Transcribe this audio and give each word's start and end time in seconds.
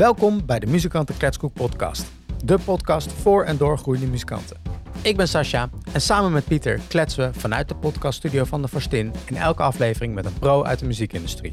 Welkom 0.00 0.46
bij 0.46 0.58
de 0.58 0.66
Muzikanten 0.66 1.16
Kletskoek 1.16 1.52
podcast. 1.52 2.06
De 2.44 2.58
podcast 2.58 3.12
voor 3.12 3.44
en 3.44 3.56
door 3.56 3.78
groeiende 3.78 4.06
muzikanten. 4.06 4.56
Ik 5.02 5.16
ben 5.16 5.28
Sascha 5.28 5.68
en 5.92 6.00
samen 6.00 6.32
met 6.32 6.44
Pieter 6.44 6.80
kletsen 6.88 7.32
we 7.32 7.38
vanuit 7.38 7.68
de 7.68 7.74
podcaststudio 7.74 8.44
van 8.44 8.62
de 8.62 8.68
Forstin 8.68 9.12
in 9.26 9.36
elke 9.36 9.62
aflevering 9.62 10.14
met 10.14 10.24
een 10.24 10.38
pro 10.38 10.64
uit 10.64 10.78
de 10.78 10.86
muziekindustrie. 10.86 11.52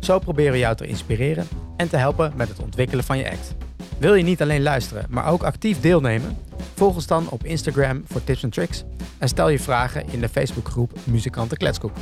Zo 0.00 0.18
proberen 0.18 0.52
we 0.52 0.58
jou 0.58 0.76
te 0.76 0.86
inspireren 0.86 1.48
en 1.76 1.88
te 1.88 1.96
helpen 1.96 2.32
met 2.36 2.48
het 2.48 2.58
ontwikkelen 2.58 3.04
van 3.04 3.18
je 3.18 3.30
act. 3.30 3.54
Wil 3.98 4.14
je 4.14 4.24
niet 4.24 4.42
alleen 4.42 4.62
luisteren, 4.62 5.06
maar 5.08 5.26
ook 5.26 5.42
actief 5.42 5.80
deelnemen? 5.80 6.36
Volg 6.74 6.94
ons 6.94 7.06
dan 7.06 7.28
op 7.30 7.44
Instagram 7.44 8.02
voor 8.06 8.24
tips 8.24 8.42
en 8.42 8.50
tricks 8.50 8.84
en 9.18 9.28
stel 9.28 9.48
je 9.48 9.58
vragen 9.58 10.08
in 10.08 10.20
de 10.20 10.28
Facebookgroep 10.28 10.92
Muzikanten 11.04 11.56
Kletskoek. 11.56 11.92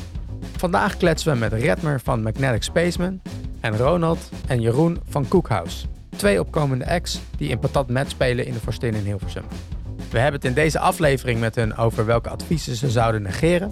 Vandaag 0.56 0.96
kletsen 0.96 1.32
we 1.32 1.38
met 1.38 1.52
Redmer 1.52 2.00
van 2.00 2.22
Magnetic 2.22 2.62
Spaceman 2.62 3.20
en 3.66 3.76
Ronald 3.76 4.30
en 4.46 4.60
Jeroen 4.60 5.00
van 5.08 5.28
Cookhouse. 5.28 5.86
Twee 6.16 6.40
opkomende 6.40 6.86
acts 6.86 7.20
die 7.36 7.48
in 7.48 7.58
patat 7.58 7.88
met 7.88 8.10
spelen 8.10 8.46
in 8.46 8.52
de 8.52 8.58
Forstin 8.58 8.94
in 8.94 9.04
Hilversum. 9.04 9.44
We 10.10 10.18
hebben 10.18 10.40
het 10.40 10.48
in 10.48 10.54
deze 10.54 10.78
aflevering 10.78 11.40
met 11.40 11.54
hun 11.54 11.76
over 11.76 12.06
welke 12.06 12.28
adviezen 12.28 12.76
ze 12.76 12.90
zouden 12.90 13.22
negeren, 13.22 13.70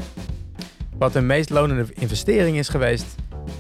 wat 0.98 1.14
hun 1.14 1.26
meest 1.26 1.50
lonende 1.50 1.86
investering 1.92 2.56
is 2.56 2.68
geweest 2.68 3.14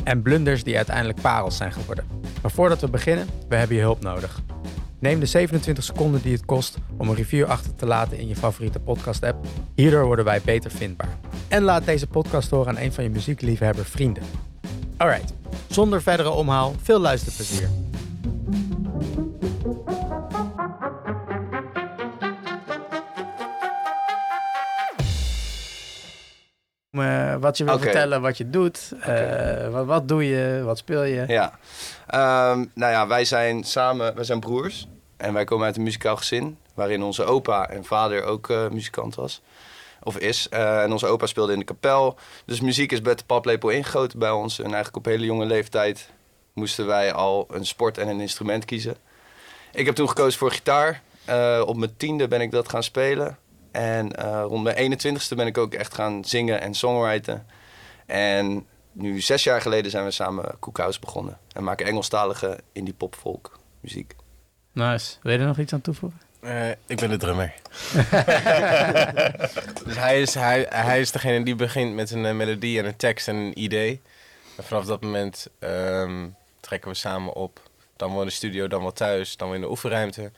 en 0.04 0.22
blunders 0.22 0.64
die 0.64 0.76
uiteindelijk 0.76 1.20
parels 1.20 1.56
zijn 1.56 1.72
geworden. 1.72 2.04
Maar 2.42 2.50
voordat 2.50 2.80
we 2.80 2.88
beginnen, 2.88 3.26
we 3.48 3.56
hebben 3.56 3.76
je 3.76 3.82
hulp 3.82 4.02
nodig. 4.02 4.40
Neem 4.98 5.20
de 5.20 5.26
27 5.26 5.84
seconden 5.84 6.22
die 6.22 6.32
het 6.32 6.44
kost 6.44 6.78
om 6.96 7.08
een 7.08 7.14
review 7.14 7.44
achter 7.44 7.74
te 7.74 7.86
laten 7.86 8.18
in 8.18 8.28
je 8.28 8.36
favoriete 8.36 8.80
podcast-app. 8.80 9.46
Hierdoor 9.74 10.04
worden 10.04 10.24
wij 10.24 10.40
beter 10.44 10.70
vindbaar. 10.70 11.18
En 11.48 11.62
laat 11.62 11.84
deze 11.84 12.06
podcast 12.06 12.50
horen 12.50 12.68
aan 12.68 12.82
een 12.82 12.92
van 12.92 13.04
je 13.04 13.10
muziekliefhebber 13.10 13.84
vrienden. 13.84 14.22
Alright, 14.96 15.32
zonder 15.68 16.02
verdere 16.02 16.30
omhaal, 16.30 16.74
veel 16.82 16.98
luisterplezier. 16.98 17.68
Uh, 26.90 27.34
wat 27.40 27.56
je 27.56 27.64
wil 27.64 27.78
vertellen, 27.78 28.20
wat 28.20 28.36
je 28.36 28.50
doet. 28.50 28.92
Uh, 29.08 29.68
wat, 29.68 29.86
wat 29.86 30.08
doe 30.08 30.28
je, 30.28 30.62
wat 30.64 30.78
speel 30.78 31.02
je? 31.02 31.24
Ja. 31.26 31.58
Ehm, 32.06 32.64
nou 32.74 32.92
ja, 32.92 33.06
wij 33.06 33.24
zijn 33.24 33.64
samen, 33.64 34.14
wij 34.14 34.24
zijn 34.24 34.40
broers. 34.40 34.88
En 35.16 35.32
wij 35.32 35.44
komen 35.44 35.66
uit 35.66 35.76
een 35.76 35.82
muzikaal 35.82 36.16
gezin. 36.16 36.58
Waarin 36.74 37.02
onze 37.02 37.24
opa 37.24 37.68
en 37.68 37.84
vader 37.84 38.24
ook 38.24 38.50
eh, 38.50 38.68
muzikant 38.68 39.14
was. 39.14 39.42
Of 40.04 40.18
is. 40.18 40.48
Eh, 40.48 40.82
en 40.82 40.92
onze 40.92 41.06
opa 41.06 41.26
speelde 41.26 41.52
in 41.52 41.58
de 41.58 41.64
kapel. 41.64 42.18
Dus 42.44 42.60
muziek 42.60 42.92
is 42.92 43.00
met 43.00 43.18
de 43.18 43.24
paplepel 43.24 43.68
ingegoten 43.68 44.18
bij 44.18 44.30
ons. 44.30 44.58
En 44.58 44.64
eigenlijk 44.64 44.96
op 44.96 45.04
hele 45.04 45.24
jonge 45.24 45.46
leeftijd 45.46 46.10
moesten 46.52 46.86
wij 46.86 47.12
al 47.12 47.46
een 47.50 47.66
sport 47.66 47.98
en 47.98 48.08
een 48.08 48.20
instrument 48.20 48.64
kiezen. 48.64 48.96
Ik 49.72 49.86
heb 49.86 49.94
toen 49.94 50.08
gekozen 50.08 50.38
voor 50.38 50.50
gitaar. 50.50 51.02
Eh, 51.24 51.62
op 51.66 51.76
mijn 51.76 51.96
tiende 51.96 52.28
ben 52.28 52.40
ik 52.40 52.50
dat 52.50 52.68
gaan 52.68 52.82
spelen. 52.82 53.38
En 53.70 54.16
eh, 54.16 54.44
rond 54.46 54.62
mijn 54.62 54.76
21ste 54.76 55.36
ben 55.36 55.46
ik 55.46 55.58
ook 55.58 55.74
echt 55.74 55.94
gaan 55.94 56.24
zingen 56.24 56.60
en 56.60 56.74
songwriten. 56.74 57.46
En 58.06 58.66
nu 58.92 59.20
zes 59.20 59.44
jaar 59.44 59.60
geleden 59.60 59.90
zijn 59.90 60.04
we 60.04 60.10
samen 60.10 60.56
Cookhouse 60.60 61.00
begonnen. 61.00 61.38
En 61.52 61.64
maken 61.64 61.86
Engelstalige 61.86 62.60
indie 62.72 62.94
pop 62.94 63.14
folk 63.14 63.58
muziek. 63.80 64.14
Nice. 64.72 65.16
Wil 65.22 65.32
je 65.32 65.38
er 65.38 65.46
nog 65.46 65.58
iets 65.58 65.72
aan 65.72 65.80
toevoegen? 65.80 66.20
Uh, 66.44 66.70
ik 66.86 66.96
ben 66.96 67.10
de 67.10 67.16
drummer. 67.16 67.54
dus 69.84 69.96
hij 69.96 70.20
is, 70.20 70.34
hij, 70.34 70.66
hij 70.68 71.00
is 71.00 71.12
degene 71.12 71.44
die 71.44 71.54
begint 71.54 71.94
met 71.94 72.10
een 72.10 72.24
uh, 72.24 72.32
melodie 72.32 72.78
en 72.78 72.84
een 72.84 72.96
tekst 72.96 73.28
en 73.28 73.36
een 73.36 73.60
idee. 73.60 74.00
En 74.56 74.64
vanaf 74.64 74.84
dat 74.84 75.02
moment 75.02 75.46
um, 75.60 76.34
trekken 76.60 76.90
we 76.90 76.96
samen 76.96 77.32
op. 77.32 77.60
Dan 77.96 78.10
wel 78.10 78.20
in 78.20 78.26
de 78.26 78.32
studio, 78.32 78.68
dan 78.68 78.82
wel 78.82 78.92
thuis, 78.92 79.36
dan 79.36 79.48
weer 79.48 79.56
in 79.56 79.62
de 79.62 79.70
oefenruimte. 79.70 80.32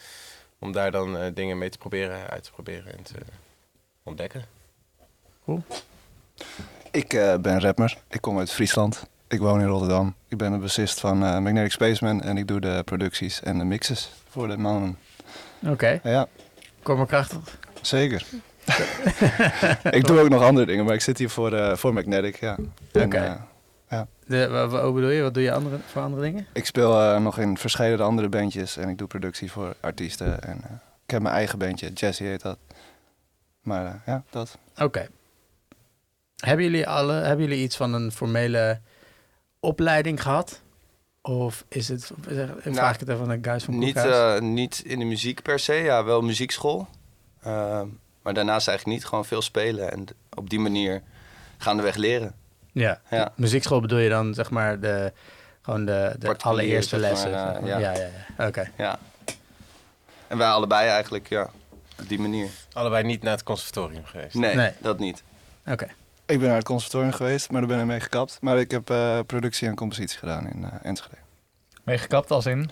Om 0.59 0.73
daar 0.73 0.91
dan 0.91 1.17
uh, 1.17 1.27
dingen 1.35 1.59
mee 1.59 1.69
te 1.69 1.79
proberen, 1.79 2.31
uit 2.31 2.43
te 2.43 2.53
proberen 2.53 2.97
en 2.97 3.03
te 3.03 3.15
ontdekken. 4.03 4.45
Cool. 5.45 5.63
Ik 6.91 7.13
uh, 7.13 7.36
ben 7.36 7.61
rapper. 7.61 7.98
Ik 8.09 8.20
kom 8.20 8.39
uit 8.39 8.53
Friesland. 8.53 9.07
Ik 9.29 9.39
woon 9.39 9.61
in 9.61 9.67
Rotterdam. 9.67 10.14
Ik 10.29 10.36
ben 10.36 10.53
de 10.53 10.59
bassist 10.59 11.01
van 11.01 11.23
uh, 11.23 11.39
Magnetic 11.39 11.73
Spaceman 11.73 12.23
en 12.23 12.36
ik 12.36 12.48
doe 12.48 12.61
de 12.61 12.83
producties 12.85 13.42
en 13.42 13.59
de 13.59 13.64
mixes 13.64 14.13
voor 14.29 14.48
de 14.48 14.57
mannen. 14.57 14.98
Oké. 15.62 15.72
Okay. 15.72 16.00
Ja. 16.12 16.27
Kom 16.83 16.96
maar 16.96 17.06
krachtig. 17.06 17.58
Zeker. 17.80 18.27
ik 19.90 20.06
doe 20.06 20.20
ook 20.20 20.28
nog 20.28 20.42
andere 20.42 20.67
dingen, 20.67 20.84
maar 20.84 20.94
ik 20.94 21.00
zit 21.00 21.18
hier 21.18 21.30
voor, 21.30 21.52
uh, 21.52 21.77
voor 21.77 21.92
Magnetic, 21.92 22.36
ja. 22.36 22.56
Oké. 22.92 23.05
Okay. 23.05 23.28
Uh, 23.28 23.34
ja. 23.90 24.06
De, 24.27 24.48
wat, 24.48 24.94
bedoel 24.94 25.11
je? 25.11 25.22
Wat 25.22 25.34
doe 25.34 25.42
je 25.42 25.52
andere, 25.52 25.78
voor 25.86 26.02
andere 26.02 26.22
dingen? 26.22 26.46
Ik 26.52 26.67
speel 26.67 27.00
uh, 27.00 27.20
nog 27.20 27.39
in 27.39 27.58
verschillende 27.58 28.02
andere 28.02 28.28
bandjes 28.28 28.77
en 28.77 28.89
ik 28.89 28.98
doe 28.98 29.06
productie 29.06 29.52
voor 29.52 29.74
artiesten. 29.80 30.42
En 30.42 30.56
ik 31.05 31.11
heb 31.11 31.22
mijn 31.22 31.34
eigen 31.34 31.58
bandje, 31.58 31.92
Jesse 31.92 32.24
heet 32.24 32.42
dat. 32.42 32.58
Maar 33.61 34.02
ja, 34.06 34.23
dat. 34.30 34.58
Oké. 34.73 34.84
Okay. 34.84 35.08
Hebben 36.36 36.64
jullie 36.64 36.88
alle, 36.88 37.12
hebben 37.12 37.46
jullie 37.46 37.62
iets 37.62 37.77
van 37.77 37.92
een 37.92 38.12
formele 38.12 38.80
opleiding 39.61 40.23
gehad? 40.23 40.61
Of 41.29 41.64
is 41.69 41.89
het, 41.89 42.11
vraag 42.20 42.64
nou, 42.64 42.92
ik 42.92 43.01
het 43.01 43.09
even 43.09 43.31
aan 43.31 43.41
de 43.41 43.48
guys 43.51 43.64
van 43.64 43.79
niet, 43.79 43.97
uh, 43.97 44.39
niet 44.39 44.83
in 44.85 44.98
de 44.98 45.05
muziek 45.05 45.42
per 45.42 45.59
se, 45.59 45.73
ja, 45.75 46.05
wel 46.05 46.23
muziekschool. 46.23 46.89
Uh, 47.47 47.83
maar 48.23 48.35
daarnaast 48.35 48.69
eigenlijk 48.69 48.98
niet, 48.98 49.09
gewoon 49.09 49.25
veel 49.25 49.42
spelen 49.42 49.92
en 49.92 50.07
op 50.35 50.51
die 50.51 50.59
manier 50.59 51.03
gaandeweg 51.57 51.97
leren. 51.97 52.35
Ja, 52.73 53.01
ja. 53.11 53.33
muziekschool 53.36 53.81
bedoel 53.81 53.98
je 53.98 54.09
dan 54.09 54.35
zeg 54.35 54.51
maar 54.51 54.81
de, 54.81 55.13
gewoon 55.63 55.85
de, 55.85 56.15
de 56.19 56.36
allereerste 56.39 56.97
lessen? 56.97 57.31
Maar, 57.31 57.47
uh, 57.47 57.53
zeg 57.53 57.61
maar. 57.61 57.70
ja, 57.70 57.79
ja, 57.79 57.92
ja. 57.92 58.09
ja. 58.39 58.47
oké. 58.47 58.47
Okay. 58.47 58.73
Ja. 58.77 58.98
En 60.27 60.39
wij 60.39 60.48
allebei 60.48 60.89
eigenlijk, 60.89 61.29
ja, 61.29 61.51
op 62.01 62.09
die 62.09 62.19
manier. 62.19 62.48
Allebei 62.73 63.05
niet 63.05 63.23
naar 63.23 63.33
het 63.33 63.42
conservatorium 63.42 64.05
geweest? 64.05 64.35
Nee, 64.35 64.55
nee. 64.55 64.73
dat 64.81 64.98
niet. 64.98 65.23
Oké. 65.61 65.73
Okay. 65.73 65.91
Ik 66.27 66.39
ben 66.39 66.47
naar 66.47 66.57
het 66.57 66.67
conservatorium 66.67 67.13
geweest, 67.13 67.51
maar 67.51 67.61
daar 67.61 67.70
ben 67.70 67.81
ik 67.81 67.87
mee 67.87 68.01
gekapt. 68.01 68.39
Maar 68.41 68.59
ik 68.59 68.70
heb 68.70 68.91
uh, 68.91 69.19
productie 69.27 69.69
en 69.69 69.75
compositie 69.75 70.19
gedaan 70.19 70.48
in 70.48 70.61
uh, 70.61 70.69
Enschede. 70.83 71.17
Mee 71.85 71.98
gekapt 71.98 72.31
als 72.31 72.47
in? 72.47 72.70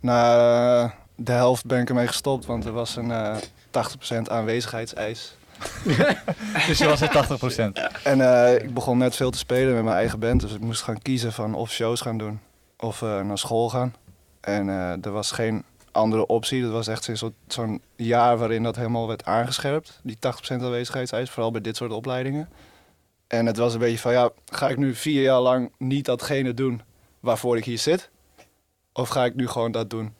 Na 0.00 0.82
uh, 0.84 0.90
de 1.14 1.32
helft 1.32 1.66
ben 1.66 1.80
ik 1.80 1.88
ermee 1.88 2.06
gestopt, 2.06 2.46
want 2.46 2.64
er 2.64 2.72
was 2.72 2.96
een 2.96 3.08
uh, 3.08 3.36
80% 3.36 4.22
aanwezigheidseis. 4.22 5.36
dus 6.66 6.78
je 6.78 6.86
was 6.86 7.00
er 7.00 7.70
80%? 7.70 8.02
En 8.02 8.20
ik 8.62 8.74
begon 8.74 8.98
net 8.98 9.16
veel 9.16 9.30
te 9.30 9.38
spelen 9.38 9.74
met 9.74 9.84
mijn 9.84 9.96
eigen 9.96 10.18
band, 10.18 10.40
dus 10.40 10.52
ik 10.52 10.60
moest 10.60 10.82
gaan 10.82 11.02
kiezen 11.02 11.32
van 11.32 11.54
of 11.54 11.70
shows 11.70 12.00
gaan 12.00 12.18
doen 12.18 12.40
of 12.78 13.00
naar 13.00 13.38
school 13.38 13.68
gaan. 13.68 13.94
En 14.40 14.68
er 15.02 15.10
was 15.10 15.30
geen 15.30 15.64
andere 15.92 16.26
optie. 16.26 16.62
Dat 16.62 16.72
was 16.72 16.88
echt 16.88 17.10
zo'n 17.12 17.34
zo 17.48 17.78
jaar 17.96 18.38
waarin 18.38 18.62
dat 18.62 18.76
helemaal 18.76 19.08
werd 19.08 19.24
aangescherpt, 19.24 20.00
die 20.02 20.16
80% 20.16 20.18
aanwezigheidseis, 20.48 21.30
vooral 21.30 21.50
bij 21.50 21.60
dit 21.60 21.76
soort 21.76 21.92
opleidingen. 21.92 22.48
En 23.26 23.46
het 23.46 23.56
was 23.56 23.72
een 23.72 23.78
beetje 23.78 23.98
van, 23.98 24.12
ja, 24.12 24.30
ga 24.46 24.68
ik 24.68 24.76
nu 24.76 24.94
vier 24.94 25.22
jaar 25.22 25.40
lang 25.40 25.72
niet 25.78 26.04
datgene 26.04 26.54
doen 26.54 26.82
waarvoor 27.20 27.56
ik 27.56 27.64
hier 27.64 27.78
zit? 27.78 28.10
Of 28.92 29.08
ga 29.08 29.24
ik 29.24 29.34
nu 29.34 29.48
gewoon 29.48 29.72
dat 29.72 29.90
doen 29.90 30.14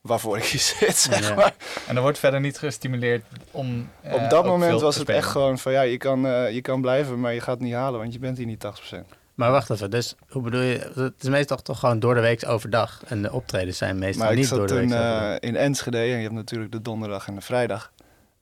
waarvoor 0.00 0.36
ik 0.36 0.44
hier 0.44 0.60
zit, 0.78 0.96
zeg 0.96 1.28
ja. 1.28 1.34
maar. 1.34 1.54
En 1.86 1.96
er 1.96 2.02
wordt 2.02 2.18
verder 2.18 2.40
niet 2.40 2.58
gestimuleerd 2.58 3.24
om 3.50 3.88
uh, 4.06 4.14
Op 4.14 4.30
dat 4.30 4.44
moment 4.44 4.80
was 4.80 4.96
het 4.96 5.08
echt 5.08 5.28
gewoon 5.28 5.58
van, 5.58 5.72
ja, 5.72 5.82
je 5.82 5.96
kan, 5.96 6.26
uh, 6.26 6.50
je 6.50 6.60
kan 6.60 6.80
blijven, 6.80 7.20
maar 7.20 7.34
je 7.34 7.40
gaat 7.40 7.54
het 7.54 7.64
niet 7.64 7.74
halen, 7.74 8.00
want 8.00 8.12
je 8.12 8.18
bent 8.18 8.36
hier 8.36 8.46
niet 8.46 8.64
80%. 8.94 8.96
Maar 9.34 9.50
wacht 9.50 9.70
even, 9.70 9.90
dus 9.90 10.14
hoe 10.28 10.42
bedoel 10.42 10.60
je, 10.60 10.90
het 10.94 11.14
is 11.18 11.28
meestal 11.28 11.56
toch 11.56 11.78
gewoon 11.78 11.98
door 11.98 12.14
de 12.14 12.20
week 12.20 12.48
overdag 12.48 13.02
en 13.06 13.22
de 13.22 13.32
optredens 13.32 13.78
zijn 13.78 13.98
meestal 13.98 14.26
maar 14.26 14.34
niet 14.34 14.48
door 14.48 14.66
de 14.66 14.74
week 14.74 14.88
Maar 14.88 14.98
ik 14.98 15.02
zat 15.02 15.40
toen 15.40 15.50
uh, 15.50 15.50
in 15.50 15.56
Enschede 15.56 15.98
en 15.98 16.04
je 16.04 16.22
hebt 16.22 16.34
natuurlijk 16.34 16.72
de 16.72 16.82
donderdag 16.82 17.26
en 17.26 17.34
de 17.34 17.40
vrijdag. 17.40 17.92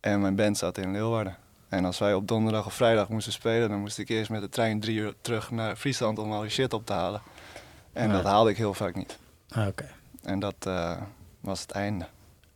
En 0.00 0.20
mijn 0.20 0.36
band 0.36 0.58
zat 0.58 0.78
in 0.78 0.92
Leeuwarden. 0.92 1.36
En 1.70 1.84
als 1.84 1.98
wij 1.98 2.14
op 2.14 2.28
donderdag 2.28 2.66
of 2.66 2.74
vrijdag 2.74 3.08
moesten 3.08 3.32
spelen, 3.32 3.68
dan 3.68 3.78
moest 3.80 3.98
ik 3.98 4.08
eerst 4.08 4.30
met 4.30 4.40
de 4.40 4.48
trein 4.48 4.80
drie 4.80 4.96
uur 4.98 5.14
terug 5.20 5.50
naar 5.50 5.76
Friesland 5.76 6.18
om 6.18 6.32
al 6.32 6.40
die 6.40 6.50
shit 6.50 6.72
op 6.72 6.86
te 6.86 6.92
halen. 6.92 7.20
En 7.92 8.06
Ja. 8.08 8.12
dat 8.12 8.24
haalde 8.24 8.50
ik 8.50 8.56
heel 8.56 8.74
vaak 8.74 8.94
niet. 8.94 9.18
Ah, 9.50 9.66
Oké. 9.66 9.88
En 10.22 10.38
dat 10.38 10.54
uh, 10.66 10.96
was 11.40 11.60
het 11.60 11.70
einde. 11.70 12.06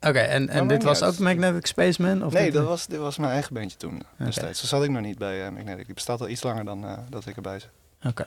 Oké, 0.01 0.19
en, 0.19 0.49
en 0.49 0.67
dit 0.69 0.83
was 0.83 1.03
ook 1.03 1.19
Magnetic 1.19 1.67
Spaceman? 1.67 2.25
Of 2.25 2.33
nee, 2.33 2.45
dit- 2.45 2.53
dat 2.53 2.65
was, 2.67 2.87
dit 2.87 2.99
was 2.99 3.19
mijn 3.19 3.33
eigen 3.33 3.55
bandje 3.55 3.77
toen 3.77 4.03
destijds. 4.17 4.61
Zo 4.61 4.67
zat 4.67 4.85
ik 4.85 4.91
nog 4.91 5.03
niet 5.03 5.19
bij 5.19 5.47
uh, 5.47 5.53
Magnetic. 5.53 5.85
Die 5.87 5.95
bestaat 5.95 6.21
al 6.21 6.29
iets 6.29 6.43
langer 6.43 6.65
dan 6.65 6.85
uh, 6.85 6.99
dat 7.11 7.27
ik 7.27 7.37
erbij 7.37 7.59
zit. 7.61 7.71
Oké. 8.05 8.27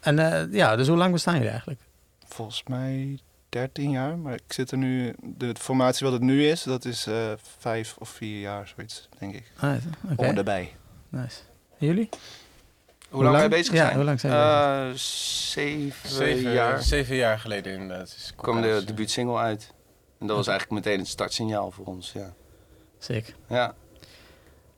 En 0.00 0.18
eh, 0.18 0.52
ja, 0.52 0.76
dus 0.76 0.88
hoe 0.88 0.96
lang 0.96 1.12
bestaan 1.12 1.34
jullie 1.34 1.48
eigenlijk? 1.50 1.80
Volgens 2.26 2.62
mij 2.66 3.18
13 3.54 3.90
jaar, 3.90 4.18
maar 4.18 4.34
ik 4.34 4.42
zit 4.52 4.70
er 4.70 4.78
nu... 4.78 5.14
De 5.22 5.54
formatie 5.60 6.04
wat 6.04 6.12
het 6.14 6.22
nu 6.22 6.46
is, 6.48 6.62
dat 6.62 6.84
is 6.84 7.06
uh, 7.06 7.32
vijf 7.58 7.96
of 7.98 8.08
vier 8.08 8.40
jaar, 8.40 8.68
zoiets, 8.76 9.08
denk 9.18 9.34
ik. 9.34 9.52
Ah, 9.60 9.74
Oké, 10.12 10.28
Om 10.28 10.36
erbij. 10.36 10.72
nice. 11.08 11.40
En 11.78 11.86
jullie? 11.86 12.08
Hoe 13.10 13.22
lang 13.22 13.36
wij 13.36 13.48
bezig 13.48 13.74
Ja, 13.74 13.84
zijn? 13.84 13.94
hoe 13.96 14.04
lang 14.04 14.20
zijn 14.20 14.32
jullie 14.32 14.90
Uh, 14.92 14.98
zeven, 14.98 16.08
Zeven 16.10 16.52
jaar 16.52 16.82
Zeven 16.82 17.16
jaar 17.16 17.38
geleden 17.38 17.72
inderdaad. 17.72 18.06
Is 18.16 18.32
kwam 18.36 18.60
de 18.62 18.82
debuutsingle 18.86 19.36
uit. 19.38 19.72
En 20.18 20.26
dat 20.26 20.36
was 20.36 20.46
eigenlijk 20.46 20.84
meteen 20.84 20.98
het 20.98 21.08
startsignaal 21.08 21.70
voor 21.70 21.84
ons, 21.86 22.12
ja. 22.12 22.32
Sick. 22.98 23.34
Ja, 23.48 23.74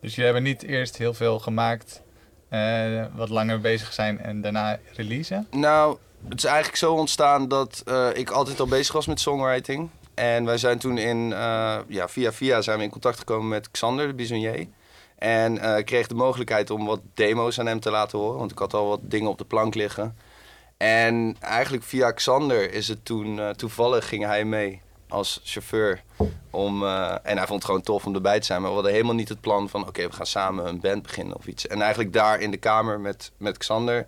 Dus 0.00 0.10
jullie 0.14 0.24
hebben 0.24 0.42
niet 0.42 0.62
eerst 0.62 0.96
heel 0.96 1.14
veel 1.14 1.38
gemaakt, 1.38 2.02
eh, 2.48 3.04
wat 3.14 3.28
langer 3.28 3.60
bezig 3.60 3.92
zijn 3.92 4.18
en 4.20 4.40
daarna 4.40 4.78
releasen? 4.92 5.46
nou, 5.50 5.98
het 6.28 6.38
is 6.38 6.44
eigenlijk 6.44 6.76
zo 6.76 6.94
ontstaan 6.94 7.48
dat 7.48 7.82
eh, 7.86 8.08
ik 8.14 8.30
altijd 8.30 8.60
al 8.60 8.66
bezig 8.66 8.94
was 8.94 9.06
met 9.06 9.20
songwriting. 9.20 9.90
En 10.14 10.44
wij 10.44 10.58
zijn 10.58 10.78
toen 10.78 10.98
in, 10.98 11.32
eh, 11.32 11.78
ja, 11.86 12.08
via 12.08 12.32
via 12.32 12.62
zijn 12.62 12.78
we 12.78 12.84
in 12.84 12.90
contact 12.90 13.18
gekomen 13.18 13.48
met 13.48 13.70
Xander 13.70 14.06
de 14.06 14.14
Bisonnier. 14.14 14.66
En 15.18 15.58
eh, 15.58 15.78
ik 15.78 15.84
kreeg 15.84 16.06
de 16.06 16.14
mogelijkheid 16.14 16.70
om 16.70 16.86
wat 16.86 17.00
demo's 17.14 17.58
aan 17.58 17.66
hem 17.66 17.80
te 17.80 17.90
laten 17.90 18.18
horen. 18.18 18.38
Want 18.38 18.50
ik 18.50 18.58
had 18.58 18.74
al 18.74 18.88
wat 18.88 19.00
dingen 19.02 19.30
op 19.30 19.38
de 19.38 19.44
plank 19.44 19.74
liggen. 19.74 20.16
En 20.76 21.36
eigenlijk 21.40 21.84
via 21.84 22.10
Xander 22.10 22.72
is 22.72 22.88
het 22.88 23.04
toen, 23.04 23.40
eh, 23.40 23.48
toevallig 23.48 24.08
ging 24.08 24.24
hij 24.24 24.44
mee 24.44 24.80
als 25.08 25.40
chauffeur. 25.44 26.02
Om, 26.50 26.84
eh, 26.84 27.10
en 27.22 27.36
hij 27.36 27.46
vond 27.46 27.58
het 27.58 27.64
gewoon 27.64 27.82
tof 27.82 28.06
om 28.06 28.14
erbij 28.14 28.40
te 28.40 28.46
zijn. 28.46 28.60
Maar 28.60 28.68
we 28.68 28.74
hadden 28.74 28.92
helemaal 28.92 29.14
niet 29.14 29.28
het 29.28 29.40
plan 29.40 29.68
van, 29.68 29.86
oké, 29.88 30.06
we 30.06 30.12
gaan 30.12 30.26
samen 30.26 30.68
een 30.68 30.80
band 30.80 31.02
beginnen 31.02 31.36
of 31.36 31.46
iets. 31.46 31.66
En 31.66 31.80
eigenlijk 31.80 32.12
daar 32.12 32.40
in 32.40 32.50
de 32.50 32.56
kamer 32.56 33.00
met, 33.00 33.32
met 33.36 33.58
Xander 33.58 34.06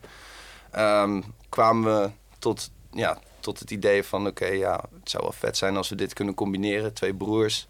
ehm, 0.70 1.22
kwamen 1.48 2.02
we 2.02 2.10
tot, 2.38 2.70
ja, 2.90 3.18
tot 3.40 3.58
het 3.58 3.70
idee 3.70 4.02
van, 4.02 4.26
oké, 4.26 4.46
ja, 4.46 4.84
het 5.00 5.10
zou 5.10 5.22
wel 5.22 5.32
vet 5.32 5.56
zijn 5.56 5.76
als 5.76 5.88
we 5.88 5.94
dit 5.94 6.12
kunnen 6.12 6.34
combineren. 6.34 6.92
Twee 6.94 7.14
broers 7.14 7.68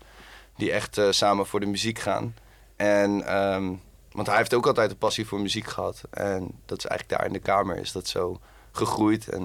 die 0.56 0.72
echt 0.72 0.98
eh, 0.98 1.10
samen 1.10 1.46
voor 1.46 1.60
de 1.60 1.66
muziek 1.66 1.98
gaan. 1.98 2.34
En, 2.76 3.26
ehm, 3.26 3.72
want 4.12 4.26
hij 4.26 4.36
heeft 4.36 4.54
ook 4.54 4.66
altijd 4.66 4.90
een 4.90 4.98
passie 4.98 5.26
voor 5.26 5.40
muziek 5.40 5.66
gehad. 5.66 6.02
En 6.10 6.50
dat 6.66 6.78
is 6.78 6.86
eigenlijk 6.86 7.18
daar 7.18 7.26
in 7.26 7.32
de 7.32 7.38
kamer 7.38 7.76
is 7.76 7.92
dat 7.92 8.06
zo 8.06 8.40
gegroeid. 8.72 9.28
En 9.28 9.44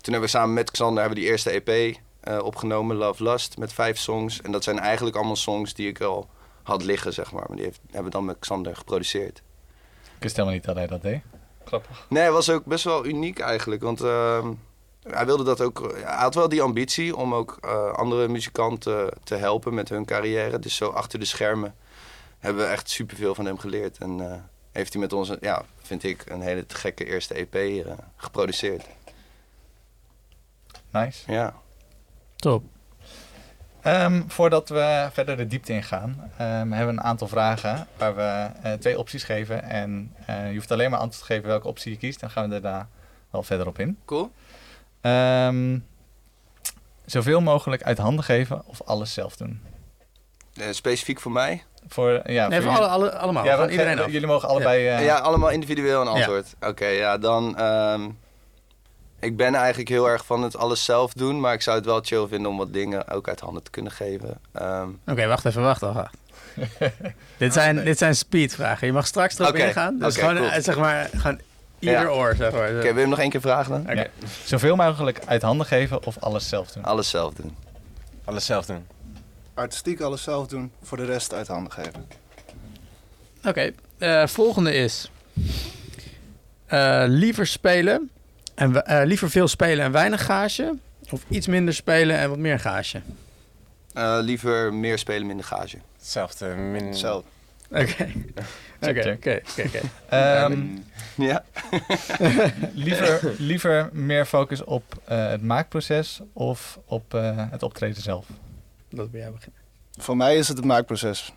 toen 0.00 0.12
hebben 0.12 0.20
we 0.20 0.36
samen 0.36 0.54
met 0.54 0.70
Xander 0.70 1.00
hebben 1.02 1.20
die 1.20 1.30
eerste 1.30 1.50
EP 1.50 1.96
eh, 2.20 2.38
opgenomen, 2.42 2.96
Love 2.96 3.22
Lust, 3.22 3.58
met 3.58 3.72
vijf 3.72 3.98
songs. 3.98 4.40
En 4.40 4.52
dat 4.52 4.64
zijn 4.64 4.78
eigenlijk 4.78 5.16
allemaal 5.16 5.36
songs 5.36 5.74
die 5.74 5.88
ik 5.88 6.00
al 6.00 6.28
had 6.62 6.82
liggen, 6.82 7.12
zeg 7.12 7.32
maar. 7.32 7.44
Maar 7.46 7.56
die 7.56 7.64
heeft, 7.64 7.80
hebben 7.84 8.04
we 8.04 8.10
dan 8.10 8.24
met 8.24 8.38
Xander 8.38 8.76
geproduceerd. 8.76 9.42
Ik 10.16 10.22
wist 10.22 10.36
helemaal 10.36 10.56
niet 10.56 10.64
dat 10.64 10.76
hij 10.76 10.86
dat 10.86 11.02
deed. 11.02 11.22
Grappig. 11.64 12.06
Nee, 12.08 12.30
was 12.30 12.50
ook 12.50 12.64
best 12.64 12.84
wel 12.84 13.06
uniek 13.06 13.38
eigenlijk. 13.38 13.82
Want 13.82 14.00
ehm, 14.00 14.52
hij 15.02 15.26
wilde 15.26 15.44
dat 15.44 15.60
ook. 15.60 15.92
Hij 16.04 16.14
had 16.16 16.34
wel 16.34 16.48
die 16.48 16.62
ambitie 16.62 17.16
om 17.16 17.34
ook 17.34 17.58
eh, 17.60 17.92
andere 17.92 18.28
muzikanten 18.28 19.10
te 19.24 19.34
helpen 19.34 19.74
met 19.74 19.88
hun 19.88 20.04
carrière. 20.04 20.58
Dus 20.58 20.76
zo 20.76 20.88
achter 20.88 21.18
de 21.18 21.24
schermen 21.24 21.74
hebben 22.38 22.62
we 22.62 22.70
echt 22.70 22.90
superveel 22.90 23.34
van 23.34 23.44
hem 23.44 23.58
geleerd. 23.58 23.98
En 23.98 24.30
eh, 24.30 24.38
heeft 24.72 24.92
hij 24.92 25.02
met 25.02 25.12
ons, 25.12 25.32
ja, 25.40 25.64
vind 25.82 26.02
ik, 26.02 26.30
een 26.30 26.40
hele 26.40 26.66
te 26.66 26.74
gekke 26.74 27.04
eerste 27.04 27.34
EP 27.34 27.54
eh, 27.54 27.92
geproduceerd. 28.16 28.86
Nice. 30.90 31.32
Ja. 31.32 31.54
Top. 32.36 32.64
Ehm, 33.82 34.22
voordat 34.26 34.68
we 34.68 35.08
verder 35.12 35.36
de 35.36 35.46
diepte 35.46 35.72
ingaan, 35.72 36.30
ehm, 36.36 36.48
hebben 36.70 36.86
we 36.86 37.00
een 37.00 37.02
aantal 37.02 37.28
vragen 37.28 37.86
waar 37.96 38.14
we 38.16 38.46
eh, 38.62 38.72
twee 38.72 38.98
opties 38.98 39.24
geven. 39.24 39.62
En 39.62 40.14
eh, 40.26 40.48
je 40.48 40.54
hoeft 40.54 40.70
alleen 40.70 40.90
maar 40.90 40.98
antwoord 40.98 41.26
te 41.26 41.32
geven 41.32 41.48
welke 41.48 41.68
optie 41.68 41.92
je 41.92 41.98
kiest. 41.98 42.20
Dan 42.20 42.30
gaan 42.30 42.48
we 42.50 42.60
daarna 42.60 42.88
wel 43.30 43.42
verder 43.42 43.66
op 43.66 43.78
in. 43.78 43.98
Cool. 44.04 44.32
Ehm, 45.00 45.78
zoveel 47.04 47.40
mogelijk 47.40 47.82
uit 47.82 47.98
handen 47.98 48.24
geven 48.24 48.62
of 48.66 48.82
alles 48.82 49.12
zelf 49.14 49.36
doen. 49.36 49.60
Eh, 50.54 50.66
specifiek 50.70 51.20
voor 51.20 51.32
mij. 51.32 51.62
Voor, 51.88 52.20
ja, 52.30 52.48
Nee, 52.48 52.60
voor 52.60 52.70
alle, 52.70 52.86
alle, 52.86 53.16
allemaal. 53.16 53.44
Ja, 53.44 53.68
iedereen 53.68 53.98
af. 53.98 54.10
Jullie 54.10 54.26
mogen 54.26 54.48
allebei... 54.48 54.88
eh, 54.88 55.04
ja, 55.04 55.16
allemaal 55.18 55.50
individueel 55.50 56.00
een 56.00 56.08
antwoord. 56.08 56.54
Oké, 56.60 56.86
ja, 56.86 57.18
dan. 57.18 57.56
Ik 59.22 59.36
ben 59.36 59.54
eigenlijk 59.54 59.88
heel 59.88 60.08
erg 60.08 60.26
van 60.26 60.42
het 60.42 60.56
alles 60.56 60.84
zelf 60.84 61.12
doen, 61.12 61.40
maar 61.40 61.54
ik 61.54 61.62
zou 61.62 61.76
het 61.76 61.84
wel 61.86 62.00
chill 62.02 62.26
vinden 62.26 62.50
om 62.50 62.56
wat 62.56 62.72
dingen 62.72 63.08
ook 63.08 63.28
uit 63.28 63.40
handen 63.40 63.62
te 63.62 63.70
kunnen 63.70 63.92
geven. 63.92 64.38
Ehm, 64.52 64.88
Oké, 65.06 65.26
wacht 65.26 65.44
even, 65.44 65.62
wacht 65.62 65.80
wacht. 65.80 65.94
wacht. 66.00 66.14
dit, 67.36 67.52
zijn, 67.52 67.84
dit 67.84 67.98
zijn 67.98 68.16
speedvragen. 68.16 68.86
Je 68.86 68.92
mag 68.92 69.06
straks 69.06 69.38
erop 69.38 69.50
Oké, 69.54 69.64
ingaan. 69.66 69.98
Dus 69.98 70.16
gewoon, 70.16 70.36
cool. 70.36 70.48
eh, 70.50 70.62
zeg 70.62 70.76
maar, 70.78 71.10
gewoon 71.16 71.40
ieder 71.78 72.00
Ja. 72.00 72.06
oor, 72.08 72.34
zeg 72.36 72.52
maar. 72.52 72.68
Oké, 72.68 72.82
wil 72.82 72.92
je 72.94 73.00
hem 73.00 73.08
nog 73.08 73.18
één 73.18 73.30
keer 73.30 73.40
vragen 73.40 73.70
dan? 73.72 73.80
Oké. 73.80 74.10
Zoveel 74.44 74.76
mogelijk 74.76 75.18
uit 75.26 75.42
handen 75.42 75.66
geven 75.66 76.06
of 76.06 76.16
alles 76.18 76.48
zelf 76.48 76.70
doen. 76.72 76.82
Alles 76.84 77.10
zelf 77.10 77.34
doen. 77.34 77.56
Alles 78.24 78.46
zelf 78.46 78.66
doen. 78.66 78.86
Artistiek 79.54 80.00
alles 80.00 80.22
zelf 80.22 80.46
doen, 80.46 80.72
voor 80.82 80.96
de 80.96 81.04
rest 81.04 81.34
uit 81.34 81.48
handen 81.48 81.72
geven. 81.72 82.06
Oké, 83.44 83.70
eh, 83.98 84.26
volgende 84.26 84.74
is... 84.74 85.10
eh, 86.66 87.04
liever 87.06 87.46
spelen, 87.46 88.10
en, 88.54 88.72
we- 88.72 88.82
eh, 88.82 89.06
liever 89.06 89.30
veel 89.30 89.48
spelen 89.48 89.84
en 89.84 89.92
weinig 89.92 90.24
gage... 90.24 90.76
of 91.10 91.24
iets 91.28 91.46
minder 91.46 91.74
spelen 91.74 92.18
en 92.18 92.28
wat 92.28 92.38
meer 92.38 92.58
gage? 92.60 93.00
Eh, 93.94 94.18
liever 94.20 94.74
meer 94.74 94.98
spelen, 94.98 95.26
minder 95.26 95.44
gage. 95.46 95.78
Hetzelfde. 95.98 96.46
Min... 96.46 96.86
Hetzelfde. 96.86 97.28
Oké, 97.70 98.12
oké, 98.80 98.88
oké, 98.90 99.16
oké, 99.18 99.40
oké. 99.66 99.80
Ehm, 100.08 100.66
Ja. 101.16 101.44
liever, 102.74 103.34
liever 103.38 103.88
meer 103.92 104.26
focus 104.26 104.64
op 104.64 105.00
eh, 105.04 105.28
het 105.28 105.42
maakproces 105.42 106.20
of 106.32 106.78
op 106.84 107.14
eh, 107.14 107.44
het 107.50 107.62
optreden 107.62 108.02
zelf? 108.02 108.26
Dat 108.90 109.10
bij 109.10 109.20
jou 109.20 109.32
beginnen. 109.32 109.60
Voor 109.98 110.16
mij 110.16 110.36
is 110.36 110.48
het 110.48 110.56
het 110.56 110.66
maakproces. 110.66 111.32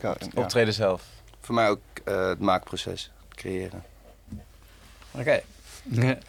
Ja. 0.00 0.16
Optreden 0.34 0.74
zelf. 0.74 1.02
Voor 1.40 1.54
mij 1.54 1.68
ook 1.68 1.80
eh, 2.04 2.28
het 2.28 2.38
maakproces, 2.40 3.10
creëren. 3.28 3.82
Oké. 5.10 5.40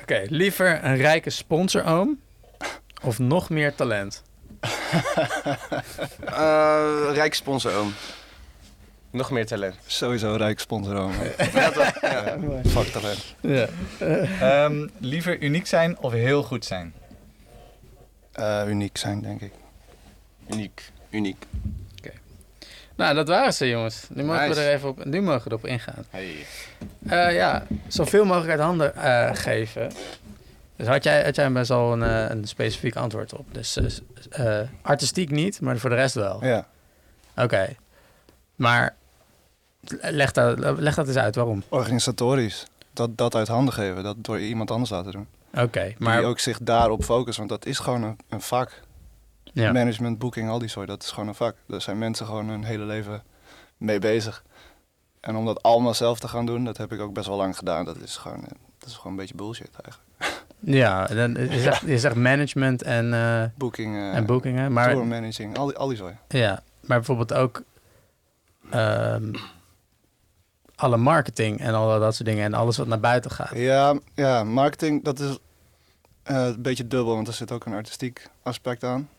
Oké, 0.02 0.26
liever 0.28 0.84
een 0.84 0.96
rijke 0.98 1.30
sponsoroom 1.30 2.20
of 3.02 3.20
nog 3.20 3.50
meer 3.50 3.76
talent? 3.76 4.24
Eh 6.26 7.10
rijk 7.14 7.34
sponsoroom. 7.34 7.94
Nog 9.12 9.32
meer 9.32 9.46
talent. 9.46 9.76
Sowieso 9.86 10.36
rijk 10.36 10.60
sponsor. 10.60 10.96
Ja, 11.54 11.72
toch? 11.72 12.02
Ja. 12.02 12.38
Fuck 12.68 12.88
talent. 12.88 13.36
Ja. 13.40 13.68
Ehm, 14.40 14.88
liever 14.98 15.42
uniek 15.42 15.68
zijn 15.68 15.98
of 16.00 16.12
heel 16.12 16.44
goed 16.44 16.66
zijn? 16.66 16.94
Eh, 18.32 18.64
uniek 18.68 18.98
zijn, 18.98 19.22
denk 19.22 19.42
ik. 19.42 19.52
Uniek. 20.50 20.92
Uniek. 21.10 21.46
Nou, 22.96 23.16
dat 23.16 23.28
waren 23.28 23.54
ze, 23.54 23.70
jongens. 23.70 24.06
Nu 24.10 24.24
mogen 24.24 24.50
we 24.50 24.56
er 24.56 24.74
even 24.74 24.90
op, 24.90 25.06
nu 25.06 25.22
mogen 25.22 25.44
we 25.44 25.50
erop 25.50 25.66
ingaan. 25.66 26.06
Hey. 26.10 26.46
Eh, 27.08 27.34
ja, 27.34 27.66
zoveel 27.88 28.26
mogelijk 28.26 28.52
uit 28.52 28.60
handen 28.60 28.96
eh, 28.96 29.30
geven. 29.34 29.92
Dus 30.76 30.88
had 30.88 31.04
jij, 31.04 31.24
had 31.24 31.36
jij 31.36 31.52
best 31.52 31.70
wel 31.70 31.94
een, 31.94 32.04
eh, 32.04 32.30
een 32.30 32.48
specifiek 32.48 32.96
antwoord 32.96 33.34
op. 33.34 33.46
Dus 33.52 33.80
artistiek 34.82 35.30
niet, 35.30 35.62
maar 35.62 35.78
voor 35.78 35.90
de 35.90 35.96
rest 35.96 36.16
wel. 36.16 36.46
Ja. 36.46 36.68
Oké. 37.36 37.76
Maar 38.56 38.96
leg 40.02 40.32
dat, 40.32 40.60
leg 40.80 40.96
dat 40.96 41.08
eens 41.08 41.18
uit, 41.18 41.36
waarom? 41.36 41.64
Organisatorisch. 41.70 42.66
Dat, 42.94 43.18
dat 43.18 43.36
uit 43.36 43.48
handen 43.48 43.74
geven. 43.74 44.04
Dat 44.04 44.16
door 44.20 44.40
iemand 44.40 44.72
anders 44.72 44.90
laten 44.90 45.12
doen. 45.12 45.28
Oké, 45.54 45.80
Maar 45.84 45.94
maar... 45.98 46.18
die 46.18 46.26
ook 46.26 46.40
zich 46.40 46.60
daarop 46.62 47.04
focussen. 47.04 47.48
Want 47.48 47.62
dat 47.62 47.72
is 47.72 47.80
gewoon 47.80 48.04
een, 48.04 48.18
een 48.30 48.42
vak. 48.42 48.82
ja. 49.44 49.72
Management, 49.72 50.20
boeking, 50.20 50.50
al 50.50 50.60
die 50.60 50.70
soort. 50.70 50.88
Dat 50.88 51.04
is 51.04 51.10
gewoon 51.12 51.28
een 51.28 51.36
vak. 51.36 51.56
Daar 51.68 51.82
zijn 51.82 51.98
mensen 51.98 52.26
gewoon 52.26 52.48
hun 52.50 52.64
hele 52.64 52.84
leven 52.84 53.24
mee 53.78 54.00
bezig. 54.00 54.44
En 55.22 55.36
om 55.36 55.46
dat 55.46 55.64
allemaal 55.64 55.94
zelf 55.94 56.20
te 56.20 56.28
gaan 56.28 56.46
doen, 56.46 56.64
dat 56.64 56.78
heb 56.78 56.92
ik 56.92 57.00
ook 57.00 57.14
best 57.14 57.28
wel 57.28 57.38
lang 57.38 57.58
gedaan. 57.58 57.86
Dat 57.86 57.98
is 57.98 58.18
gewoon, 58.18 58.44
eh, 58.44 58.52
dat 58.78 58.90
is 58.90 58.96
gewoon 58.96 59.12
een 59.12 59.18
beetje 59.18 59.36
bullshit 59.36 59.70
eigenlijk. 59.84 60.10
Ja, 60.64 61.06
dan, 61.06 61.34
je, 61.86 62.00
zegt, 62.00 62.16
management 62.16 62.84
en, 62.84 63.10
Booking, 63.58 63.96
eh 63.96 64.16
en 64.16 64.26
boekingen. 64.26 64.74
Maar, 64.74 64.92
tour 64.92 65.06
managing, 65.06 65.58
al 65.58 65.66
die, 65.66 65.78
al 65.78 65.88
die 65.88 65.98
soort. 65.98 66.16
ja, 66.28 66.64
maar 66.82 66.98
bijvoorbeeld 66.98 67.34
ook 67.34 67.64
ehm, 68.70 69.34
alle 70.76 70.98
marketing 70.98 71.60
en 71.60 71.74
al 71.74 72.00
dat 72.00 72.16
soort 72.16 72.28
dingen 72.28 72.46
en 72.46 72.54
alles 72.54 72.78
wat 72.78 72.88
naar 72.88 73.00
buiten 73.00 73.32
gaat. 73.32 73.52
Ja, 73.56 74.00
ja, 74.14 74.44
marketing, 74.44 75.04
dat 75.04 75.20
is 75.20 75.38
eh, 76.24 76.46
een 76.46 76.62
beetje 76.62 76.88
dubbel, 76.88 77.16
want 77.16 77.28
er 77.28 77.34
zit 77.34 77.52
ook 77.52 77.66
een 77.66 77.74
artistiek 77.74 78.30
aspect 78.44 78.84
aan. 78.84 79.10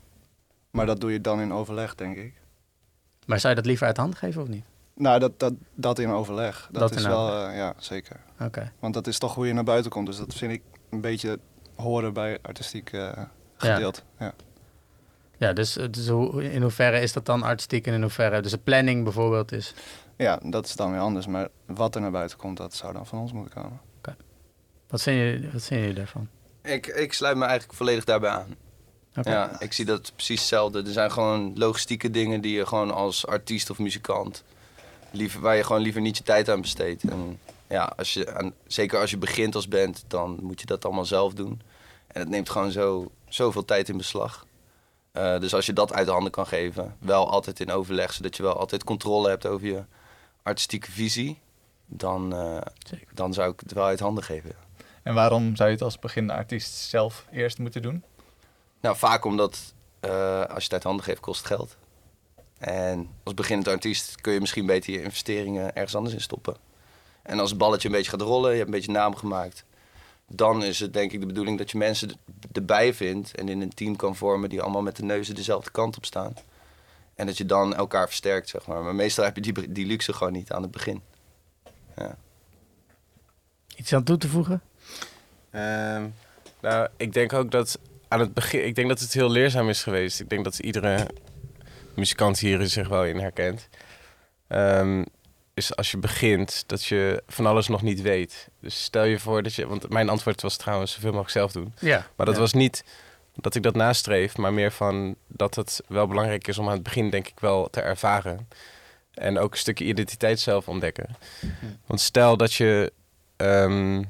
Maar 0.70 0.86
dat 0.86 1.00
doe 1.00 1.12
je 1.12 1.20
dan 1.20 1.40
in 1.40 1.52
overleg, 1.52 1.94
denk 1.94 2.16
ik. 2.16 2.34
Maar 3.26 3.40
zou 3.40 3.54
je 3.54 3.58
dat 3.58 3.68
liever 3.68 3.86
uit 3.86 3.96
de 3.96 4.02
hand 4.02 4.14
geven 4.14 4.42
of 4.42 4.48
niet? 4.48 4.64
Nou, 4.94 5.18
dat, 5.18 5.38
dat, 5.38 5.52
dat 5.74 5.98
in 5.98 6.10
overleg. 6.10 6.68
Dat, 6.70 6.80
Dat 6.80 6.90
is 6.94 7.02
in 7.02 7.08
wel, 7.08 7.46
eh, 7.46 7.56
ja, 7.56 7.74
zeker. 7.78 8.20
Oké. 8.40 8.72
Want 8.78 8.94
dat 8.94 9.06
is 9.06 9.18
toch 9.18 9.34
hoe 9.34 9.46
je 9.46 9.52
naar 9.52 9.64
buiten 9.64 9.90
komt. 9.90 10.06
Dus 10.06 10.16
dat 10.16 10.34
vind 10.34 10.52
ik 10.52 10.62
een 10.90 11.00
beetje 11.00 11.38
horen 11.76 12.12
bij 12.12 12.38
artistiek 12.42 12.92
eh 12.92 13.22
gedeelte. 13.56 14.00
Ja. 14.18 14.34
Ja, 15.36 15.52
dus, 15.52 15.72
dus 15.90 16.08
hoe, 16.08 16.52
in 16.52 16.62
hoeverre 16.62 17.00
is 17.00 17.12
dat 17.12 17.26
dan 17.26 17.42
artistiek 17.42 17.86
en 17.86 17.92
in 17.92 18.00
hoeverre... 18.00 18.40
Dus 18.40 18.50
de 18.50 18.58
planning 18.58 19.04
bijvoorbeeld 19.04 19.52
is... 19.52 19.74
ja, 20.16 20.40
dat 20.44 20.66
is 20.66 20.76
dan 20.76 20.90
weer 20.90 21.00
anders. 21.00 21.26
Maar 21.26 21.48
wat 21.66 21.94
er 21.94 22.00
naar 22.00 22.10
buiten 22.10 22.38
komt, 22.38 22.56
dat 22.56 22.74
zou 22.74 22.92
dan 22.92 23.06
van 23.06 23.18
ons 23.18 23.32
moeten 23.32 23.62
komen. 23.62 23.80
Wat 24.88 25.02
vinden 25.02 25.24
jullie, 25.24 25.50
wat 25.52 25.62
vinden 25.62 25.86
jullie 25.86 26.02
daarvan? 26.02 26.28
Ik, 26.62 26.86
ik 26.86 27.12
sluit 27.12 27.36
me 27.36 27.44
eigenlijk 27.44 27.78
volledig 27.78 28.04
daarbij 28.04 28.30
aan. 28.30 28.56
Oké. 29.16 29.30
Ja, 29.30 29.60
ik 29.60 29.72
zie 29.72 29.84
dat 29.84 30.12
precies 30.14 30.38
hetzelfde. 30.38 30.82
Er 30.82 30.92
zijn 30.92 31.12
gewoon 31.12 31.52
logistieke 31.54 32.10
dingen 32.10 32.40
die 32.40 32.56
je 32.56 32.66
gewoon 32.66 32.90
als 32.90 33.26
artiest 33.26 33.70
of 33.70 33.78
muzikant... 33.78 34.44
Liever, 35.12 35.40
waar 35.40 35.56
je 35.56 35.64
gewoon 35.64 35.82
liever 35.82 36.00
niet 36.00 36.16
je 36.16 36.22
tijd 36.22 36.48
aan 36.48 36.60
besteedt. 36.60 37.02
En 37.02 37.38
ja, 37.68 37.92
als 37.96 38.12
je, 38.12 38.34
aan- 38.34 38.54
zeker 38.66 39.00
als 39.00 39.10
je 39.10 39.16
begint 39.16 39.54
als 39.54 39.68
band, 39.68 40.04
dan 40.08 40.38
moet 40.40 40.60
je 40.60 40.66
dat 40.66 40.84
allemaal 40.84 41.04
zelf 41.04 41.34
doen. 41.34 41.60
En 42.06 42.20
het 42.20 42.28
neemt 42.28 42.50
gewoon 42.50 42.70
zo, 42.70 43.10
zoveel 43.28 43.64
tijd 43.64 43.88
in 43.88 43.96
beslag. 43.96 44.46
Eh, 45.12 45.38
dus 45.38 45.54
als 45.54 45.66
je 45.66 45.72
dat 45.72 45.92
uit 45.92 46.06
de 46.06 46.12
handen 46.12 46.32
kan 46.32 46.46
geven, 46.46 46.96
wel 46.98 47.30
altijd 47.30 47.60
in 47.60 47.70
overleg... 47.70 48.12
zodat 48.12 48.36
je 48.36 48.42
wel 48.42 48.56
altijd 48.56 48.84
controle 48.84 49.28
hebt 49.28 49.46
over 49.46 49.66
je 49.66 49.84
artistieke 50.42 50.90
visie... 50.90 51.38
dan, 51.86 52.34
eh, 52.34 52.60
dan 53.14 53.32
zou 53.32 53.52
ik 53.52 53.60
het 53.60 53.72
wel 53.72 53.84
uit 53.84 54.00
handen 54.00 54.24
geven. 54.24 54.54
En 55.02 55.14
waarom 55.14 55.56
zou 55.56 55.68
je 55.68 55.74
het 55.74 55.84
als 55.84 55.98
beginnende 55.98 56.40
artiest 56.40 56.72
zelf 56.74 57.26
eerst 57.30 57.58
moeten 57.58 57.82
doen? 57.82 58.04
Nou, 58.80 58.96
vaak 58.96 59.24
omdat 59.24 59.74
eh, 60.00 60.40
als 60.40 60.56
je 60.56 60.64
het 60.64 60.72
uit 60.72 60.82
handen 60.82 61.04
geeft, 61.04 61.20
kost 61.20 61.38
het 61.38 61.46
geld. 61.46 61.76
En 62.62 63.08
als 63.22 63.34
beginnend 63.34 63.68
artiest 63.68 64.20
kun 64.20 64.32
je 64.32 64.40
misschien 64.40 64.66
beter 64.66 64.92
je 64.92 65.02
investeringen 65.02 65.74
ergens 65.74 65.94
anders 65.94 66.14
in 66.14 66.20
stoppen. 66.20 66.56
En 67.22 67.40
als 67.40 67.50
het 67.50 67.58
balletje 67.58 67.88
een 67.88 67.94
beetje 67.94 68.10
gaat 68.10 68.20
rollen, 68.20 68.50
je 68.50 68.56
hebt 68.56 68.68
een 68.68 68.74
beetje 68.74 68.92
naam 68.92 69.16
gemaakt, 69.16 69.64
dan 70.28 70.64
is 70.64 70.80
het 70.80 70.92
denk 70.92 71.12
ik 71.12 71.20
de 71.20 71.26
bedoeling 71.26 71.58
dat 71.58 71.70
je 71.70 71.78
mensen 71.78 72.08
er- 72.08 72.16
erbij 72.52 72.94
vindt 72.94 73.34
en 73.34 73.48
in 73.48 73.60
een 73.60 73.74
team 73.74 73.96
kan 73.96 74.16
vormen 74.16 74.48
die 74.48 74.62
allemaal 74.62 74.82
met 74.82 74.96
de 74.96 75.02
neuzen 75.04 75.34
dezelfde 75.34 75.70
kant 75.70 75.96
op 75.96 76.04
staan. 76.04 76.34
En 77.14 77.26
dat 77.26 77.36
je 77.36 77.46
dan 77.46 77.74
elkaar 77.74 78.06
versterkt, 78.06 78.48
zeg 78.48 78.66
maar. 78.66 78.82
Maar 78.82 78.94
meestal 78.94 79.24
heb 79.24 79.36
je 79.36 79.52
die, 79.52 79.72
die 79.72 79.86
luxe 79.86 80.12
gewoon 80.12 80.32
niet 80.32 80.52
aan 80.52 80.62
het 80.62 80.70
begin. 80.70 81.02
Ja. 81.96 82.16
Iets 83.76 83.92
aan 83.92 84.04
toe 84.04 84.18
te 84.18 84.28
voegen? 84.28 84.62
Ehm, 85.50 86.06
nou, 86.60 86.88
ik 86.96 87.12
denk 87.12 87.32
ook 87.32 87.50
dat 87.50 87.78
aan 88.08 88.20
het 88.20 88.34
begin, 88.34 88.66
ik 88.66 88.74
denk 88.74 88.88
dat 88.88 89.00
het 89.00 89.12
heel 89.12 89.30
leerzaam 89.30 89.68
is 89.68 89.82
geweest. 89.82 90.20
Ik 90.20 90.28
denk 90.28 90.44
dat 90.44 90.58
iedere 90.58 91.06
muzikant 91.96 92.38
hier 92.38 92.66
zich 92.68 92.88
wel 92.88 93.04
in 93.04 93.18
herkent. 93.18 93.68
Ehm, 94.48 95.04
is 95.54 95.76
als 95.76 95.90
je 95.90 95.96
begint 95.96 96.64
dat 96.66 96.84
je 96.84 97.22
van 97.26 97.46
alles 97.46 97.68
nog 97.68 97.82
niet 97.82 98.00
weet. 98.02 98.48
Dus 98.60 98.82
stel 98.82 99.04
je 99.04 99.18
voor 99.18 99.42
dat 99.42 99.54
je, 99.54 99.66
want 99.66 99.88
mijn 99.88 100.08
antwoord 100.08 100.42
was 100.42 100.56
trouwens 100.56 100.92
zoveel 100.92 101.08
mogelijk 101.10 101.30
zelf 101.30 101.52
doen. 101.52 101.72
Ja. 101.80 102.06
Maar 102.16 102.26
dat 102.26 102.34
Ja. 102.34 102.40
was 102.40 102.52
niet 102.52 102.84
dat 103.34 103.54
ik 103.54 103.62
dat 103.62 103.74
nastreef, 103.74 104.36
maar 104.36 104.52
meer 104.52 104.72
van 104.72 105.14
dat 105.26 105.54
het 105.54 105.80
wel 105.88 106.06
belangrijk 106.06 106.48
is 106.48 106.58
om 106.58 106.66
aan 106.66 106.72
het 106.72 106.82
begin, 106.82 107.10
denk 107.10 107.28
ik, 107.28 107.40
wel 107.40 107.70
te 107.70 107.80
ervaren. 107.80 108.48
En 109.14 109.38
ook 109.38 109.52
een 109.52 109.58
stukje 109.58 109.84
identiteit 109.84 110.40
zelf 110.40 110.68
ontdekken. 110.68 111.16
Want 111.86 112.00
stel 112.00 112.36
dat 112.36 112.52
je 112.54 112.92
ehm, 113.36 114.02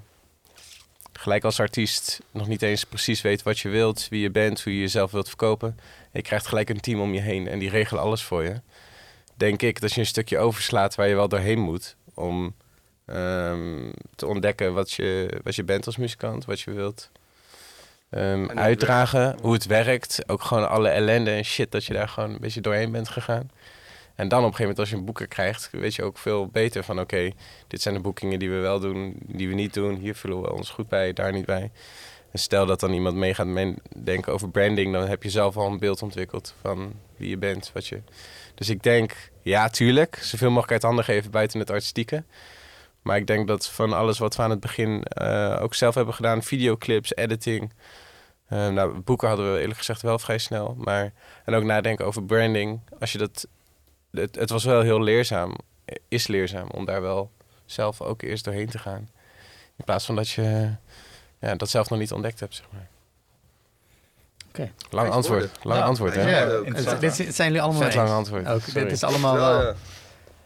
gelijk 1.12 1.44
als 1.44 1.60
artiest 1.60 2.20
nog 2.30 2.48
niet 2.48 2.62
eens 2.62 2.84
precies 2.84 3.20
weet 3.20 3.42
wat 3.42 3.58
je 3.58 3.68
wilt, 3.68 4.08
wie 4.08 4.20
je 4.20 4.30
bent, 4.30 4.62
hoe 4.62 4.72
je 4.74 4.80
jezelf 4.80 5.10
wilt 5.10 5.28
verkopen. 5.28 5.78
Je 6.12 6.22
krijgt 6.22 6.46
gelijk 6.46 6.70
een 6.70 6.80
team 6.80 7.00
om 7.00 7.14
je 7.14 7.20
heen 7.20 7.48
en 7.48 7.58
die 7.58 7.70
regelen 7.70 8.02
alles 8.02 8.22
voor 8.22 8.42
je. 8.42 8.60
Denk 9.34 9.62
ik 9.62 9.80
dat 9.80 9.92
je 9.92 10.00
een 10.00 10.06
stukje 10.06 10.38
overslaat 10.38 10.94
waar 10.94 11.08
je 11.08 11.14
wel 11.14 11.28
doorheen 11.28 11.58
moet 11.58 11.96
om 12.14 12.54
ehm, 13.06 13.90
te 14.14 14.26
ontdekken 14.26 14.74
wat 14.74 14.92
je, 14.92 15.40
wat 15.42 15.54
je 15.54 15.64
bent 15.64 15.86
als 15.86 15.96
muzikant, 15.96 16.44
wat 16.44 16.60
je 16.60 16.70
wilt 16.70 17.10
ehm, 18.10 18.42
het 18.42 18.58
uitdragen, 18.58 19.38
hoe 19.40 19.52
het 19.52 19.66
werkt. 19.66 20.22
Ook 20.26 20.42
gewoon 20.42 20.68
alle 20.68 20.88
ellende 20.88 21.30
en 21.30 21.44
shit 21.44 21.70
dat 21.70 21.84
je 21.84 21.92
daar 21.92 22.08
gewoon 22.08 22.30
een 22.30 22.40
beetje 22.40 22.60
doorheen 22.60 22.92
bent 22.92 23.08
gegaan. 23.08 23.50
En 24.14 24.28
dan 24.28 24.38
op 24.38 24.50
een 24.50 24.54
gegeven 24.54 24.60
moment 24.60 24.78
als 24.78 24.90
je 24.90 24.96
een 24.96 25.04
boeker 25.04 25.26
krijgt, 25.26 25.68
weet 25.70 25.94
je 25.94 26.02
ook 26.02 26.18
veel 26.18 26.46
beter 26.46 26.84
van 26.84 27.00
oké, 27.00 27.30
dit 27.66 27.82
zijn 27.82 27.94
de 27.94 28.00
boekingen 28.00 28.38
die 28.38 28.50
we 28.50 28.56
wel 28.56 28.80
doen, 28.80 29.16
die 29.26 29.48
we 29.48 29.54
niet 29.54 29.74
doen. 29.74 29.96
Hier 29.96 30.14
voelen 30.14 30.42
we 30.42 30.52
ons 30.52 30.70
goed 30.70 30.88
bij, 30.88 31.12
daar 31.12 31.32
niet 31.32 31.46
bij. 31.46 31.70
Stel 32.32 32.66
dat 32.66 32.80
dan 32.80 32.92
iemand 32.92 33.16
mee 33.16 33.34
gaat 33.34 33.74
denken 33.96 34.32
over 34.32 34.50
branding, 34.50 34.92
dan 34.92 35.08
heb 35.08 35.22
je 35.22 35.30
zelf 35.30 35.56
al 35.56 35.66
een 35.66 35.78
beeld 35.78 36.02
ontwikkeld 36.02 36.54
van 36.60 36.92
wie 37.16 37.28
je 37.28 37.36
bent. 37.36 37.70
Wat 37.74 37.86
je... 37.86 38.02
Dus 38.54 38.68
ik 38.68 38.82
denk, 38.82 39.30
ja, 39.42 39.68
tuurlijk, 39.68 40.16
zoveel 40.16 40.48
mogelijk 40.48 40.72
uit 40.72 40.82
handen 40.82 41.04
geven 41.04 41.30
buiten 41.30 41.60
het 41.60 41.70
artistieke. 41.70 42.24
Maar 43.02 43.16
ik 43.16 43.26
denk 43.26 43.46
dat 43.46 43.68
van 43.68 43.92
alles 43.92 44.18
wat 44.18 44.36
we 44.36 44.42
aan 44.42 44.50
het 44.50 44.60
begin 44.60 45.02
eh, 45.02 45.58
ook 45.60 45.74
zelf 45.74 45.94
hebben 45.94 46.14
gedaan, 46.14 46.42
videoclips, 46.42 47.16
editing. 47.16 47.72
eh, 48.48 48.68
nou, 48.68 48.98
boeken 49.00 49.28
hadden 49.28 49.52
we 49.52 49.60
eerlijk 49.60 49.78
gezegd 49.78 50.02
wel 50.02 50.18
vrij 50.18 50.38
snel. 50.38 50.74
Maar, 50.78 51.12
en 51.44 51.54
ook 51.54 51.64
nadenken 51.64 52.06
over 52.06 52.24
branding. 52.24 52.80
Als 53.00 53.12
je 53.12 53.18
dat, 53.18 53.46
het 54.10 54.50
was 54.50 54.64
wel 54.64 54.80
heel 54.80 55.02
leerzaam, 55.02 55.56
is 56.08 56.26
leerzaam 56.26 56.68
om 56.68 56.84
daar 56.84 57.02
wel 57.02 57.30
zelf 57.64 58.00
ook 58.00 58.22
eerst 58.22 58.44
doorheen 58.44 58.70
te 58.70 58.78
gaan. 58.78 59.08
In 59.76 59.84
plaats 59.84 60.04
van 60.04 60.16
dat 60.16 60.30
je 60.30 60.74
ja, 61.42 61.54
dat 61.54 61.68
zelf 61.68 61.90
nog 61.90 61.98
niet 61.98 62.12
ontdekt 62.12 62.40
hebt, 62.40 62.54
zeg 62.54 62.66
maar. 62.72 62.86
Oké. 64.48 64.70
Lang 64.90 65.10
antwoord, 65.10 65.50
lang 65.62 65.78
Ja, 65.80 65.84
antwoord, 65.86 66.14
hè? 66.14 66.30
Ja. 66.40 66.96
Dit, 67.00 67.14
zijn 67.14 67.48
jullie 67.48 67.62
allemaal 67.62 67.82
Vet 67.82 67.94
lang 67.94 68.08
eens? 68.08 68.16
antwoord. 68.16 68.46
Ook, 68.46 68.60
Sorry. 68.62 68.82
dit 68.82 68.92
is 68.92 69.02
allemaal 69.02 69.62
eh, 69.62 69.74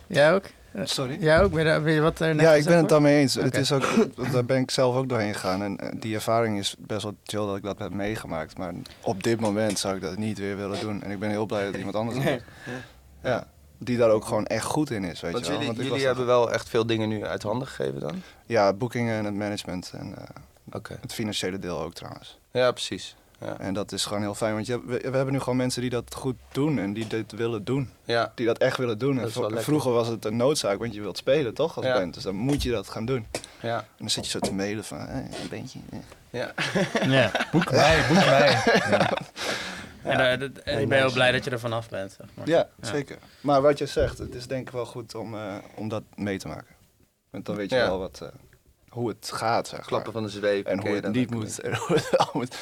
Jij 0.06 0.34
ook? 0.34 0.44
Sorry? 0.84 1.16
Jij 1.20 1.42
ook? 1.42 1.50
Ben 1.50 1.58
je, 1.58 1.64
daar- 1.68 1.82
ben 1.82 1.92
je 1.92 2.00
wat 2.00 2.20
er 2.20 2.34
net 2.34 2.44
Ja, 2.44 2.52
ik 2.52 2.64
ben 2.64 2.76
het 2.76 2.88
daarmee 2.88 3.18
eens. 3.20 3.34
Het 3.34 3.56
is 3.56 3.72
ook, 3.72 3.82
daar 4.32 4.44
ben 4.44 4.56
ik 4.60 4.70
zelf 4.70 4.96
ook 4.96 5.08
doorheen 5.08 5.34
gegaan. 5.34 5.62
En 5.62 5.78
eh, 5.78 5.88
die 6.00 6.14
ervaring 6.14 6.58
is 6.58 6.74
best 6.78 7.02
wel 7.02 7.14
chill 7.24 7.46
dat 7.46 7.56
ik 7.56 7.62
dat 7.62 7.78
heb 7.78 7.90
meegemaakt. 7.90 8.58
Maar 8.58 8.72
op 9.02 9.22
dit 9.22 9.40
moment 9.40 9.78
zou 9.78 9.94
ik 9.96 10.02
dat 10.02 10.16
niet 10.16 10.38
weer 10.38 10.56
willen 10.56 10.80
doen. 10.80 11.02
En 11.02 11.10
ik 11.10 11.18
ben 11.18 11.30
heel 11.30 11.46
blij 11.46 11.64
dat 11.64 11.74
iemand 11.76 11.94
anders 11.96 12.16
dat 12.16 12.24
doet. 12.32 12.42
Ja, 13.22 13.46
die 13.78 13.96
daar 13.96 14.10
ook 14.10 14.24
gewoon 14.24 14.46
echt 14.46 14.64
goed 14.64 14.90
in 14.90 15.04
is, 15.04 15.20
weet 15.20 15.32
Want 15.32 15.44
je 15.44 15.50
wel. 15.50 15.60
jullie, 15.60 15.66
Want 15.66 15.76
jullie 15.76 15.92
was 15.92 16.02
hebben 16.02 16.26
wel 16.26 16.52
echt 16.52 16.68
veel 16.68 16.86
dingen 16.86 17.08
nu 17.08 17.24
uit 17.24 17.42
handen 17.42 17.68
gegeven 17.68 18.00
dan? 18.00 18.22
Ja, 18.46 18.72
boekingen 18.72 19.16
en 19.18 19.24
het 19.24 19.34
management. 19.34 19.92
En 19.94 20.14
eh, 20.18 20.22
Oké. 20.72 20.98
het 21.00 21.12
financiële 21.12 21.58
deel 21.58 21.80
ook 21.80 21.94
trouwens. 21.94 22.38
Ja, 22.50 22.70
precies. 22.72 23.16
Ja. 23.40 23.58
En 23.58 23.74
dat 23.74 23.92
is 23.92 24.04
gewoon 24.04 24.22
heel 24.22 24.34
fijn. 24.34 24.54
Want 24.54 24.66
je, 24.66 24.80
we, 24.86 24.98
we 25.10 25.16
hebben 25.16 25.32
nu 25.32 25.38
gewoon 25.38 25.56
mensen 25.56 25.80
die 25.80 25.90
dat 25.90 26.14
goed 26.14 26.36
doen. 26.52 26.78
En 26.78 26.92
die 26.92 27.06
dit 27.06 27.32
willen 27.32 27.64
doen. 27.64 27.90
ja. 28.04 28.32
Die 28.34 28.46
dat 28.46 28.58
echt 28.58 28.76
willen 28.76 28.98
doen. 28.98 29.20
En 29.20 29.32
vroeger 29.62 29.92
was 29.92 30.08
het 30.08 30.24
een 30.24 30.36
noodzaak, 30.36 30.78
want 30.78 30.94
je 30.94 31.00
wilt 31.00 31.16
spelen 31.16 31.54
toch 31.54 31.76
als 31.76 31.86
Ja. 31.86 31.92
band. 31.98 32.14
Dus 32.14 32.22
dan 32.22 32.34
moet 32.34 32.62
je 32.62 32.70
dat 32.70 32.88
gaan 32.88 33.04
doen. 33.04 33.26
ja. 33.60 33.78
En 33.78 33.84
dan 33.98 34.10
zit 34.10 34.24
je 34.24 34.30
zo 34.30 34.38
te 34.38 34.52
mailen 34.54 34.84
van, 34.84 34.98
eh, 35.06 35.16
een 35.16 35.48
bandje. 35.50 35.78
ja. 36.30 36.52
Ja. 37.16 37.30
Boek 37.52 37.70
mij, 37.70 38.04
boek 38.08 38.16
mij. 38.24 38.62
Ja. 38.90 39.10
En, 40.02 40.20
eh, 40.20 40.48
en 40.74 40.80
ik 40.80 40.88
ben 40.88 40.98
heel 40.98 41.12
blij 41.12 41.32
dat 41.32 41.44
je 41.44 41.50
er 41.50 41.60
vanaf 41.60 41.88
bent. 41.88 42.12
Zeg 42.18 42.26
maar. 42.34 42.48
Ja, 42.48 42.68
Ja. 42.82 42.88
zeker. 42.90 43.18
Maar 43.40 43.62
wat 43.62 43.78
je 43.78 43.86
zegt, 43.86 44.18
het 44.18 44.34
is 44.34 44.46
denk 44.46 44.66
ik 44.66 44.72
wel 44.74 44.86
goed 44.86 45.14
om, 45.14 45.34
eh, 45.34 45.54
om 45.74 45.88
dat 45.88 46.02
mee 46.14 46.38
te 46.38 46.48
maken. 46.48 46.74
Want 47.30 47.46
dan 47.46 47.56
weet 47.56 47.70
je 47.70 47.76
Ja. 47.76 47.86
wel 47.86 47.98
wat, 47.98 48.20
eh, 48.22 48.28
hoe 48.96 49.08
het 49.08 49.30
gaat, 49.32 49.68
zeg 49.68 49.80
Klappen 49.80 50.12
maar. 50.12 50.22
van 50.22 50.30
de 50.30 50.38
zweep. 50.38 50.66
En 50.66 50.78
hoe 50.78 50.88
je 50.88 50.94
het 50.94 51.02
dan 51.02 51.12
niet 51.12 51.30
moet. 51.30 51.60
En, 51.64 51.74
hoe 51.74 51.96
het 51.96 52.10
wel 52.10 52.30
moet. 52.32 52.56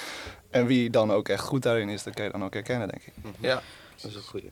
en 0.50 0.66
wie 0.66 0.90
dan 0.90 1.12
ook 1.12 1.28
echt 1.28 1.42
goed 1.42 1.62
daarin 1.62 1.88
is, 1.88 2.02
dat 2.02 2.14
kan 2.14 2.24
je 2.24 2.30
dan 2.30 2.44
ook 2.44 2.52
herkennen, 2.54 2.88
denk 2.88 3.02
ik. 3.02 3.12
beetje. 3.22 3.36
Ja, 3.40 3.62
dat 4.00 4.10
is 4.10 4.16
een 4.16 4.22
goeie. 4.22 4.50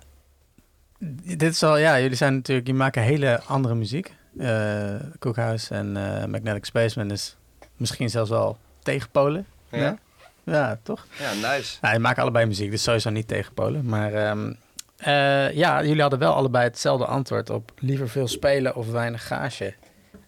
Dit 1.36 1.42
is 1.42 1.62
al, 1.62 1.76
ja, 1.76 2.00
jullie 2.00 2.16
zijn 2.16 2.34
natuurlijk, 2.34 2.66
je 2.66 2.74
maken 2.74 3.02
hele 3.02 3.40
andere 3.46 3.74
muziek. 3.74 4.14
Eh 4.38 4.94
Cookhouse 5.18 5.74
en 5.74 5.96
eh, 5.96 6.24
Magnetic 6.24 6.64
Spaceman 6.64 7.10
is 7.10 7.36
misschien 7.76 8.10
zelfs 8.10 8.30
wel 8.30 8.58
tegenpolen. 8.82 9.46
Ja? 9.68 9.98
Ja, 10.44 10.78
toch? 10.82 11.06
Ja, 11.18 11.32
nice. 11.54 11.78
Nou, 11.80 11.94
je 11.94 12.00
maken 12.00 12.22
allebei 12.22 12.46
muziek, 12.46 12.70
dus 12.70 12.82
sowieso 12.82 13.10
niet 13.10 13.28
tegenpolen. 13.28 13.84
Maar 13.84 14.12
ehm, 14.14 14.52
eh, 14.96 15.52
ja, 15.52 15.82
jullie 15.84 16.00
hadden 16.00 16.18
wel 16.18 16.34
allebei 16.34 16.64
hetzelfde 16.64 17.06
antwoord 17.06 17.50
op 17.50 17.72
liever 17.78 18.08
veel 18.08 18.28
spelen 18.28 18.76
of 18.76 18.90
weinig 18.90 19.26
gage. 19.26 19.74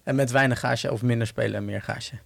En 0.05 0.15
met 0.15 0.31
weinig 0.31 0.61
gage 0.61 0.93
of 0.93 1.03
minder 1.03 1.27
spelen 1.27 1.55
en 1.55 1.65
meer 1.65 1.83
gage. 1.83 2.19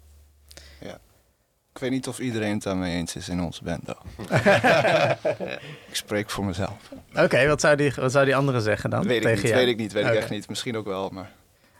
Ik 1.79 1.85
weet 1.85 1.93
niet 1.93 2.09
of 2.09 2.19
iedereen 2.19 2.53
het 2.53 2.63
daarmee 2.63 2.97
eens 2.97 3.17
is 3.17 3.29
in 3.29 3.41
onze 3.41 3.65
band, 3.65 3.85
though. 3.85 4.05
ik 5.89 5.95
spreek 5.95 6.31
voor 6.31 6.45
mezelf. 6.45 6.93
Oké, 7.15 7.47
wat, 7.47 7.61
zou 7.61 7.77
die, 7.77 7.93
wat 7.97 8.13
zou 8.13 8.25
die 8.25 8.37
andere 8.37 8.61
zeggen 8.61 8.91
dan? 8.91 9.03
weet 9.03 9.17
ik 9.17 9.23
tegen 9.23 9.37
niet, 9.39 9.49
jou? 9.49 9.61
weet 9.61 9.69
ik 9.69 9.77
niet, 9.77 9.93
weet 9.93 10.07
ik 10.07 10.15
echt 10.15 10.31
niet. 10.31 10.49
Misschien 10.49 10.77
ook 10.77 10.87
wel, 10.87 11.09
maar 11.09 11.31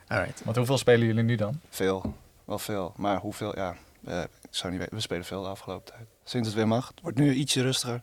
Alright. 0.07 0.41
Want 0.43 0.57
hoeveel 0.57 0.77
spelen 0.77 1.07
jullie 1.07 1.23
nu 1.23 1.35
dan? 1.35 1.59
veel. 1.69 2.13
Wel 2.45 2.59
veel. 2.59 2.93
Maar 2.95 3.17
hoeveel, 3.17 3.55
ja, 3.55 3.75
eh, 4.05 4.21
ik 4.21 4.29
zou 4.49 4.71
niet 4.71 4.81
weten. 4.81 4.95
We 4.95 5.01
spelen 5.01 5.25
veel 5.25 5.41
de 5.43 5.49
afgelopen 5.49 5.85
tijd. 5.85 6.07
Sinds 6.23 6.47
het 6.47 6.57
weer 6.57 6.67
mag. 6.67 6.87
Het 6.87 7.01
wordt 7.01 7.17
nu 7.17 7.33
ietsje 7.33 7.61
rustiger. 7.61 8.01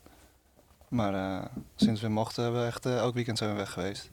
Maar 0.89 1.15
eh, 1.15 1.45
sinds 1.77 2.01
we 2.01 2.07
weer 2.07 2.17
mochten, 2.17 2.43
hebben 2.43 2.61
we 2.61 2.67
echt 2.67 2.87
eh, 2.87 2.97
elk 2.97 3.15
weekend 3.15 3.39
zijn 3.39 3.51
we 3.51 3.57
weg 3.57 3.73
geweest. 3.73 4.11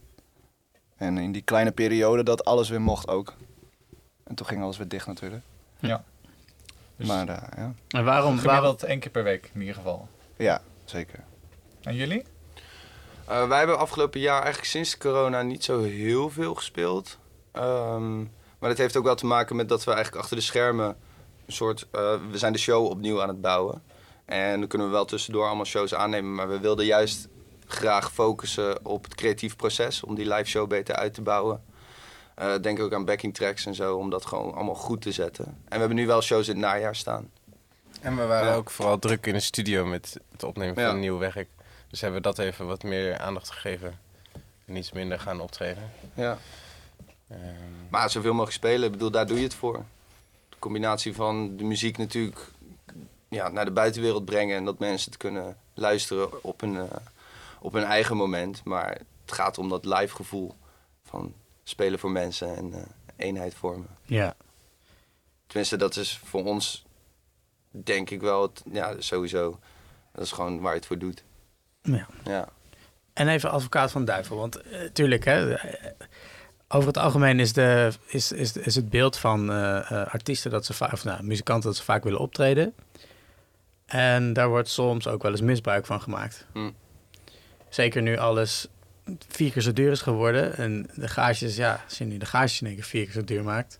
En 0.97 1.17
in 1.17 1.31
die 1.31 1.41
kleine 1.41 1.71
periode 1.71 2.23
dat 2.23 2.45
alles 2.45 2.69
weer 2.69 2.81
mocht 2.81 3.07
ook. 3.07 3.33
En 4.23 4.35
toen 4.35 4.45
ging 4.45 4.61
alles 4.61 4.77
weer 4.77 4.87
dicht 4.87 5.07
natuurlijk. 5.07 5.43
Ja. 5.79 6.03
Dus 6.95 7.07
maar 7.07 7.27
eh, 7.27 7.57
ja. 7.57 7.63
En 7.63 7.73
waarom? 7.87 8.03
waarom 8.05 8.37
gemiddeld 8.37 8.83
één 8.83 8.99
keer 8.99 9.11
per 9.11 9.23
week 9.23 9.49
in 9.53 9.59
ieder 9.59 9.75
geval. 9.75 10.07
ja, 10.37 10.61
zeker. 10.85 11.19
En 11.81 11.95
jullie? 11.95 12.23
Eh, 13.27 13.47
wij 13.47 13.57
hebben 13.57 13.77
afgelopen 13.79 14.19
jaar 14.19 14.41
eigenlijk 14.41 14.71
sinds 14.71 14.97
corona 14.97 15.41
niet 15.41 15.63
zo 15.63 15.81
heel 15.81 16.29
veel 16.29 16.53
gespeeld. 16.55 17.17
Ehm, 17.51 18.17
maar 18.59 18.69
dat 18.69 18.77
heeft 18.77 18.97
ook 18.97 19.03
wel 19.03 19.15
te 19.15 19.25
maken 19.25 19.55
met 19.55 19.69
dat 19.69 19.83
we 19.83 19.91
eigenlijk 19.91 20.21
achter 20.21 20.37
de 20.37 20.43
schermen 20.43 20.87
een 21.45 21.53
soort... 21.53 21.87
eh, 21.91 22.15
we 22.31 22.37
zijn 22.37 22.53
de 22.53 22.59
show 22.59 22.85
opnieuw 22.85 23.21
aan 23.21 23.27
het 23.27 23.41
bouwen. 23.41 23.81
En 24.25 24.59
dan 24.59 24.67
kunnen 24.67 24.87
we 24.87 24.93
wel 24.93 25.05
tussendoor 25.05 25.45
allemaal 25.45 25.65
shows 25.65 25.93
aannemen. 25.93 26.35
Maar 26.35 26.49
we 26.49 26.59
wilden 26.59 26.85
juist 26.85 27.27
graag 27.65 28.11
focussen 28.13 28.85
op 28.85 29.03
het 29.03 29.15
creatief 29.15 29.55
proces. 29.55 30.03
Om 30.03 30.15
die 30.15 30.27
live 30.33 30.49
show 30.49 30.67
beter 30.67 30.95
uit 30.95 31.13
te 31.13 31.21
bouwen. 31.21 31.63
Eh, 32.35 32.53
denk 32.61 32.79
ook 32.79 32.93
aan 32.93 33.05
backing 33.05 33.33
tracks 33.33 33.65
en 33.65 33.75
zo. 33.75 33.95
Om 33.97 34.09
dat 34.09 34.25
gewoon 34.25 34.53
allemaal 34.53 34.75
goed 34.75 35.01
te 35.01 35.11
zetten. 35.11 35.45
En 35.45 35.53
we 35.69 35.77
hebben 35.77 35.95
nu 35.95 36.07
wel 36.07 36.21
shows 36.21 36.47
in 36.47 36.53
het 36.55 36.63
najaar 36.65 36.95
staan. 36.95 37.29
En 38.01 38.15
we 38.15 38.25
waren 38.25 38.47
Ja. 38.49 38.55
ook 38.55 38.69
vooral 38.69 38.99
druk 38.99 39.25
in 39.25 39.33
de 39.33 39.39
studio 39.39 39.85
met 39.85 40.19
het 40.31 40.43
opnemen 40.43 40.73
van 40.73 40.83
Ja. 40.83 40.89
een 40.89 40.99
nieuw 40.99 41.17
werk. 41.17 41.47
Dus 41.87 42.01
hebben 42.01 42.21
we 42.21 42.27
dat 42.27 42.39
even 42.39 42.67
wat 42.67 42.83
meer 42.83 43.17
aandacht 43.17 43.49
gegeven. 43.49 43.99
En 44.65 44.75
iets 44.75 44.91
minder 44.91 45.19
gaan 45.19 45.39
optreden. 45.41 45.91
Ja. 46.13 46.37
Ehm, 47.27 47.39
Maar 47.89 48.09
zoveel 48.09 48.31
mogelijk 48.31 48.55
spelen, 48.55 48.85
ik 48.85 48.91
bedoel, 48.91 49.11
daar 49.11 49.27
doe 49.27 49.37
je 49.37 49.43
het 49.43 49.53
voor. 49.53 49.83
De 50.49 50.55
combinatie 50.59 51.15
van 51.15 51.57
de 51.57 51.63
muziek 51.63 51.97
natuurlijk 51.97 52.39
ja, 53.29 53.49
naar 53.49 53.65
de 53.65 53.71
buitenwereld 53.71 54.25
brengen 54.25 54.57
en 54.57 54.65
dat 54.65 54.79
mensen 54.79 55.11
het 55.11 55.19
kunnen 55.19 55.57
luisteren 55.73 56.43
op 56.43 56.61
hun, 56.61 56.75
eh, 56.77 56.83
op 57.59 57.73
hun 57.73 57.83
eigen 57.83 58.17
moment. 58.17 58.63
Maar 58.63 58.89
het 59.25 59.31
gaat 59.35 59.57
om 59.57 59.69
dat 59.69 59.85
live 59.85 60.15
gevoel 60.15 60.55
van 61.03 61.33
spelen 61.63 61.99
voor 61.99 62.11
mensen 62.11 62.55
en 62.55 62.73
eh, 62.73 62.81
eenheid 63.15 63.53
vormen. 63.53 63.87
Ja. 64.05 64.35
Tenminste, 65.47 65.77
dat 65.77 65.95
is 65.95 66.17
voor 66.23 66.45
ons 66.45 66.85
denk 67.69 68.09
ik 68.09 68.21
wel, 68.21 68.41
het, 68.41 68.63
ja, 68.71 68.95
sowieso. 68.99 69.59
Dat 70.13 70.23
is 70.23 70.31
gewoon 70.31 70.61
waar 70.61 70.71
je 70.71 70.77
het 70.77 70.87
voor 70.87 70.97
doet. 70.97 71.23
Ja. 71.81 72.07
Ja. 72.23 72.49
En 73.13 73.27
even 73.27 73.51
advocaat 73.51 73.91
van 73.91 74.05
de 74.05 74.11
duivel. 74.11 74.37
Want 74.37 74.61
eh, 74.61 74.89
tuurlijk, 74.93 75.25
hè, 75.25 75.53
eh, 75.53 75.91
over 76.67 76.87
het 76.87 76.97
algemeen 76.97 77.39
is, 77.39 77.53
de, 77.53 77.91
is, 78.05 78.31
is, 78.31 78.57
is 78.57 78.75
het 78.75 78.89
beeld 78.89 79.17
van 79.17 79.49
artiesten 79.89 80.51
dat 80.51 80.65
ze 80.65 80.73
vaak, 80.73 80.91
of 80.91 81.03
nou, 81.03 81.23
muzikanten 81.23 81.69
dat 81.69 81.77
ze 81.77 81.83
vaak 81.83 82.03
willen 82.03 82.19
optreden. 82.19 82.73
En 83.85 84.33
daar 84.33 84.49
wordt 84.49 84.69
soms 84.69 85.07
ook 85.07 85.21
wel 85.21 85.31
eens 85.31 85.41
misbruik 85.41 85.85
van 85.85 86.01
gemaakt. 86.01 86.45
Hm. 86.53 86.71
Zeker 87.69 88.01
nu 88.01 88.17
alles 88.17 88.67
vier 89.27 89.51
keer 89.51 89.61
zo 89.61 89.73
duur 89.73 89.91
is 89.91 90.01
geworden. 90.01 90.57
En 90.57 90.89
de 90.95 91.07
gages, 91.07 91.55
ja, 91.55 91.81
als 91.83 91.97
je 91.97 92.05
nu 92.05 92.17
de 92.17 92.25
gages 92.25 92.61
in 92.61 92.67
één 92.67 92.75
keer 92.75 92.85
vier 92.85 93.03
keer 93.03 93.13
zo 93.13 93.23
duur 93.23 93.43
maakt. 93.43 93.79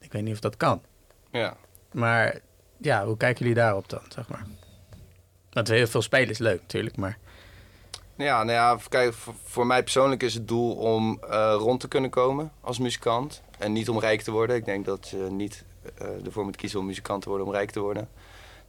Ik 0.00 0.12
weet 0.12 0.22
niet 0.22 0.34
of 0.34 0.40
dat 0.40 0.56
kan. 0.56 0.82
ja. 1.30 1.56
Maar 1.92 2.40
ja, 2.76 3.06
hoe 3.06 3.16
kijken 3.16 3.38
jullie 3.38 3.54
daarop 3.54 3.88
dan, 3.88 4.02
zeg 4.08 4.28
maar? 4.28 4.46
Want 5.50 5.68
heel 5.68 5.86
veel 5.86 6.02
spelen 6.02 6.28
is 6.28 6.38
leuk 6.38 6.60
natuurlijk, 6.60 6.96
maar... 6.96 7.18
Ja, 8.16 8.42
nou 8.44 8.50
ja, 8.50 8.78
kijk, 8.88 9.14
voor, 9.44 9.66
mij 9.66 9.82
persoonlijk 9.82 10.22
is 10.22 10.34
het 10.34 10.48
doel 10.48 10.74
om 10.74 11.18
eh, 11.30 11.54
rond 11.58 11.80
te 11.80 11.88
kunnen 11.88 12.10
komen 12.10 12.52
als 12.60 12.78
muzikant. 12.78 13.42
En 13.58 13.72
niet 13.72 13.88
om 13.88 13.98
rijk 13.98 14.22
te 14.22 14.30
worden. 14.30 14.56
Ik 14.56 14.64
denk 14.64 14.84
dat 14.84 15.08
je 15.08 15.16
niet 15.30 15.64
eh, 15.98 16.24
ervoor 16.24 16.44
moet 16.44 16.56
kiezen 16.56 16.78
om 16.78 16.86
muzikant 16.86 17.22
te 17.22 17.28
worden 17.28 17.46
om 17.46 17.52
rijk 17.52 17.70
te 17.70 17.80
worden. 17.80 18.08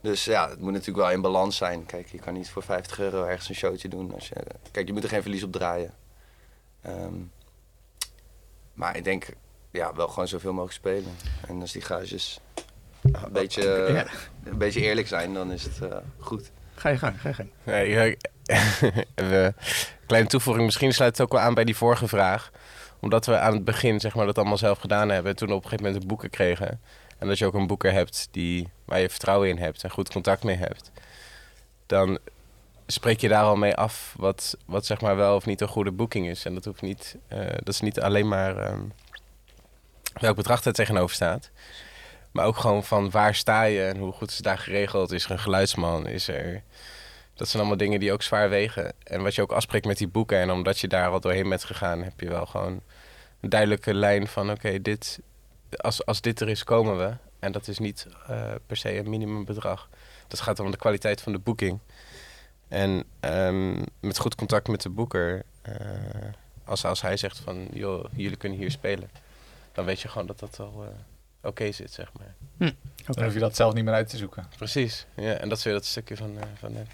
Dus 0.02 0.26
ja, 0.26 0.50
het 0.50 0.60
moet 0.60 0.72
natuurlijk 0.72 0.98
wel 0.98 1.12
in 1.12 1.22
balans 1.22 1.58
zijn. 1.58 1.86
Kijk, 1.86 2.08
je 2.08 2.20
kan 2.20 2.34
niet 2.34 2.50
voor 2.50 2.64
50 2.64 3.00
euro 3.00 3.24
ergens 3.24 3.50
een 3.50 3.56
showtje 3.56 3.88
doen. 3.88 4.14
Als 4.14 4.28
je, 4.28 4.36
kijk, 4.72 4.88
je 4.88 4.94
moet 4.94 5.04
er 5.04 5.10
geen 5.10 5.22
verlies 5.22 5.44
op 5.44 5.52
draaien. 5.52 5.94
Ehm, 6.82 7.14
maar 8.74 8.98
ik 8.98 9.04
denk, 9.04 9.26
ja, 9.72 9.94
wel 9.94 10.08
gewoon 10.08 10.28
zoveel 10.28 10.52
mogelijk 10.54 10.76
spelen. 10.78 11.16
En 11.48 11.62
als 11.62 11.72
die 11.72 11.82
gages 11.82 12.40
een 13.02 13.32
beetje, 13.32 13.74
eh, 13.74 13.94
Ja. 13.94 14.06
een 14.44 14.58
beetje 14.58 14.82
eerlijk 14.82 15.08
zijn, 15.08 15.34
dan 15.34 15.52
is 15.52 15.64
het 15.64 15.82
eh, 15.92 15.98
goed. 16.20 16.52
Ga 16.76 16.90
je 16.90 16.98
gang, 16.98 17.22
ga 17.22 17.28
je 17.28 17.36
gang. 17.36 17.50
Nee, 17.64 17.90
ja, 17.90 18.16
we, 19.16 19.54
kleine 20.08 20.30
toevoeging, 20.30 20.66
misschien 20.66 20.94
sluit 20.94 21.12
het 21.18 21.22
ook 21.22 21.32
wel 21.32 21.42
aan 21.42 21.54
bij 21.54 21.64
die 21.64 21.76
vorige 21.76 22.08
vraag. 22.08 22.52
Omdat 23.00 23.26
we 23.26 23.38
aan 23.38 23.54
het 23.54 23.64
begin 23.64 24.00
zeg 24.00 24.16
maar, 24.16 24.26
dat 24.26 24.38
allemaal 24.38 24.58
zelf 24.58 24.80
gedaan 24.80 25.10
hebben. 25.10 25.32
En 25.32 25.38
toen 25.38 25.50
op 25.52 25.56
een 25.56 25.64
gegeven 25.64 25.84
moment 25.84 26.02
de 26.02 26.08
boeken 26.08 26.30
kregen. 26.30 26.82
En 27.20 27.28
dat 27.28 27.38
je 27.38 27.46
ook 27.46 27.54
een 27.54 27.68
boeker 27.68 27.92
hebt 27.92 28.28
die, 28.32 28.70
waar 28.86 29.00
je 29.00 29.10
vertrouwen 29.10 29.50
in 29.50 29.58
hebt 29.58 29.84
en 29.84 29.90
goed 29.90 30.12
contact 30.12 30.44
mee 30.44 30.56
hebt. 30.56 30.92
Dan 31.86 32.20
spreek 32.88 33.22
je 33.22 33.28
daar 33.28 33.44
al 33.44 33.56
mee 33.56 33.76
af 33.76 34.16
wat, 34.18 34.58
wat 34.66 34.86
zeg 34.86 35.02
maar 35.02 35.16
wel 35.16 35.36
of 35.36 35.46
niet 35.46 35.62
een 35.62 35.68
goede 35.68 35.92
boeking 35.92 36.28
is. 36.28 36.46
En 36.46 36.54
dat, 36.54 36.66
hoeft 36.66 36.82
niet, 36.82 37.18
eh, 37.28 37.40
dat 37.40 37.68
is 37.68 37.82
niet 37.82 38.00
alleen 38.00 38.28
maar 38.28 38.58
ehm, 38.58 38.82
welk 40.14 40.36
bedrag 40.36 40.64
er 40.64 40.74
tegenover 40.74 41.16
staat. 41.16 41.52
Maar 42.32 42.46
ook 42.46 42.58
gewoon 42.58 42.84
van 42.84 43.10
waar 43.10 43.36
sta 43.36 43.64
je 43.64 43.84
en 43.86 43.98
hoe 43.98 44.12
goed 44.12 44.30
is 44.30 44.38
daar 44.38 44.58
geregeld. 44.58 45.12
Is 45.12 45.26
er 45.26 45.32
een 45.32 45.40
geluidsman? 45.40 46.08
Is 46.08 46.28
er... 46.28 46.64
Dat 47.34 47.48
zijn 47.48 47.62
allemaal 47.62 47.80
dingen 47.80 48.00
die 48.00 48.12
ook 48.12 48.22
zwaar 48.22 48.50
wegen. 48.50 48.94
En 49.04 49.24
wat 49.24 49.36
je 49.36 49.42
ook 49.42 49.52
afspreekt 49.52 49.86
met 49.86 49.98
die 49.98 50.08
boeken. 50.08 50.38
En 50.38 50.52
omdat 50.52 50.80
je 50.80 50.88
daar 50.88 51.10
al 51.10 51.20
doorheen 51.20 51.50
bent 51.50 51.64
gegaan, 51.64 52.04
heb 52.04 52.20
je 52.20 52.30
wel 52.30 52.46
gewoon 52.46 52.82
een 53.42 53.50
duidelijke 53.50 53.94
lijn 53.94 54.28
van: 54.28 54.52
oké, 54.52 54.82
dit, 54.82 55.20
als, 55.78 56.06
als 56.06 56.22
dit 56.22 56.40
er 56.40 56.50
is, 56.50 56.64
komen 56.64 56.98
we. 56.98 57.14
En 57.40 57.52
dat 57.52 57.68
is 57.68 57.80
niet 57.80 58.08
eh, 58.28 58.52
per 58.66 58.78
se 58.78 58.98
een 58.98 59.10
minimumbedrag. 59.10 59.90
Dat 60.28 60.40
gaat 60.40 60.60
om 60.60 60.72
de 60.72 60.78
kwaliteit 60.78 61.22
van 61.22 61.32
de 61.32 61.40
boeking. 61.40 61.80
En 62.68 63.04
ehm, 63.20 63.84
met 64.00 64.18
goed 64.18 64.36
contact 64.36 64.68
met 64.68 64.82
de 64.82 64.90
boeker, 64.90 65.44
eh, 65.62 65.76
als, 66.64 66.86
als 66.86 67.02
hij 67.02 67.18
zegt 67.18 67.40
van: 67.40 67.68
joh, 67.74 68.06
jullie 68.16 68.38
kunnen 68.38 68.58
hier 68.58 68.72
spelen, 68.72 69.10
dan 69.72 69.86
weet 69.86 70.02
je 70.02 70.08
gewoon 70.08 70.28
dat 70.28 70.40
dat 70.40 70.58
wel 70.58 70.84
eh, 70.84 71.48
oké 71.50 71.72
zit, 71.72 71.92
zeg 71.92 72.12
maar. 72.14 72.36
Dan 73.06 73.24
hoef 73.24 73.34
je 73.34 73.40
dat 73.40 73.56
zelf 73.56 73.74
niet 73.74 73.84
meer 73.84 73.94
uit 73.94 74.10
te 74.10 74.18
zoeken. 74.18 74.46
Precies, 74.58 75.06
ja, 75.16 75.34
en 75.34 75.50
dat 75.50 75.58
is 75.58 75.64
weer 75.64 75.74
dat 75.74 75.86
stukje 75.86 76.18
van, 76.18 76.38
eh, 76.40 76.48
van 76.60 76.74
net. 76.74 76.88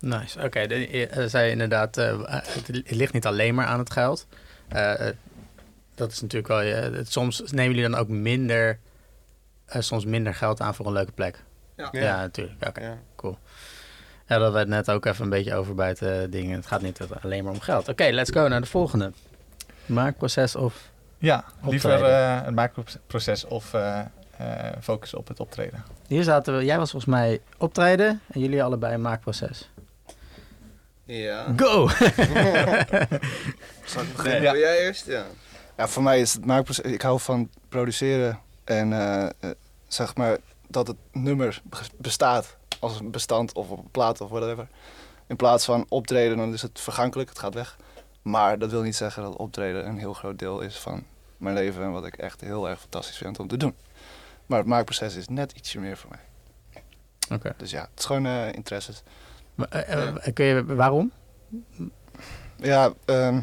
Nice. 0.00 0.42
Oké, 0.42 0.58
eh, 0.58 1.26
zei 1.26 1.50
inderdaad, 1.50 1.96
eh, 1.96 2.24
het 2.28 2.68
ligt 2.90 3.12
niet 3.12 3.26
alleen 3.26 3.54
maar 3.54 3.66
aan 3.66 3.78
het 3.78 3.90
geld. 3.90 4.26
Dat 5.98 6.12
is 6.12 6.20
natuurlijk 6.20 6.48
wel, 6.48 6.60
eh, 6.60 6.80
het- 6.96 7.12
soms 7.12 7.42
nemen 7.50 7.74
jullie 7.74 7.90
dan 7.90 8.00
ook 8.00 8.08
minder, 8.08 8.78
eh, 9.66 9.80
soms 9.80 10.04
minder 10.04 10.34
geld 10.34 10.60
aan 10.60 10.74
voor 10.74 10.86
een 10.86 10.92
leuke 10.92 11.12
plek. 11.12 11.42
Ja. 11.76 11.88
Ja, 11.92 12.16
natuurlijk. 12.16 12.66
Oké, 12.68 12.80
Ja. 12.80 12.98
cool. 13.16 13.38
Ja, 14.26 14.38
dat 14.38 14.52
werd 14.52 14.68
net 14.68 14.90
ook 14.90 15.04
even 15.04 15.24
een 15.24 15.30
beetje 15.30 15.54
over 15.54 15.74
bij 15.74 15.88
het 15.88 16.02
eh, 16.02 16.16
ding. 16.30 16.52
Het 16.54 16.66
gaat 16.66 16.82
niet 16.82 17.00
alleen 17.22 17.44
maar 17.44 17.52
om 17.52 17.60
geld. 17.60 17.88
Oké, 17.88 18.04
let's 18.10 18.30
go 18.30 18.48
naar 18.48 18.60
de 18.60 18.66
volgende. 18.66 19.12
Maakproces 19.86 20.56
of... 20.56 20.90
Ja, 21.18 21.44
liever 21.62 22.04
eh 22.04 22.42
het 22.44 22.54
maakproces 22.54 23.44
of 23.44 23.74
eh 23.74 24.00
eh, 24.36 24.72
focus 24.82 25.14
op 25.14 25.28
het 25.28 25.40
optreden. 25.40 25.84
Hier 26.06 26.22
zaten 26.22 26.56
we, 26.56 26.64
jij 26.64 26.78
was 26.78 26.90
volgens 26.90 27.12
mij 27.12 27.40
optreden 27.56 28.20
en 28.32 28.40
jullie 28.40 28.62
allebei 28.62 28.94
een 28.94 29.00
maakproces. 29.00 29.70
Ja. 31.04 31.46
Go! 31.56 31.88
Zal 33.84 34.02
ik 34.02 34.16
beginnen? 34.16 34.42
Ja. 34.42 34.52
Wil 34.52 34.60
jij 34.60 34.78
eerst? 34.78 35.06
Ja. 35.06 35.24
Ja, 35.78 35.88
voor 35.88 36.02
mij 36.02 36.20
is 36.20 36.32
het 36.34 36.44
maakproces. 36.46 36.92
Ik 36.92 37.02
hou 37.02 37.20
van 37.20 37.50
produceren 37.68 38.38
en 38.64 38.92
eh, 38.92 39.24
eh, 39.24 39.30
zeg 39.86 40.14
maar 40.16 40.36
dat 40.66 40.86
het 40.86 40.96
nummer 41.12 41.60
be- 41.64 41.76
bestaat 41.96 42.56
als 42.80 43.00
een 43.00 43.10
bestand 43.10 43.52
of 43.52 43.70
op 43.70 43.78
een 43.78 43.90
plaat 43.90 44.20
of 44.20 44.30
whatever. 44.30 44.68
In 45.26 45.36
plaats 45.36 45.64
van 45.64 45.86
optreden, 45.88 46.36
dan 46.36 46.52
is 46.52 46.62
het 46.62 46.80
vergankelijk, 46.80 47.28
het 47.28 47.38
gaat 47.38 47.54
weg. 47.54 47.76
Maar 48.22 48.58
dat 48.58 48.70
wil 48.70 48.82
niet 48.82 48.96
zeggen 48.96 49.22
dat 49.22 49.36
optreden 49.36 49.86
een 49.86 49.98
heel 49.98 50.12
groot 50.12 50.38
deel 50.38 50.60
is 50.60 50.76
van 50.78 51.04
mijn 51.36 51.54
leven 51.54 51.82
en 51.82 51.92
wat 51.92 52.06
ik 52.06 52.16
echt 52.16 52.40
heel 52.40 52.68
erg 52.68 52.80
fantastisch 52.80 53.16
vind 53.16 53.38
om 53.38 53.48
te 53.48 53.56
doen. 53.56 53.74
Maar 54.46 54.58
het 54.58 54.66
maakproces 54.68 55.14
is 55.16 55.28
net 55.28 55.52
ietsje 55.52 55.78
meer 55.80 55.96
voor 55.96 56.10
mij. 56.10 56.82
Oké. 57.38 57.54
Dus 57.56 57.70
ja, 57.70 57.80
het 57.80 57.98
is 57.98 58.04
gewoon 58.04 58.26
eh 58.26 58.52
interesses. 58.52 59.02
Maar, 59.54 59.68
Kun 60.34 60.44
je, 60.44 60.64
waarom? 60.64 61.12
Ja, 62.56 62.92
ehm, 63.04 63.40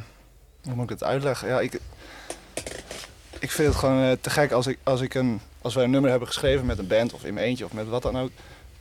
hoe 0.63 0.73
moet 0.75 0.83
ik 0.83 0.89
het 0.89 1.03
uitleggen? 1.03 1.47
Ja, 1.47 1.59
ik, 1.59 1.79
ik 3.39 3.51
vind 3.51 3.67
het 3.67 3.77
gewoon 3.77 4.03
eh, 4.03 4.11
te 4.21 4.29
gek 4.29 4.51
als, 4.51 4.67
ik, 4.67 4.79
als, 4.83 5.01
ik 5.01 5.13
een, 5.13 5.41
als 5.61 5.73
wij 5.73 5.83
een 5.83 5.89
nummer 5.89 6.09
hebben 6.09 6.27
geschreven 6.27 6.65
met 6.65 6.77
een 6.77 6.87
band 6.87 7.13
of 7.13 7.25
in 7.25 7.33
mijn 7.33 7.45
eentje 7.45 7.65
of 7.65 7.73
met 7.73 7.87
wat 7.87 8.01
dan 8.01 8.17
ook. 8.17 8.31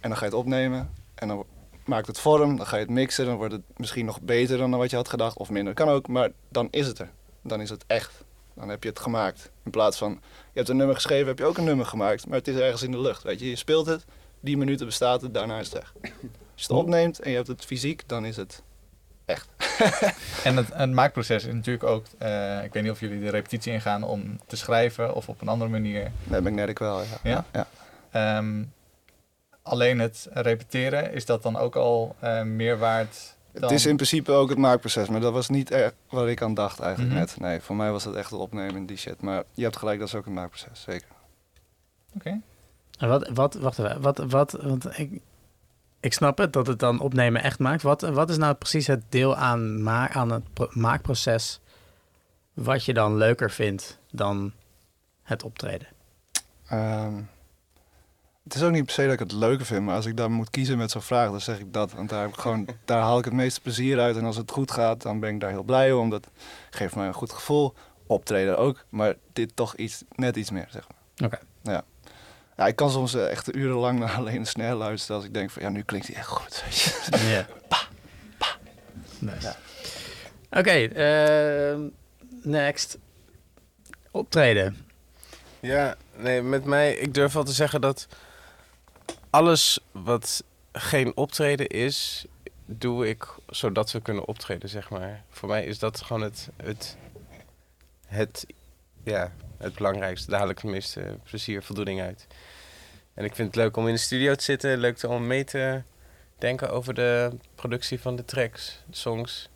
En 0.01 0.09
dan 0.09 0.19
ga 0.19 0.25
je 0.25 0.31
het 0.31 0.41
opnemen 0.41 0.91
en 1.15 1.29
dan 1.29 1.45
maakt 1.85 2.07
het 2.07 2.19
vorm, 2.19 2.57
dan 2.57 2.67
ga 2.67 2.77
je 2.77 2.83
het 2.83 2.91
mixen. 2.91 3.27
Dan 3.27 3.37
wordt 3.37 3.53
het 3.53 3.63
misschien 3.77 4.05
nog 4.05 4.21
beter 4.21 4.59
dan 4.59 4.71
wat 4.71 4.91
je 4.91 4.97
had 4.97 5.09
gedacht 5.09 5.37
of 5.37 5.51
minder. 5.51 5.75
Kan 5.75 5.89
ook, 5.89 6.09
maar 6.09 6.31
dan 6.49 6.69
is 6.71 6.87
het 6.87 6.99
er. 6.99 7.11
Dan 7.43 7.61
is 7.61 7.71
het 7.71 7.85
echt. 7.87 8.25
Dan 8.55 8.69
heb 8.69 8.83
je 8.83 8.89
het 8.89 8.99
gemaakt. 8.99 9.51
In 9.65 9.71
plaats 9.71 9.99
van, 9.99 10.11
je 10.21 10.59
hebt 10.59 10.69
een 10.69 10.77
nummer 10.77 10.95
geschreven, 10.95 11.27
heb 11.27 11.39
je 11.39 11.45
ook 11.45 11.59
een 11.59 11.65
nummer 11.65 11.87
gemaakt. 11.87 12.27
Maar 12.27 12.39
het 12.39 12.49
is 12.49 12.57
ergens 12.57 12.83
in 12.83 12.91
de 12.91 13.01
lucht, 13.01 13.23
weet 13.23 13.41
je. 13.41 13.49
Je 13.49 13.57
speelt 13.57 13.87
het, 13.87 14.05
die 14.41 14.57
minuten 14.57 14.87
bestaat 14.87 15.23
het, 15.23 15.35
daarna 15.35 15.59
is 15.59 15.73
het 15.73 15.75
weg. 15.75 15.93
Als 16.03 16.63
je 16.63 16.63
het 16.63 16.71
opneemt 16.71 17.21
en 17.21 17.31
je 17.31 17.37
hebt 17.37 17.49
het 17.49 17.65
fysiek, 17.65 18.03
dan 18.07 18.25
is 18.25 18.37
het 18.37 18.63
echt. 19.25 19.49
En 20.45 20.57
het, 20.57 20.69
het 20.75 20.91
maakproces 20.91 21.45
is 21.45 21.53
natuurlijk 21.53 21.85
ook, 21.85 22.05
eh, 22.19 22.65
ik 22.65 22.73
weet 22.73 22.83
niet 22.83 22.93
of 22.93 23.01
jullie 23.01 23.21
de 23.21 23.31
repetitie 23.31 23.73
ingaan 23.73 24.03
om 24.03 24.39
te 24.47 24.57
schrijven 24.57 25.15
of 25.15 25.29
op 25.29 25.41
een 25.41 25.49
andere 25.49 25.71
manier. 25.71 26.03
Dat 26.25 26.43
ben 26.43 26.53
ik 26.53 26.59
net 26.59 26.69
ik 26.69 26.79
wel, 26.79 27.01
ja. 27.01 27.07
Ja? 27.23 27.45
ja. 27.53 27.67
Ehm, 28.11 28.65
alleen 29.63 29.99
het 29.99 30.29
repeteren, 30.33 31.13
is 31.13 31.27
dat 31.27 31.43
dan 31.43 31.57
ook 31.57 31.77
al 31.77 32.17
eh, 32.19 32.43
meer 32.43 32.79
waard 32.79 33.35
dan... 33.53 33.63
Het 33.63 33.71
is 33.71 33.87
in 33.87 33.97
principe 33.97 34.33
ook 34.33 34.49
het 34.49 34.59
maakproces, 34.59 35.09
maar 35.09 35.21
dat 35.21 35.33
was 35.33 35.49
niet 35.49 35.71
echt 35.71 35.95
wat 36.09 36.29
ik 36.29 36.43
aan 36.43 36.55
dacht 36.55 36.81
eigenlijk 36.81 37.13
Mhm. 37.13 37.21
net. 37.21 37.41
Nee, 37.41 37.61
voor 37.61 37.77
mij 37.77 37.91
was 37.91 38.05
het 38.05 38.15
echt 38.15 38.31
het 38.31 38.41
opnemen 38.41 38.77
en 38.77 38.87
die 38.87 38.97
shit. 38.97 39.21
Maar 39.21 39.43
je 39.53 39.63
hebt 39.63 39.77
gelijk, 39.77 39.99
dat 39.99 40.09
is 40.09 40.15
ook 40.15 40.27
een 40.27 40.33
maakproces, 40.33 40.83
zeker. 40.83 41.09
Oké. 42.15 42.41
En 42.99 43.09
Wat, 43.09 43.29
wat, 43.29 43.55
wacht 43.55 43.79
even, 43.79 44.01
wat, 44.01 44.19
wat, 44.19 44.53
want 44.63 44.99
ik, 44.99 45.21
ik 46.05 46.13
snap 46.13 46.39
het 46.39 46.53
dat 46.53 46.67
het 46.67 46.79
dan 46.79 47.01
opnemen 47.01 47.43
echt 47.43 47.59
maakt. 47.59 47.83
Wat, 47.83 48.01
wat 48.01 48.31
is 48.31 48.37
nou 48.37 48.55
precies 48.55 48.87
het 48.87 49.03
deel 49.09 49.37
aan, 49.37 49.83
ma 49.83 50.11
aan 50.11 50.31
het 50.31 50.53
pro- 50.53 50.69
maakproces 50.71 51.61
wat 52.55 52.85
je 52.85 52.95
dan 52.95 53.17
leuker 53.17 53.51
vindt 53.51 53.99
dan 54.11 54.53
het 55.23 55.43
optreden? 55.43 55.87
Ehm, 56.67 57.15
het 58.43 58.55
is 58.55 58.63
ook 58.63 58.73
niet 58.73 58.85
per 58.85 58.95
se 58.95 59.03
dat 59.05 59.13
ik 59.13 59.19
het 59.19 59.33
leuker 59.33 59.67
vind, 59.67 59.85
maar 59.85 59.95
als 59.95 60.07
ik 60.07 60.17
dan 60.17 60.33
moet 60.33 60.51
kiezen 60.51 60.79
met 60.79 60.91
zo'n 60.91 61.03
vraag, 61.03 61.31
dan 61.31 61.41
zeg 61.41 61.59
ik 61.59 61.73
dat. 61.73 61.93
Want 61.93 62.09
daar, 62.09 62.21
heb 62.21 62.31
ik 62.31 62.39
gewoon, 62.41 62.69
daar 62.85 63.03
haal 63.03 63.19
ik 63.19 63.25
het 63.25 63.35
meeste 63.35 63.61
plezier 63.61 64.01
uit. 64.01 64.17
En 64.17 64.25
als 64.25 64.37
het 64.37 64.51
goed 64.51 64.71
gaat, 64.71 65.03
dan 65.03 65.21
ben 65.21 65.35
ik 65.35 65.41
daar 65.41 65.51
heel 65.51 65.63
blij 65.63 65.93
om. 65.93 66.11
Dat 66.11 66.29
geeft 66.71 66.95
mij 66.97 67.07
een 67.07 67.15
goed 67.15 67.33
gevoel. 67.33 67.75
Optreden 68.07 68.59
ook, 68.59 68.85
maar 68.89 69.15
dit 69.33 69.57
toch 69.57 69.77
iets, 69.77 70.03
net 70.15 70.37
iets 70.37 70.51
meer, 70.51 70.67
zeg 70.71 70.85
maar. 70.89 71.27
Oké. 71.27 71.39
Ja, 72.57 72.67
ik 72.67 72.77
kan 72.77 72.91
soms 72.91 73.15
eh, 73.15 73.31
echt 73.31 73.55
urenlang 73.55 73.99
naar 73.99 74.13
alleen 74.13 74.43
de 74.43 74.49
snare 74.49 74.75
luisteren 74.75 75.17
als 75.17 75.25
ik 75.25 75.35
denk 75.35 75.51
van, 75.51 75.63
ja, 75.63 75.69
nu 75.69 75.83
klinkt 75.83 76.07
hij 76.07 76.17
echt 76.17 76.27
goed. 76.29 76.63
weet 76.65 76.81
je. 76.81 76.93
Ja. 77.35 77.47
Nice. 79.19 79.55
Oké, 80.51 80.71
ehm, 80.71 81.81
next. 82.43 82.99
Optreden. 84.11 84.87
Ja, 85.61 85.97
nee, 86.17 86.43
met 86.43 86.65
mij, 86.65 86.95
ik 86.95 87.15
durf 87.15 87.33
wel 87.33 87.45
te 87.45 87.53
zeggen 87.53 87.81
dat 87.81 88.07
alles 89.31 89.79
wat 89.93 90.45
geen 90.73 91.17
optreden 91.17 91.67
is, 91.67 92.27
doe 92.67 93.09
ik 93.09 93.27
zodat 93.47 93.93
we 93.93 94.01
kunnen 94.01 94.29
optreden, 94.29 94.69
zeg 94.69 94.91
maar. 94.91 95.25
Voor 95.31 95.49
mij 95.49 95.65
is 95.65 95.79
dat 95.79 96.01
gewoon 96.01 96.23
het, 96.23 96.49
het, 96.57 96.97
het 98.07 98.47
ja, 99.05 99.33
het 99.59 99.75
belangrijkste. 99.75 100.31
Daar 100.31 100.41
haal 100.41 100.49
ik 100.49 100.59
het 100.59 100.71
meeste 100.71 101.19
plezier, 101.23 101.63
voldoening 101.63 102.01
uit. 102.01 102.27
En 103.15 103.25
ik 103.25 103.35
vind 103.35 103.49
het 103.49 103.57
leuk 103.57 103.77
om 103.77 103.89
in 103.89 103.95
de 103.95 104.01
studio 104.01 104.35
te 104.35 104.45
zitten. 104.45 104.79
Leuk 104.79 105.03
om 105.03 105.27
mee 105.27 105.45
te 105.45 105.83
denken 106.39 106.71
over 106.71 106.95
de 106.95 107.31
productie 107.55 108.01
van 108.01 108.17
de 108.17 108.25
tracks, 108.25 108.83
de 108.87 108.97
songs. 108.97 109.49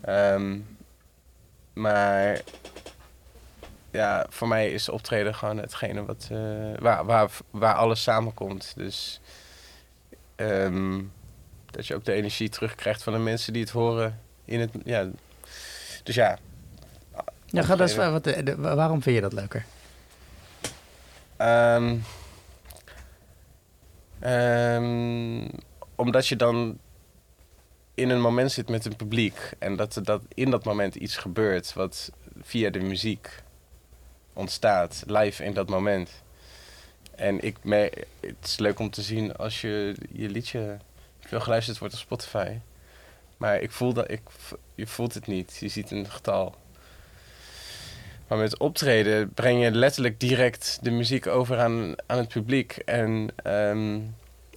Ehm, 0.00 0.58
maar 1.72 2.40
ja, 3.90 4.26
voor 4.28 4.48
mij 4.48 4.72
is 4.72 4.88
optreden 4.88 5.34
gewoon 5.34 5.56
hetgene 5.56 6.04
wat, 6.04 6.28
eh, 6.30 6.38
waar, 6.78 7.04
waar, 7.04 7.30
waar 7.50 7.74
alles 7.74 8.02
samenkomt. 8.02 8.72
Dus 8.76 9.20
ehm, 10.36 11.02
dat 11.70 11.86
je 11.86 11.94
ook 11.94 12.04
de 12.04 12.12
energie 12.12 12.48
terugkrijgt 12.48 13.02
van 13.02 13.12
de 13.12 13.18
mensen 13.18 13.52
die 13.52 13.62
het 13.62 13.70
horen. 13.70 14.20
In 14.44 14.60
het, 14.60 14.70
ja. 14.84 15.08
Dus 16.02 16.14
ja. 16.14 16.38
Ja, 17.54 17.62
ga 17.62 17.76
dat 17.76 17.88
eens, 17.88 17.96
wat, 17.96 18.24
de- 18.24 18.42
de- 18.42 18.56
waarom 18.56 19.02
vind 19.02 19.14
je 19.16 19.22
dat 19.22 19.32
leuker? 19.32 19.64
Ehm, 21.36 21.96
ehm, 24.20 25.48
omdat 25.94 26.26
je 26.26 26.36
dan 26.36 26.78
in 27.94 28.10
een 28.10 28.20
moment 28.20 28.52
zit 28.52 28.68
met 28.68 28.84
een 28.84 28.96
publiek 28.96 29.50
en 29.58 29.76
dat, 29.76 29.96
er 29.96 30.04
dat 30.04 30.22
in 30.34 30.50
dat 30.50 30.64
moment 30.64 30.94
iets 30.94 31.16
gebeurt 31.16 31.72
wat 31.72 32.10
via 32.42 32.70
de 32.70 32.80
muziek 32.80 33.42
ontstaat, 34.32 35.02
live 35.06 35.44
in 35.44 35.54
dat 35.54 35.68
moment. 35.68 36.10
En 37.14 37.40
ik 37.40 37.56
me, 37.62 37.92
het 38.20 38.36
is 38.42 38.58
leuk 38.58 38.78
om 38.78 38.90
te 38.90 39.02
zien 39.02 39.36
als 39.36 39.60
je 39.60 39.94
je 40.12 40.28
liedje 40.28 40.76
veel 41.20 41.40
geluisterd 41.40 41.78
wordt 41.78 41.94
op 41.94 42.00
Spotify. 42.00 42.56
Maar 43.36 43.60
ik 43.60 43.70
voel 43.70 43.92
dat 43.92 44.10
ik, 44.10 44.20
je 44.74 44.86
voelt 44.86 45.14
het 45.14 45.26
niet. 45.26 45.56
Je 45.60 45.68
ziet 45.68 45.90
een 45.90 46.10
getal. 46.10 46.54
Maar 48.28 48.38
met 48.38 48.58
optreden 48.58 49.32
breng 49.32 49.62
je 49.62 49.70
letterlijk 49.70 50.20
direct 50.20 50.78
de 50.82 50.90
muziek 50.90 51.26
over 51.26 51.58
aan, 51.58 51.94
aan 52.06 52.18
het 52.18 52.28
publiek. 52.28 52.76
En 52.76 53.28
ehm, 53.36 54.00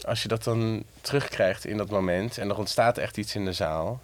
als 0.01 0.21
je 0.21 0.27
dat 0.27 0.43
dan 0.43 0.83
terugkrijgt 1.01 1.65
in 1.65 1.77
dat 1.77 1.89
moment 1.89 2.37
en 2.37 2.49
er 2.49 2.57
ontstaat 2.57 2.97
echt 2.97 3.17
iets 3.17 3.35
in 3.35 3.45
de 3.45 3.53
zaal, 3.53 4.01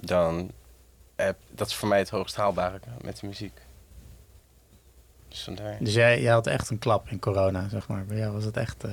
dan 0.00 0.50
eh, 1.16 1.28
dat 1.50 1.66
is 1.66 1.74
voor 1.74 1.88
mij 1.88 1.98
het 1.98 2.10
hoogst 2.10 2.36
haalbare 2.36 2.80
met 3.00 3.20
de 3.20 3.26
muziek. 3.26 3.60
Dus. 5.28 5.48
Dus 5.80 5.94
jij, 5.94 6.22
jij 6.22 6.32
had 6.32 6.46
echt 6.46 6.70
een 6.70 6.78
klap 6.78 7.08
in 7.08 7.18
corona, 7.18 7.68
zeg 7.68 7.88
maar. 7.88 8.04
Bij 8.04 8.16
jou 8.16 8.32
was 8.32 8.44
het 8.44 8.56
echt... 8.56 8.84
eh, 8.84 8.90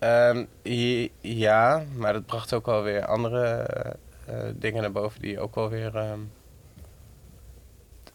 Ehm, 0.00 0.44
ja, 1.20 1.82
maar 1.96 2.12
dat 2.12 2.26
bracht 2.26 2.52
ook 2.52 2.66
wel 2.66 2.82
weer 2.82 3.06
andere 3.06 3.46
eh, 3.46 3.90
eh, 4.26 4.54
dingen 4.56 4.82
naar 4.82 4.92
boven 4.92 5.20
die 5.20 5.40
ook 5.40 5.54
wel 5.54 5.68
weer 5.68 5.96
ehm, 5.96 6.20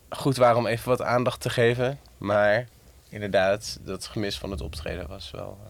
goed 0.10 0.38
waren 0.38 0.58
om 0.58 0.68
even 0.68 0.90
wat 0.90 1.02
aandacht 1.02 1.42
te 1.42 1.50
geven. 1.50 2.00
Maar 2.18 2.68
inderdaad, 3.10 3.80
dat 3.82 4.06
gemis 4.08 4.38
van 4.38 4.52
het 4.52 4.62
optreden 4.62 5.08
was 5.08 5.32
wel. 5.32 5.58
eh, 5.66 5.70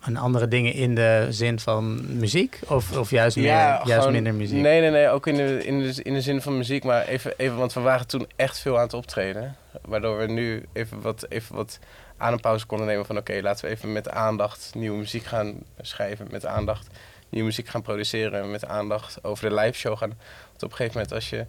en 0.00 0.16
andere 0.16 0.48
dingen 0.48 0.72
in 0.72 0.94
de 0.94 1.26
zin 1.30 1.60
van 1.60 2.16
muziek? 2.18 2.58
Of, 2.66 2.96
of 2.96 3.10
juist, 3.10 3.36
meer, 3.36 3.46
juist 3.46 3.92
gewoon- 3.92 4.12
minder 4.12 4.34
muziek? 4.34 4.60
Nee, 4.60 4.80
nee, 4.80 4.90
nee, 4.90 5.08
ook 5.08 5.26
in 5.26 5.34
de, 5.34 5.64
in 5.66 5.78
de, 5.78 6.02
in 6.02 6.14
de 6.14 6.20
zin 6.20 6.42
van 6.42 6.56
muziek. 6.56 6.84
Maar 6.84 7.06
even, 7.06 7.32
even, 7.36 7.56
want 7.56 7.72
we 7.72 7.80
waren 7.80 8.06
toen 8.06 8.26
echt 8.36 8.58
veel 8.58 8.76
aan 8.76 8.82
het 8.82 8.94
optreden. 8.94 9.56
Waardoor 9.82 10.18
we 10.18 10.26
nu 10.26 10.64
even 10.72 11.00
wat, 11.00 11.26
even 11.28 11.54
wat 11.56 11.78
aan 12.16 12.32
een 12.32 12.40
pauze 12.40 12.66
konden 12.66 12.86
nemen 12.86 13.06
van... 13.06 13.16
oké, 13.16 13.38
laten 13.42 13.64
we 13.64 13.70
even 13.70 13.92
met 13.92 14.08
aandacht 14.08 14.70
nieuwe 14.74 14.98
muziek 14.98 15.24
gaan 15.24 15.54
schrijven. 15.80 16.28
Met 16.30 16.46
aandacht 16.46 16.86
nieuwe 17.28 17.46
muziek 17.46 17.68
gaan 17.68 17.82
produceren. 17.82 18.50
Met 18.50 18.64
aandacht 18.66 19.24
over 19.24 19.48
de 19.48 19.54
live 19.54 19.78
show 19.78 19.96
gaan. 19.98 20.08
Want 20.48 20.62
op 20.62 20.70
een 20.70 20.76
gegeven 20.76 20.92
moment 20.96 21.12
als 21.14 21.30
je 21.30 21.46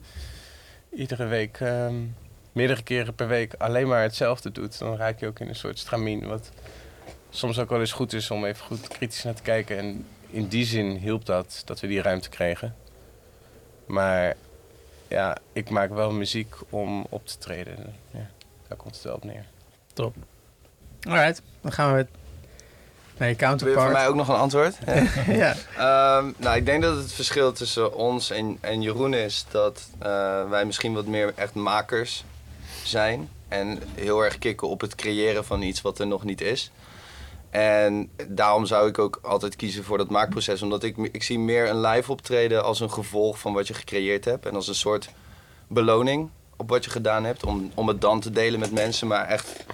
iedere 0.91 1.25
week... 1.25 1.59
ehm, 1.59 1.95
meerdere 2.51 2.83
keren 2.83 3.15
per 3.15 3.27
week 3.27 3.53
alleen 3.53 3.87
maar 3.87 4.01
hetzelfde 4.01 4.51
doet... 4.51 4.79
dan 4.79 4.95
raak 4.95 5.19
je 5.19 5.27
ook 5.27 5.39
in 5.39 5.47
een 5.47 5.55
soort 5.55 5.79
stramien. 5.79 6.27
Wat 6.27 6.51
soms 7.29 7.59
ook 7.59 7.69
wel 7.69 7.79
eens 7.79 7.91
goed 7.91 8.13
is 8.13 8.31
om 8.31 8.45
even 8.45 8.65
goed 8.65 8.87
kritisch 8.87 9.23
naar 9.23 9.33
te 9.33 9.41
kijken. 9.41 9.77
En 9.77 10.05
in 10.29 10.47
die 10.47 10.65
zin 10.65 10.95
hielp 10.95 11.25
dat, 11.25 11.61
dat 11.65 11.79
we 11.79 11.87
die 11.87 12.01
ruimte 12.01 12.29
kregen. 12.29 12.75
Maar 13.85 14.35
ja, 15.07 15.37
ik 15.53 15.69
maak 15.69 15.89
wel 15.89 16.11
muziek 16.11 16.55
om 16.69 17.05
op 17.09 17.27
te 17.27 17.37
treden. 17.37 17.95
Ja, 18.11 18.29
daar 18.67 18.77
komt 18.77 18.95
het 18.95 19.03
wel 19.03 19.15
op 19.15 19.23
neer. 19.23 19.45
Alright, 21.01 21.41
dan 21.61 21.71
gaan 21.71 21.95
we 21.95 22.07
naar 23.19 23.29
je 23.29 23.35
Wil 23.35 23.47
je 23.49 23.55
voor 23.55 23.57
counterpart. 23.57 23.91
mij 23.91 24.07
ook 24.07 24.15
nog 24.15 24.27
een 24.27 24.35
antwoord? 24.35 24.77
ja. 25.43 25.55
Ehm, 25.77 26.31
nou, 26.37 26.57
ik 26.57 26.65
denk 26.65 26.81
dat 26.81 26.97
het 26.97 27.11
verschil 27.11 27.51
tussen 27.51 27.95
ons 27.95 28.29
en, 28.29 28.57
en 28.61 28.81
Jeroen 28.81 29.13
is 29.13 29.45
dat 29.51 29.87
eh, 29.99 30.49
wij 30.49 30.65
misschien 30.65 30.93
wat 30.93 31.05
meer 31.05 31.33
echt 31.35 31.53
makers 31.53 32.23
zijn. 32.83 33.29
En 33.47 33.79
heel 33.95 34.23
erg 34.23 34.37
kicken 34.37 34.67
op 34.67 34.81
het 34.81 34.95
creëren 34.95 35.45
van 35.45 35.61
iets 35.61 35.81
wat 35.81 35.99
er 35.99 36.07
nog 36.07 36.23
niet 36.23 36.41
is. 36.41 36.71
En 37.49 38.09
daarom 38.27 38.65
zou 38.65 38.87
ik 38.87 38.99
ook 38.99 39.19
altijd 39.21 39.55
kiezen 39.55 39.83
voor 39.83 39.97
dat 39.97 40.09
maakproces. 40.09 40.61
Omdat 40.61 40.83
ik, 40.83 40.97
ik 41.11 41.23
zie 41.23 41.39
meer 41.39 41.69
een 41.69 41.81
live 41.81 42.11
optreden 42.11 42.63
als 42.63 42.79
een 42.79 42.91
gevolg 42.91 43.39
van 43.39 43.53
wat 43.53 43.67
je 43.67 43.73
gecreëerd 43.73 44.25
hebt. 44.25 44.45
En 44.45 44.55
als 44.55 44.67
een 44.67 44.75
soort 44.75 45.09
beloning 45.67 46.29
op 46.55 46.69
wat 46.69 46.83
je 46.83 46.89
gedaan 46.89 47.23
hebt. 47.23 47.45
Om, 47.45 47.71
om 47.73 47.87
het 47.87 48.01
dan 48.01 48.19
te 48.19 48.31
delen 48.31 48.59
met 48.59 48.71
mensen. 48.71 49.07
Maar 49.07 49.25
echt 49.27 49.65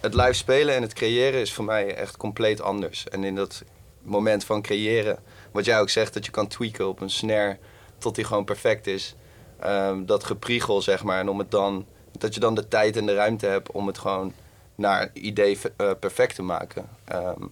het 0.00 0.14
live 0.14 0.32
spelen 0.32 0.74
en 0.74 0.82
het 0.82 0.92
creëren 0.92 1.40
is 1.40 1.52
voor 1.52 1.64
mij 1.64 1.94
echt 1.94 2.16
compleet 2.16 2.60
anders. 2.60 3.08
En 3.08 3.24
in 3.24 3.34
dat 3.34 3.62
moment 4.02 4.44
van 4.44 4.62
creëren, 4.62 5.18
wat 5.52 5.64
jij 5.64 5.80
ook 5.80 5.90
zegt, 5.90 6.14
dat 6.14 6.24
je 6.24 6.30
kan 6.30 6.48
tweaken 6.48 6.88
op 6.88 7.00
een 7.00 7.10
snare 7.10 7.58
tot 7.98 8.14
die 8.14 8.24
gewoon 8.24 8.44
perfect 8.44 8.86
is. 8.86 9.14
Ehm, 9.60 10.04
dat 10.04 10.24
gepriegel, 10.24 10.82
zeg 10.82 11.04
maar. 11.04 11.20
En 11.20 11.28
om 11.28 11.38
het 11.38 11.50
dan, 11.50 11.86
dat 12.18 12.34
je 12.34 12.40
dan 12.40 12.54
de 12.54 12.68
tijd 12.68 12.96
en 12.96 13.06
de 13.06 13.14
ruimte 13.14 13.46
hebt 13.46 13.70
om 13.70 13.86
het 13.86 13.98
gewoon 13.98 14.32
naar 14.74 15.10
idee 15.12 15.58
eh, 15.76 15.90
perfect 16.00 16.34
te 16.34 16.42
maken. 16.42 16.88
Ehm, 17.04 17.42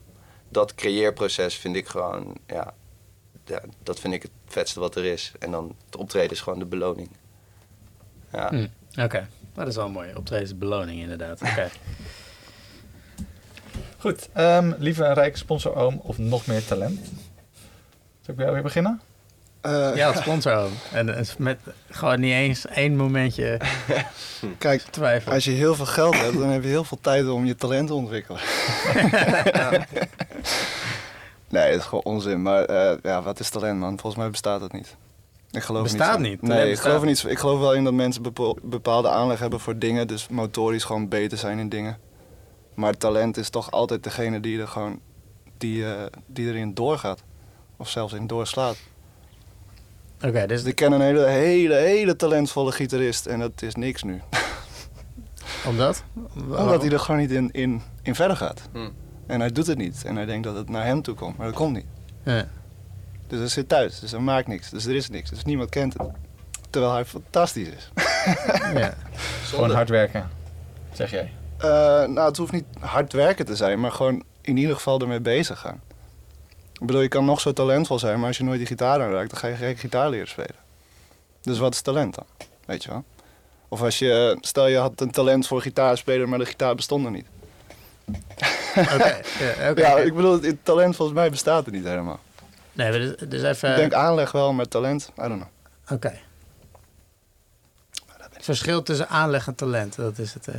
dat 0.49 0.75
creëerproces 0.75 1.55
vind 1.55 1.77
ik 1.77 1.89
gewoon, 1.89 2.35
ja, 2.47 2.75
ja, 3.45 3.63
dat 3.83 4.01
vind 4.01 4.15
ik 4.15 4.23
het 4.23 4.31
vetste 4.47 4.81
wat 4.81 4.97
er 4.97 5.05
is. 5.05 5.33
En 5.39 5.51
dan 5.51 5.75
het 5.85 5.97
optreden 5.97 6.31
is 6.31 6.41
gewoon 6.41 6.59
de 6.59 6.65
beloning. 6.65 7.09
Ja. 8.33 8.49
Hm, 8.49 8.67
Oké, 9.01 9.29
dat 9.55 9.67
is 9.67 9.77
wel 9.77 9.89
mooi. 9.89 10.15
Optreden 10.15 10.45
is 10.45 10.59
beloning 10.59 11.01
inderdaad. 11.01 11.43
Oké. 11.43 11.71
Goed, 13.99 14.29
ehm, 14.33 14.73
lieve 14.79 15.05
een 15.05 15.15
rijke 15.15 15.39
sponsor 15.39 15.75
oom 15.75 16.01
of 16.03 16.19
nog 16.19 16.47
meer 16.47 16.65
talent? 16.65 16.99
Zal 18.21 18.27
ik 18.27 18.35
bij 18.35 18.45
jou 18.45 18.53
weer 18.53 18.63
beginnen? 18.63 19.01
Eh, 19.61 19.91
Ja, 19.95 20.09
het 20.13 20.19
sponsor 20.19 20.55
ook. 20.55 20.71
En 20.93 21.17
eh, 21.17 21.25
met 21.39 21.59
gewoon 21.91 22.21
niet 22.21 22.33
eens 22.33 22.67
één 22.67 22.97
momentje 22.97 23.61
Kijk, 24.59 24.81
twijfel. 24.81 25.33
als 25.33 25.45
je 25.45 25.51
heel 25.51 25.75
veel 25.75 25.87
geld 25.87 26.15
hebt, 26.15 26.39
dan 26.39 26.49
heb 26.49 26.63
je 26.63 26.69
heel 26.69 26.85
veel 26.85 26.99
tijd 27.01 27.29
om 27.29 27.45
je 27.47 27.55
talent 27.55 27.87
te 27.89 27.95
ontwikkelen. 27.95 28.41
nee, 31.49 31.71
dat 31.71 31.81
is 31.81 31.87
gewoon 31.87 32.05
onzin. 32.05 32.43
Maar 32.43 32.65
eh, 32.65 32.97
ja, 33.03 33.23
wat 33.23 33.41
is 33.41 33.49
talent, 33.51 33.79
man? 33.79 33.99
Volgens 33.99 34.17
mij 34.23 34.31
bestaat 34.31 34.61
het 34.61 34.73
niet. 34.73 34.97
Ik 35.51 35.63
geloof 35.63 35.87
er 35.87 35.97
Bestaat 35.97 36.19
niet. 36.19 36.43
Nee, 36.43 36.63
ik 36.63 36.71
bestaat 36.71 36.87
geloof, 36.87 37.05
niet, 37.05 37.25
ik 37.29 37.39
geloof 37.39 37.61
wel 37.61 37.75
in 37.75 37.85
dat 37.85 37.93
mensen 37.93 38.23
bepaalde 38.63 39.09
aanleg 39.09 39.39
hebben 39.39 39.61
voor 39.61 39.79
dingen. 39.79 40.07
Dus 40.07 40.29
motorisch 40.29 40.85
gewoon 40.85 41.09
beter 41.09 41.39
zijn 41.39 41.59
in 41.59 41.69
dingen. 41.69 41.99
Maar 42.79 42.97
talent 42.97 43.37
is 43.37 43.51
toch 43.51 43.71
altijd 43.71 44.03
degene 44.03 44.41
die 44.41 44.61
er 44.61 44.69
gewoon 44.69 45.01
die, 45.57 45.93
eh, 45.95 46.07
die 46.27 46.49
erin 46.49 46.75
doorgaat. 46.75 47.23
Of 47.77 47.89
zelfs 47.89 48.13
in 48.13 48.27
doorslaat. 48.27 48.77
Oké, 50.25 50.47
dus 50.47 50.47
Dus 50.47 50.65
ik 50.65 50.75
ken 50.75 50.93
een 50.93 51.01
hele, 51.01 51.25
hele, 51.25 51.75
hele 51.75 52.17
talentvolle 52.17 52.73
gitarist 52.73 53.27
en 53.27 53.39
dat 53.39 53.63
is 53.63 53.75
niks 53.75 54.03
nu. 54.03 54.21
omdat? 55.69 56.05
Omdat 56.35 56.83
hij 56.83 56.91
er 56.91 57.01
gewoon 57.01 57.21
niet 57.21 57.31
in, 57.31 57.51
in, 57.51 57.83
in 58.03 58.15
verder 58.15 58.37
gaat. 58.37 58.69
Hm. 58.73 58.89
En 59.27 59.41
hij 59.41 59.53
doet 59.53 59.67
het 59.67 59.79
niet. 59.79 60.05
En 60.05 60.17
hij 60.17 60.25
denkt 60.25 60.45
dat 60.45 60.57
het 60.57 60.69
naar 60.69 60.85
hem 60.85 61.03
toe 61.03 61.15
komt, 61.15 61.37
maar 61.37 61.47
dat 61.47 61.57
komt 61.57 61.75
niet. 61.75 61.87
Ja. 62.23 62.49
Dus 63.27 63.39
hij 63.39 63.49
zit 63.49 63.69
thuis, 63.69 64.01
dus 64.01 64.11
hij 64.11 64.21
maakt 64.21 64.47
niks. 64.47 64.71
Dus 64.71 64.87
er 64.87 64.95
is 64.95 65.09
niks, 65.09 65.31
dus 65.31 65.45
niemand 65.45 65.71
kent 65.71 65.93
het. 65.93 66.11
Terwijl 66.71 66.93
hij 66.93 67.05
fantastisch 67.05 67.69
is. 67.69 67.91
Ja. 68.75 68.95
Gewoon 69.51 69.71
hard 69.71 69.89
werken, 69.89 70.31
zeg 70.93 71.11
jij. 71.11 71.33
Eh, 71.59 71.69
nou, 72.07 72.21
het 72.21 72.37
hoeft 72.37 72.53
niet 72.53 72.65
hard 72.81 73.13
werken 73.13 73.47
te 73.47 73.57
zijn, 73.57 73.81
maar 73.81 73.93
gewoon 73.93 74.23
in 74.41 74.57
ieder 74.57 74.75
geval 74.77 75.01
ermee 75.01 75.21
bezig 75.21 75.59
gaan. 75.59 75.81
Ik 76.81 76.87
bedoel, 76.87 77.01
je 77.03 77.09
kan 77.09 77.25
nog 77.25 77.41
zo 77.41 77.53
talentvol 77.53 77.99
zijn, 77.99 78.19
maar 78.19 78.29
als 78.29 78.37
je 78.37 78.45
nooit 78.45 78.59
die 78.59 78.67
gitaar 78.67 79.03
aanraakt, 79.03 79.31
dan 79.31 79.39
ga 79.39 79.47
je 79.47 79.55
geen 79.55 79.77
gitaar 79.77 80.11
leren 80.11 80.29
spelen. 80.29 80.55
Dus 81.43 81.59
wat 81.59 81.75
is 81.75 81.81
talent 81.81 82.15
dan? 82.15 82.25
Weet 82.67 82.83
je 82.83 82.91
wel? 82.91 83.05
Of 83.69 83.83
als 83.83 83.99
je, 83.99 84.39
stel 84.41 84.67
je 84.67 84.77
had 84.77 85.01
een 85.01 85.11
talent 85.11 85.47
voor 85.47 85.63
gitaarspelen, 85.63 86.29
maar 86.29 86.39
de 86.39 86.47
gitaar 86.47 86.75
bestond 86.75 87.05
er 87.05 87.11
niet. 87.11 87.27
Oké, 88.77 89.21
ja, 89.59 89.71
oké. 89.71 89.81
Ja, 89.81 89.99
ik 89.99 90.15
bedoel, 90.15 90.43
het 90.43 90.65
talent 90.65 90.97
volgens 90.97 91.19
mij 91.19 91.31
bestaat 91.31 91.67
er 91.67 91.73
niet 91.73 91.85
helemaal. 91.85 92.21
Nee, 92.73 92.93
dus, 92.93 93.29
dus 93.29 93.43
even... 93.43 93.71
Ik 93.71 93.77
denk 93.77 93.93
aanleg 93.93 94.33
wel, 94.33 94.53
maar 94.53 94.69
talent, 94.69 95.11
I 95.19 95.21
don't 95.29 95.35
know. 95.43 95.49
Oké. 95.97 96.19
Het 98.33 98.45
verschil 98.45 98.83
tussen 98.83 99.09
aanleg 99.09 99.47
en 99.47 99.55
talent, 99.55 99.97
dat 99.97 100.19
is 100.19 100.35
het. 100.35 100.49
eh. 100.49 100.55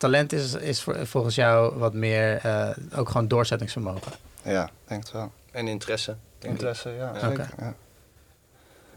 Talent 0.00 0.32
is, 0.32 0.54
is 0.54 0.84
volgens 1.02 1.34
jou 1.34 1.78
wat 1.78 1.94
meer 1.94 2.36
eh, 2.42 2.68
ook 2.96 3.08
gewoon 3.08 3.28
doorzettingsvermogen. 3.28 4.12
Ja, 4.42 4.64
ik 4.64 4.70
denk 4.84 5.02
het 5.02 5.12
wel. 5.12 5.32
En 5.52 5.68
interesse. 5.68 6.16
ik. 6.40 6.48
Interesse, 6.50 6.90
ja, 6.90 7.10
Ja. 7.14 7.20
zeker. 7.28 7.48
Oké. 7.52 7.64
Ja. 7.64 7.74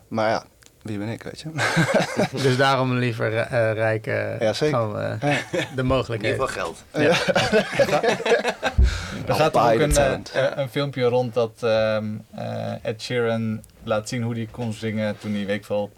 Maar 0.07 0.29
ja, 0.29 0.43
wie 0.81 0.97
ben 0.97 1.07
ik, 1.07 1.23
weet 1.23 1.39
je? 1.39 1.49
Dus 2.43 2.57
daarom 2.57 2.93
liever 2.93 3.37
eh, 3.37 3.71
rijk, 3.73 4.07
eh, 4.07 4.39
Ja, 4.39 4.53
zeker. 4.53 4.75
gewoon, 4.77 4.99
eh, 4.99 5.09
Ja. 5.21 5.37
de 5.51 5.57
In 5.57 5.69
ieder 5.69 5.85
mogelijkheden. 5.85 6.47
geval 6.47 6.63
geld. 6.63 6.83
Er 9.27 9.33
gaat 9.35 9.57
ook 9.57 9.79
een, 9.79 9.95
een 10.59 10.69
filmpje 10.69 11.03
rond 11.03 11.33
dat 11.33 11.51
ehm, 11.59 12.05
eh, 12.35 12.71
Ed 12.85 13.01
Sheeran 13.01 13.63
laat 13.83 14.09
zien 14.09 14.21
hoe 14.23 14.33
hij 14.33 14.47
kon 14.51 14.73
zingen 14.73 15.17
toen 15.17 15.33
hij, 15.33 15.45
weet 15.45 15.55
ik 15.57 15.65
veel, 15.65 15.91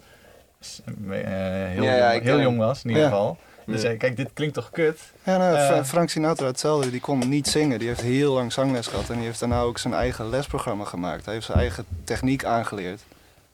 eh, 0.60 1.10
heel, 1.10 1.82
Ja, 1.82 1.94
ja, 1.96 2.12
jong, 2.12 2.22
heel 2.24 2.40
jong 2.40 2.58
was 2.58 2.82
in 2.82 2.88
ieder 2.88 3.02
Ja. 3.04 3.08
geval. 3.08 3.38
Die 3.66 3.74
Ja. 3.74 3.80
zei, 3.80 3.96
kijk, 3.96 4.16
dit 4.16 4.30
klinkt 4.34 4.54
toch 4.54 4.70
kut? 4.70 4.98
Ja, 5.22 5.36
nou, 5.36 5.56
Eh. 5.56 5.66
Fra- 5.66 5.84
Frank 5.84 6.08
Sinatra 6.10 6.46
hetzelfde. 6.46 6.90
Die 6.90 7.00
kon 7.00 7.28
niet 7.28 7.48
zingen. 7.48 7.78
Die 7.78 7.88
heeft 7.88 8.00
heel 8.00 8.32
lang 8.32 8.52
zangles 8.52 8.86
gehad. 8.86 9.08
En 9.10 9.16
die 9.16 9.24
heeft 9.24 9.40
daarna 9.40 9.60
ook 9.60 9.78
zijn 9.78 9.94
eigen 9.94 10.28
lesprogramma 10.28 10.84
gemaakt. 10.84 11.24
Hij 11.24 11.34
heeft 11.34 11.46
zijn 11.46 11.58
eigen 11.58 11.84
techniek 12.04 12.44
aangeleerd. 12.44 13.00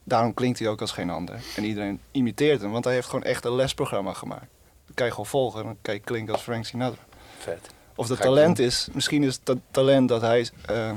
Daarom 0.05 0.35
klinkt 0.35 0.59
hij 0.59 0.69
ook 0.69 0.81
als 0.81 0.93
geen 0.93 1.11
ander. 1.11 1.35
En 1.57 1.65
iedereen 1.65 2.01
imiteert 2.11 2.61
hem, 2.61 2.71
want 2.71 2.85
hij 2.85 2.95
heeft 2.95 3.07
gewoon 3.07 3.23
echt 3.25 3.45
een 3.45 3.55
lesprogramma 3.55 4.13
gemaakt. 4.13 4.47
Dan 4.87 4.95
kan 4.95 5.07
je 5.07 5.11
gewoon 5.13 5.27
volgen 5.27 5.61
en 5.61 5.67
dan 5.67 5.77
kan 5.83 5.95
je 5.95 6.01
klinken 6.01 6.33
als 6.35 6.43
Frank 6.43 6.65
Sinatra. 6.65 7.03
Vet. 7.39 7.69
Of 7.95 8.07
dat 8.07 8.21
talent 8.21 8.59
is, 8.59 8.89
misschien 8.93 9.23
is 9.25 9.39
het 9.45 9.59
talent 9.71 10.09
dat 10.09 10.21
hij, 10.21 10.49
ehm, 10.67 10.95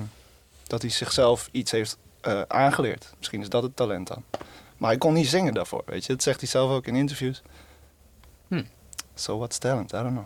dat 0.67 0.81
hij 0.81 0.91
zichzelf 0.91 1.49
iets 1.51 1.71
heeft 1.71 1.97
eh, 2.21 2.41
aangeleerd. 2.47 3.13
Misschien 3.17 3.41
is 3.41 3.49
dat 3.49 3.63
het 3.63 3.75
talent 3.75 4.07
dan. 4.07 4.23
Maar 4.77 4.89
hij 4.89 4.97
kon 4.99 5.13
niet 5.13 5.27
zingen 5.27 5.53
daarvoor, 5.53 5.83
weet 5.85 6.05
je. 6.05 6.13
Dat 6.13 6.23
zegt 6.23 6.39
hij 6.39 6.49
zelf 6.49 6.71
ook 6.71 6.85
in 6.87 6.95
interviews. 6.95 7.41
So 9.15 9.37
what's 9.37 9.57
talent? 9.57 9.93
I 9.93 9.97
don't 9.97 10.09
know. 10.11 10.25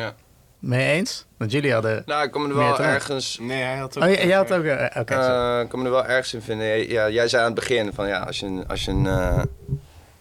Ja. 0.00 0.14
Mee 0.58 0.92
eens? 0.92 1.26
Want 1.36 1.50
jullie 1.52 1.72
hadden... 1.72 2.02
Nou, 2.06 2.26
ik 2.26 2.38
me 2.38 2.48
er 2.48 2.54
wel 2.56 2.80
ergens... 2.80 3.38
Nee, 3.40 3.62
hij 3.62 3.76
had 3.76 3.96
ook... 3.98 4.04
Oh, 4.04 4.14
jij 4.14 4.30
had 4.36 4.52
ook... 4.52 4.64
eh, 4.64 5.00
Oké, 5.00 5.12
sorry. 5.12 5.56
eh, 5.56 5.60
ik 5.60 5.68
kan 5.68 5.78
me 5.78 5.84
er 5.84 5.90
wel 5.90 6.04
ergens 6.06 6.34
in 6.34 6.42
vinden. 6.42 6.88
Ja, 6.88 7.08
jij 7.10 7.28
zei 7.28 7.42
aan 7.42 7.50
het 7.50 7.58
begin 7.60 7.92
van 7.94 8.08
ja, 8.08 8.18
als 8.20 8.38
je, 8.40 8.46
een- 8.46 8.68
als 8.68 8.84
je, 8.84 8.90
een, 8.90 9.06
eh, 9.06 9.42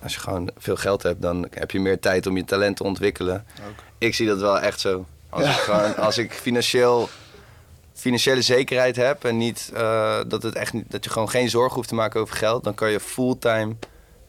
als 0.04 0.14
je 0.14 0.20
gewoon 0.20 0.50
veel 0.58 0.76
geld 0.76 1.04
hebt, 1.04 1.22
dan 1.22 1.48
heb 1.54 1.72
je 1.72 1.80
meer 1.80 2.00
tijd 2.00 2.28
om 2.28 2.38
je 2.38 2.46
talent 2.46 2.78
te 2.78 2.84
ontwikkelen. 2.84 3.46
Ook. 3.68 3.76
Ik 3.98 4.16
zie 4.16 4.28
dat 4.28 4.40
wel 4.40 4.60
echt 4.60 4.80
zo. 4.80 5.06
Als 5.30 5.44
Ja. 5.44 5.50
ik, 5.50 5.56
gewoon, 5.58 5.96
als 5.96 6.18
ik 6.18 6.32
financieel, 6.34 7.10
financiële 7.94 8.42
zekerheid 8.42 8.96
heb 8.96 9.24
en 9.26 9.38
niet, 9.38 9.72
eh, 9.74 10.20
dat, 10.28 10.44
het 10.44 10.56
echt 10.56 10.74
niet, 10.74 10.92
dat 10.92 11.04
je 11.04 11.10
gewoon 11.10 11.30
geen 11.30 11.50
zorgen 11.50 11.76
hoeft 11.76 11.88
te 11.88 11.96
maken 11.96 12.22
over 12.22 12.36
geld, 12.38 12.64
dan 12.64 12.74
kan 12.76 12.92
je 12.92 13.00
fulltime 13.00 13.76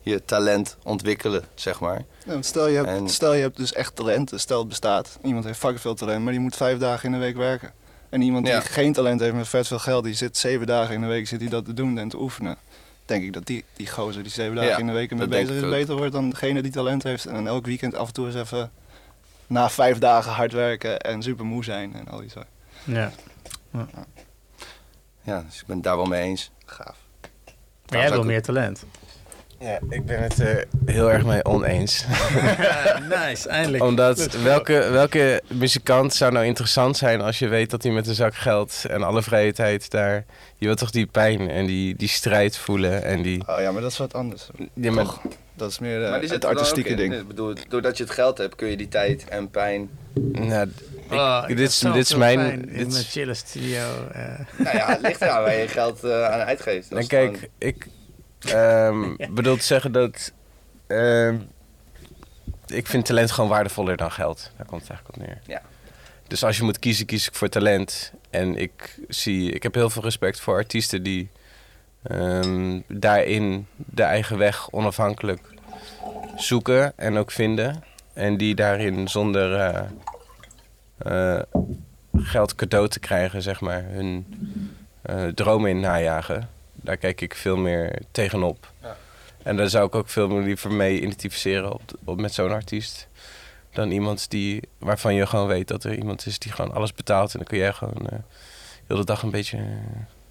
je 0.00 0.24
talent 0.24 0.76
ontwikkelen, 0.82 1.44
zeg 1.54 1.80
maar. 1.80 2.04
Ja, 2.24 2.32
want 2.32 2.46
stel, 2.46 2.66
je 2.68 2.76
hebt, 2.76 2.88
En- 2.88 3.08
stel 3.08 3.32
je 3.34 3.40
hebt 3.42 3.56
dus 3.56 3.72
echt 3.72 3.96
talenten, 3.96 4.40
stel 4.40 4.58
het 4.58 4.68
bestaat. 4.68 5.18
Iemand 5.22 5.44
heeft 5.44 5.58
fucking 5.58 5.80
veel 5.80 5.94
talent, 5.94 6.22
maar 6.22 6.32
die 6.32 6.40
moet 6.42 6.56
vijf 6.56 6.78
dagen 6.78 7.04
in 7.06 7.12
de 7.12 7.18
week 7.18 7.36
werken. 7.36 7.72
En 8.08 8.20
iemand 8.22 8.46
Ja. 8.46 8.58
die 8.60 8.68
geen 8.68 8.92
talent 8.92 9.20
heeft 9.20 9.34
met 9.34 9.48
vet 9.48 9.66
veel 9.66 9.78
geld, 9.78 10.04
die 10.04 10.14
zit 10.14 10.36
zeven 10.36 10.66
dagen 10.66 10.94
in 10.94 11.00
de 11.00 11.06
week 11.06 11.26
zit 11.28 11.40
hij 11.40 11.48
dat 11.50 11.64
te 11.64 11.74
doen 11.74 11.98
en 11.98 12.08
te 12.08 12.20
oefenen. 12.20 12.56
Denk 13.04 13.24
ik 13.24 13.32
dat 13.32 13.46
die, 13.46 13.64
die 13.76 13.86
gozer 13.86 14.22
die 14.22 14.32
zeven 14.32 14.54
dagen 14.54 14.70
Ja, 14.70 14.78
in 14.78 14.86
de 14.86 14.92
week 14.92 15.08
denk 15.08 15.30
bezig 15.30 15.50
is, 15.54 15.60
beter 15.60 15.96
wordt 15.96 16.12
dan 16.12 16.30
degene 16.30 16.62
die 16.62 16.72
talent 16.72 17.02
heeft. 17.02 17.26
En 17.26 17.34
dan 17.34 17.46
elk 17.46 17.66
weekend 17.66 17.94
af 17.94 18.06
en 18.06 18.12
toe 18.12 18.26
eens 18.26 18.34
even 18.34 18.70
na 19.46 19.70
vijf 19.70 19.98
dagen 19.98 20.32
hard 20.32 20.52
werken 20.52 21.00
en 21.00 21.22
super 21.22 21.44
moe 21.44 21.64
zijn 21.64 21.94
en 21.94 22.08
al 22.08 22.20
die 22.20 22.30
zo. 22.30 22.42
Ja. 22.84 23.12
Ja, 25.22 25.42
dus 25.48 25.60
ik 25.60 25.66
ben 25.66 25.76
het 25.76 25.84
daar 25.84 25.96
wel 25.96 26.06
mee 26.06 26.22
eens. 26.22 26.50
Gaaf. 26.64 26.96
Maar 27.88 27.98
jij 28.00 28.10
wil 28.10 28.20
ik 28.20 28.26
meer 28.26 28.42
talent. 28.42 28.84
Ja, 29.60 29.78
ik 29.90 30.06
ben 30.06 30.22
het 30.22 30.38
er 30.38 30.64
heel 30.86 31.12
erg 31.12 31.24
mee 31.24 31.44
oneens. 31.44 32.04
nice, 33.26 33.48
eindelijk. 33.48 33.82
Omdat 33.84 34.32
welke, 34.42 34.88
welke 34.90 35.42
muzikant 35.52 36.14
zou 36.14 36.32
nou 36.32 36.44
interessant 36.46 36.96
zijn 36.96 37.20
als 37.20 37.38
je 37.38 37.48
weet 37.48 37.70
dat 37.70 37.82
hij 37.82 37.92
met 37.92 38.06
een 38.06 38.14
zak 38.14 38.34
geld 38.34 38.84
en 38.90 39.02
alle 39.02 39.22
vrije 39.22 39.52
tijd 39.52 39.90
daar... 39.90 40.24
Je 40.56 40.66
wilt 40.66 40.78
toch 40.78 40.90
die 40.90 41.06
pijn 41.06 41.50
en 41.50 41.66
die, 41.66 41.96
die 41.96 42.08
strijd 42.08 42.56
voelen 42.56 43.02
en 43.04 43.22
die... 43.22 43.42
Oh 43.48 43.60
ja, 43.60 43.70
maar 43.72 43.82
dat 43.82 43.90
is 43.90 43.98
wat 43.98 44.14
anders. 44.14 44.48
Ja, 44.74 44.90
maar, 44.92 45.04
Toch? 45.04 45.20
Dat 45.54 45.70
is 45.70 45.78
meer 45.78 46.04
eh, 46.04 46.10
maar 46.10 46.20
het 46.20 46.40
dan 46.40 46.50
artistieke 46.50 46.94
ding. 46.94 47.14
Ik 47.14 47.28
bedoel, 47.28 47.54
doordat 47.68 47.96
je 47.96 48.02
het 48.04 48.12
geld 48.12 48.38
hebt, 48.38 48.54
kun 48.54 48.68
je 48.68 48.76
die 48.76 48.88
tijd 48.88 49.24
en 49.28 49.50
pijn... 49.50 49.90
nou, 50.32 50.68
Oh, 51.10 51.40
ik- 51.42 51.48
ik 51.50 51.56
dit 51.56 51.68
is- 51.68 51.78
dit 51.78 51.94
is 51.96 52.14
mijn- 52.14 52.60
dit 52.60 52.70
In 52.70 52.86
is- 52.86 52.92
mijn 52.92 53.04
chille 53.04 53.34
studio. 53.34 53.82
eh. 54.12 54.22
Nou 54.56 54.76
ja, 54.76 54.86
het 54.88 55.00
ligt 55.00 55.20
eraan 55.22 55.42
waar 55.42 55.56
je 55.56 55.68
geld 55.68 56.04
eh, 56.04 56.24
aan 56.24 56.40
uitgeeft. 56.40 56.90
Het 56.90 57.06
kijk, 57.06 57.48
ik 57.58 57.86
ehm, 58.38 59.16
bedoel 59.34 59.56
te 59.56 59.64
zeggen 59.64 59.92
dat... 59.92 60.32
ehm, 60.86 61.38
ik 62.66 62.86
vind 62.86 63.04
talent 63.04 63.30
gewoon 63.30 63.50
waardevoller 63.50 63.96
dan 63.96 64.12
geld. 64.12 64.50
Daar 64.56 64.66
komt 64.66 64.80
het 64.80 64.90
eigenlijk 64.90 65.20
op 65.20 65.26
neer. 65.26 65.40
Ja. 65.46 65.62
Dus 66.26 66.44
als 66.44 66.56
je 66.56 66.62
moet 66.62 66.78
kiezen, 66.78 67.06
kies 67.06 67.28
ik 67.28 67.34
voor 67.34 67.48
talent. 67.48 68.12
En 68.30 68.56
ik 68.56 68.98
zie... 69.08 69.52
Ik 69.52 69.62
heb 69.62 69.74
heel 69.74 69.90
veel 69.90 70.02
respect 70.02 70.40
voor 70.40 70.54
artiesten 70.54 71.02
die... 71.02 71.30
ehm, 72.02 72.80
daarin 72.86 73.66
de 73.76 74.02
eigen 74.02 74.38
weg 74.38 74.70
onafhankelijk 74.70 75.40
zoeken 76.36 76.92
en 76.96 77.16
ook 77.16 77.30
vinden. 77.30 77.82
En 78.12 78.36
die 78.36 78.54
daarin 78.54 79.08
zonder 79.08 79.54
eh, 79.54 79.84
eh, 80.98 81.42
geld 82.16 82.54
cadeau 82.54 82.88
te 82.88 83.00
krijgen, 83.00 83.42
zeg 83.42 83.60
maar, 83.60 83.84
hun 83.84 84.26
eh, 85.02 85.26
dromen 85.26 85.70
in 85.70 85.80
najagen. 85.80 86.48
Daar 86.88 86.96
kijk 86.96 87.20
ik 87.20 87.34
veel 87.34 87.56
meer 87.56 88.02
tegenop. 88.10 88.72
Ja. 88.82 88.96
En 89.42 89.56
daar 89.56 89.68
zou 89.68 89.86
ik 89.86 89.94
ook 89.94 90.08
veel 90.08 90.28
meer 90.28 90.42
liever 90.42 90.72
mee 90.72 90.96
identificeren 91.00 91.72
op, 91.72 91.82
op, 92.04 92.20
met 92.20 92.34
zo'n 92.34 92.50
artiest. 92.52 93.08
Dan 93.72 93.90
iemand 93.90 94.30
die, 94.30 94.62
waarvan 94.78 95.14
je 95.14 95.26
gewoon 95.26 95.46
weet 95.46 95.68
dat 95.68 95.84
er 95.84 95.94
iemand 95.94 96.26
is 96.26 96.38
die 96.38 96.52
gewoon 96.52 96.72
alles 96.72 96.92
betaalt. 96.92 97.32
En 97.32 97.38
dan 97.38 97.46
kun 97.48 97.58
jij 97.58 97.72
gewoon 97.72 98.08
eh 98.08 98.18
heel 98.86 98.96
de 98.96 99.04
dag 99.04 99.22
een 99.22 99.30
beetje... 99.30 99.56
eh, 99.56 99.64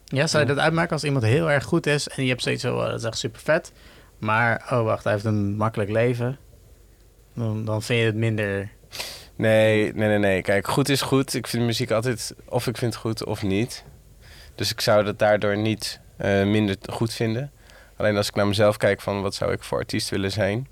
Ja, 0.05 0.27
zou 0.27 0.43
je 0.43 0.49
dat 0.53 0.63
uitmaken 0.63 0.91
als 0.91 1.03
iemand 1.03 1.23
heel 1.23 1.51
erg 1.51 1.63
goed 1.63 1.85
is 1.85 2.07
en 2.07 2.23
je 2.23 2.29
hebt 2.29 2.41
zoiets 2.41 2.63
van, 2.63 2.71
oh, 2.73 2.85
dat 2.85 2.99
is 2.99 3.03
echt 3.05 3.17
super 3.17 3.41
vet. 3.41 3.71
Maar, 4.17 4.67
oh 4.71 4.83
wacht, 4.83 5.03
hij 5.03 5.13
heeft 5.13 5.25
een 5.25 5.55
makkelijk 5.55 5.89
leven. 5.89 6.37
Dan, 7.33 7.65
dan 7.65 7.81
vind 7.81 7.99
je 7.99 8.05
het 8.05 8.15
minder... 8.15 8.69
Nee, 9.35 9.93
nee, 9.93 10.07
nee, 10.07 10.17
nee. 10.17 10.41
Kijk, 10.41 10.67
goed 10.67 10.89
is 10.89 11.01
goed. 11.01 11.33
Ik 11.33 11.47
vind 11.47 11.63
muziek 11.63 11.91
altijd 11.91 12.35
of 12.45 12.67
ik 12.67 12.77
vind 12.77 12.93
het 12.93 13.01
goed 13.01 13.25
of 13.25 13.43
niet. 13.43 13.83
Dus 14.55 14.71
ik 14.71 14.81
zou 14.81 15.03
dat 15.03 15.19
daardoor 15.19 15.57
niet 15.57 15.99
eh, 16.17 16.43
minder 16.43 16.77
goed 16.89 17.13
vinden. 17.13 17.51
Alleen 17.95 18.17
als 18.17 18.27
ik 18.27 18.35
naar 18.35 18.47
mezelf 18.47 18.77
kijk 18.77 19.01
van 19.01 19.21
wat 19.21 19.35
zou 19.35 19.51
ik 19.51 19.63
voor 19.63 19.77
artiest 19.77 20.09
willen 20.09 20.31
zijn. 20.31 20.67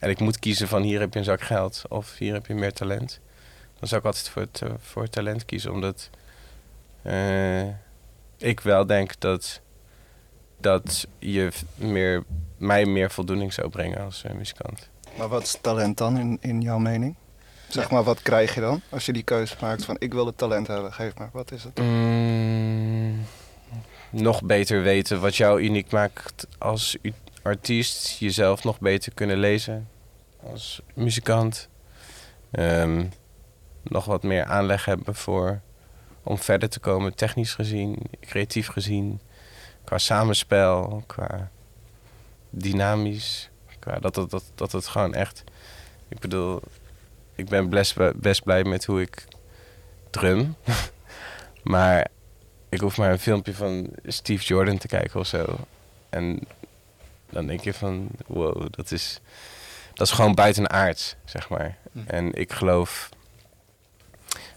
En 0.00 0.10
ik 0.10 0.20
moet 0.20 0.38
kiezen 0.38 0.68
van 0.68 0.82
hier 0.82 1.00
heb 1.00 1.12
je 1.12 1.18
een 1.18 1.24
zak 1.24 1.40
geld 1.40 1.82
of 1.88 2.16
hier 2.18 2.32
heb 2.32 2.46
je 2.46 2.54
meer 2.54 2.72
talent. 2.72 3.20
Dan 3.78 3.88
zou 3.88 4.00
ik 4.00 4.06
altijd 4.06 4.28
voor, 4.28 4.42
het, 4.42 4.62
voor 4.80 5.08
talent 5.08 5.44
kiezen. 5.44 5.72
Omdat 5.72 6.10
eh, 7.02 7.68
ik 8.36 8.60
wel 8.60 8.86
denk 8.86 9.12
dat, 9.18 9.60
dat 10.56 11.06
je 11.18 11.50
meer, 11.74 12.22
mij 12.56 12.84
meer 12.86 13.10
voldoening 13.10 13.52
zou 13.52 13.68
brengen 13.68 14.04
als 14.04 14.24
eh, 14.24 14.32
muzikant. 14.32 14.88
Maar 15.16 15.28
wat 15.28 15.42
is 15.42 15.58
talent 15.60 15.98
dan 15.98 16.18
in, 16.18 16.38
in 16.40 16.60
jouw 16.60 16.78
mening? 16.78 17.14
Zeg 17.68 17.90
maar, 17.90 18.02
wat 18.02 18.22
krijg 18.22 18.54
je 18.54 18.60
dan 18.60 18.80
als 18.88 19.06
je 19.06 19.12
die 19.12 19.22
keuze 19.22 19.56
maakt 19.60 19.84
van 19.84 19.96
ik 19.98 20.12
wil 20.12 20.26
het 20.26 20.38
talent 20.38 20.66
hebben, 20.66 20.92
geef 20.92 21.14
maar, 21.14 21.30
wat 21.32 21.52
is 21.52 21.64
het? 21.64 21.78
Mm, 21.78 22.99
nog 24.10 24.42
beter 24.42 24.82
weten 24.82 25.20
wat 25.20 25.36
jou 25.36 25.62
uniek 25.62 25.90
maakt 25.90 26.46
als 26.58 26.96
artiest. 27.42 28.18
Jezelf 28.18 28.64
nog 28.64 28.78
beter 28.80 29.14
kunnen 29.14 29.36
lezen 29.36 29.88
als 30.42 30.82
muzikant. 30.94 31.68
Ehm, 32.50 33.04
nog 33.82 34.04
wat 34.04 34.22
meer 34.22 34.44
aanleg 34.44 34.84
hebben 34.84 35.14
voor 35.14 35.60
om 36.22 36.38
verder 36.38 36.68
te 36.68 36.80
komen, 36.80 37.14
technisch 37.14 37.54
gezien, 37.54 37.98
creatief 38.20 38.68
gezien, 38.68 39.20
qua 39.84 39.98
samenspel, 39.98 41.02
qua 41.06 41.50
dynamisch, 42.50 43.50
qua 43.78 43.98
dat 43.98 44.16
het, 44.16 44.30
dat, 44.30 44.44
dat 44.54 44.72
het 44.72 44.86
gewoon 44.86 45.14
echt. 45.14 45.44
Ik 46.08 46.18
bedoel, 46.18 46.60
ik 47.34 47.48
ben 47.48 47.68
best, 47.68 47.94
best 48.16 48.42
blij 48.42 48.64
met 48.64 48.84
hoe 48.84 49.00
ik 49.00 49.24
drum. 50.10 50.54
maar 51.62 52.06
ik 52.70 52.80
hoef 52.80 52.96
maar 52.96 53.10
een 53.10 53.18
filmpje 53.18 53.54
van 53.54 53.88
Steve 54.04 54.44
Jordan 54.44 54.78
te 54.78 54.88
kijken 54.88 55.20
of 55.20 55.26
zo. 55.26 55.56
En 56.08 56.40
dan 57.30 57.46
denk 57.46 57.60
je 57.60 57.74
van, 57.74 58.08
wow, 58.26 58.66
dat 58.70 58.90
is, 58.90 59.20
dat 59.94 60.06
is 60.06 60.12
gewoon 60.12 60.34
buitenaards, 60.34 61.16
zeg 61.24 61.48
maar. 61.48 61.76
En 62.06 62.34
ik 62.34 62.52
geloof 62.52 63.08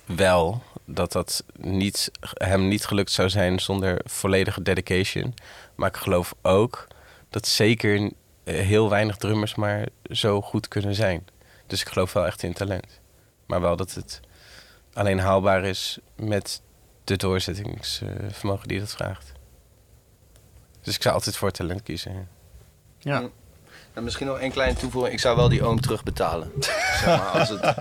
wel 0.05 0.63
dat 0.85 1.11
dat 1.11 1.43
niet, 1.57 2.11
hem 2.33 2.67
niet 2.67 2.85
gelukt 2.85 3.11
zou 3.11 3.29
zijn 3.29 3.59
zonder 3.59 4.01
volledige 4.03 4.61
dedication. 4.61 5.33
Maar 5.75 5.89
ik 5.89 5.97
geloof 5.97 6.35
ook 6.41 6.87
dat 7.29 7.47
zeker 7.47 8.11
heel 8.43 8.89
weinig 8.89 9.17
drummers 9.17 9.55
maar 9.55 9.85
zo 10.11 10.41
goed 10.41 10.67
kunnen 10.67 10.95
zijn. 10.95 11.27
Dus 11.67 11.81
ik 11.81 11.87
geloof 11.87 12.13
wel 12.13 12.25
echt 12.25 12.43
in 12.43 12.53
talent. 12.53 12.99
Maar 13.45 13.61
wel 13.61 13.75
dat 13.75 13.93
het 13.93 14.19
alleen 14.93 15.19
haalbaar 15.19 15.65
is 15.65 15.99
met 16.15 16.61
de 17.03 17.17
doorzettingsvermogen 17.17 18.67
die 18.67 18.79
dat 18.79 18.91
vraagt. 18.91 19.31
Dus 20.81 20.95
ik 20.95 21.01
zou 21.01 21.15
altijd 21.15 21.35
voor 21.37 21.51
talent 21.51 21.83
kiezen. 21.83 22.27
Ja. 22.97 23.19
Nou, 23.93 24.05
misschien 24.05 24.27
nog 24.27 24.41
een 24.41 24.51
kleine 24.51 24.77
toevoeging. 24.79 25.13
Ik 25.13 25.19
zou 25.19 25.35
wel 25.35 25.49
die 25.49 25.63
oom 25.63 25.81
terugbetalen. 25.81 26.51
zeg 26.59 27.05
maar, 27.05 27.19
als, 27.19 27.49
het, 27.49 27.75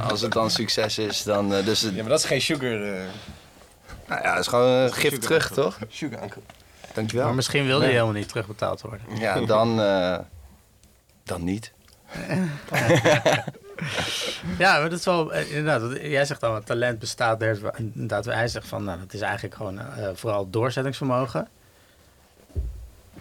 als 0.00 0.20
het 0.20 0.32
dan 0.32 0.50
succes 0.50 0.98
is, 0.98 1.22
dan... 1.22 1.54
eh, 1.54 1.64
dus 1.64 1.80
het, 1.80 1.94
maar 1.96 2.04
dat 2.08 2.18
is 2.18 2.24
geen 2.24 2.40
sugar... 2.40 2.70
nou 4.06 4.22
ja, 4.22 4.30
het 4.30 4.38
is 4.40 4.46
gewoon 4.46 4.68
een 4.68 4.92
gift 4.92 5.22
terug, 5.22 5.50
toch? 5.50 5.78
sugar 5.88 6.22
uncle. 6.22 6.42
Dankjewel. 6.94 7.26
Maar 7.26 7.34
misschien 7.34 7.66
wilde 7.66 7.84
je 7.84 7.90
Ja. 7.90 7.96
helemaal 7.96 8.18
niet 8.20 8.28
terugbetaald 8.28 8.80
worden. 8.80 9.00
Ja, 9.18 9.40
dan, 9.40 9.80
eh, 9.80 10.18
dan 11.24 11.44
niet. 11.44 11.72
Ja, 14.58 14.80
maar 14.80 14.90
dat 14.90 14.98
is 14.98 15.04
wel 15.04 15.32
eh, 15.32 15.56
inderdaad. 15.56 16.00
Jij 16.00 16.24
zegt 16.24 16.40
dan, 16.40 16.64
talent 16.64 16.98
bestaat 16.98 17.42
er. 17.42 17.58
Inderdaad, 17.76 18.24
hij 18.24 18.48
zegt 18.48 18.68
van, 18.68 18.84
nou, 18.84 18.98
dat 18.98 19.12
is 19.12 19.20
eigenlijk 19.20 19.54
gewoon 19.54 19.78
eh, 19.78 20.08
vooral 20.14 20.50
doorzettingsvermogen. 20.50 21.48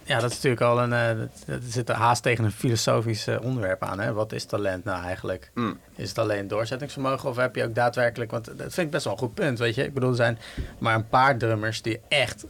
Ja, 0.04 0.20
dat 0.20 0.30
is 0.30 0.36
natuurlijk 0.36 0.62
al 0.62 0.82
een. 0.82 0.93
eh, 0.93 1.28
dat, 1.46 1.60
zit 1.67 1.89
er 1.89 1.96
haast 1.96 2.24
tegen 2.24 2.43
een 2.43 2.52
filosofisch 2.52 3.28
onderwerp 3.41 3.84
aan. 3.84 4.00
Hè? 4.00 4.13
Wat 4.13 4.32
is 4.32 4.46
talent 4.46 4.84
nou 4.84 5.04
eigenlijk? 5.04 5.52
Mm. 5.54 5.80
Is 5.96 6.10
het 6.10 6.17
alleen 6.17 6.48
doorzettingsvermogen 6.48 7.30
of 7.30 7.36
heb 7.36 7.56
je 7.56 7.63
ook 7.63 7.76
daadwerkelijk... 7.76 8.32
Want 8.32 8.46
dat 8.46 8.74
vind 8.74 8.78
ik 8.78 8.89
best 8.89 9.04
wel 9.04 9.13
een 9.13 9.20
goed 9.20 9.34
punt, 9.34 9.60
weet 9.60 9.76
je. 9.76 9.84
Ik 9.84 9.93
bedoel, 9.93 10.10
er 10.10 10.15
zijn 10.15 10.39
maar 10.78 10.96
een 10.96 11.08
paar 11.08 11.38
drummers 11.38 11.82
die 11.82 12.00
echt 12.08 12.46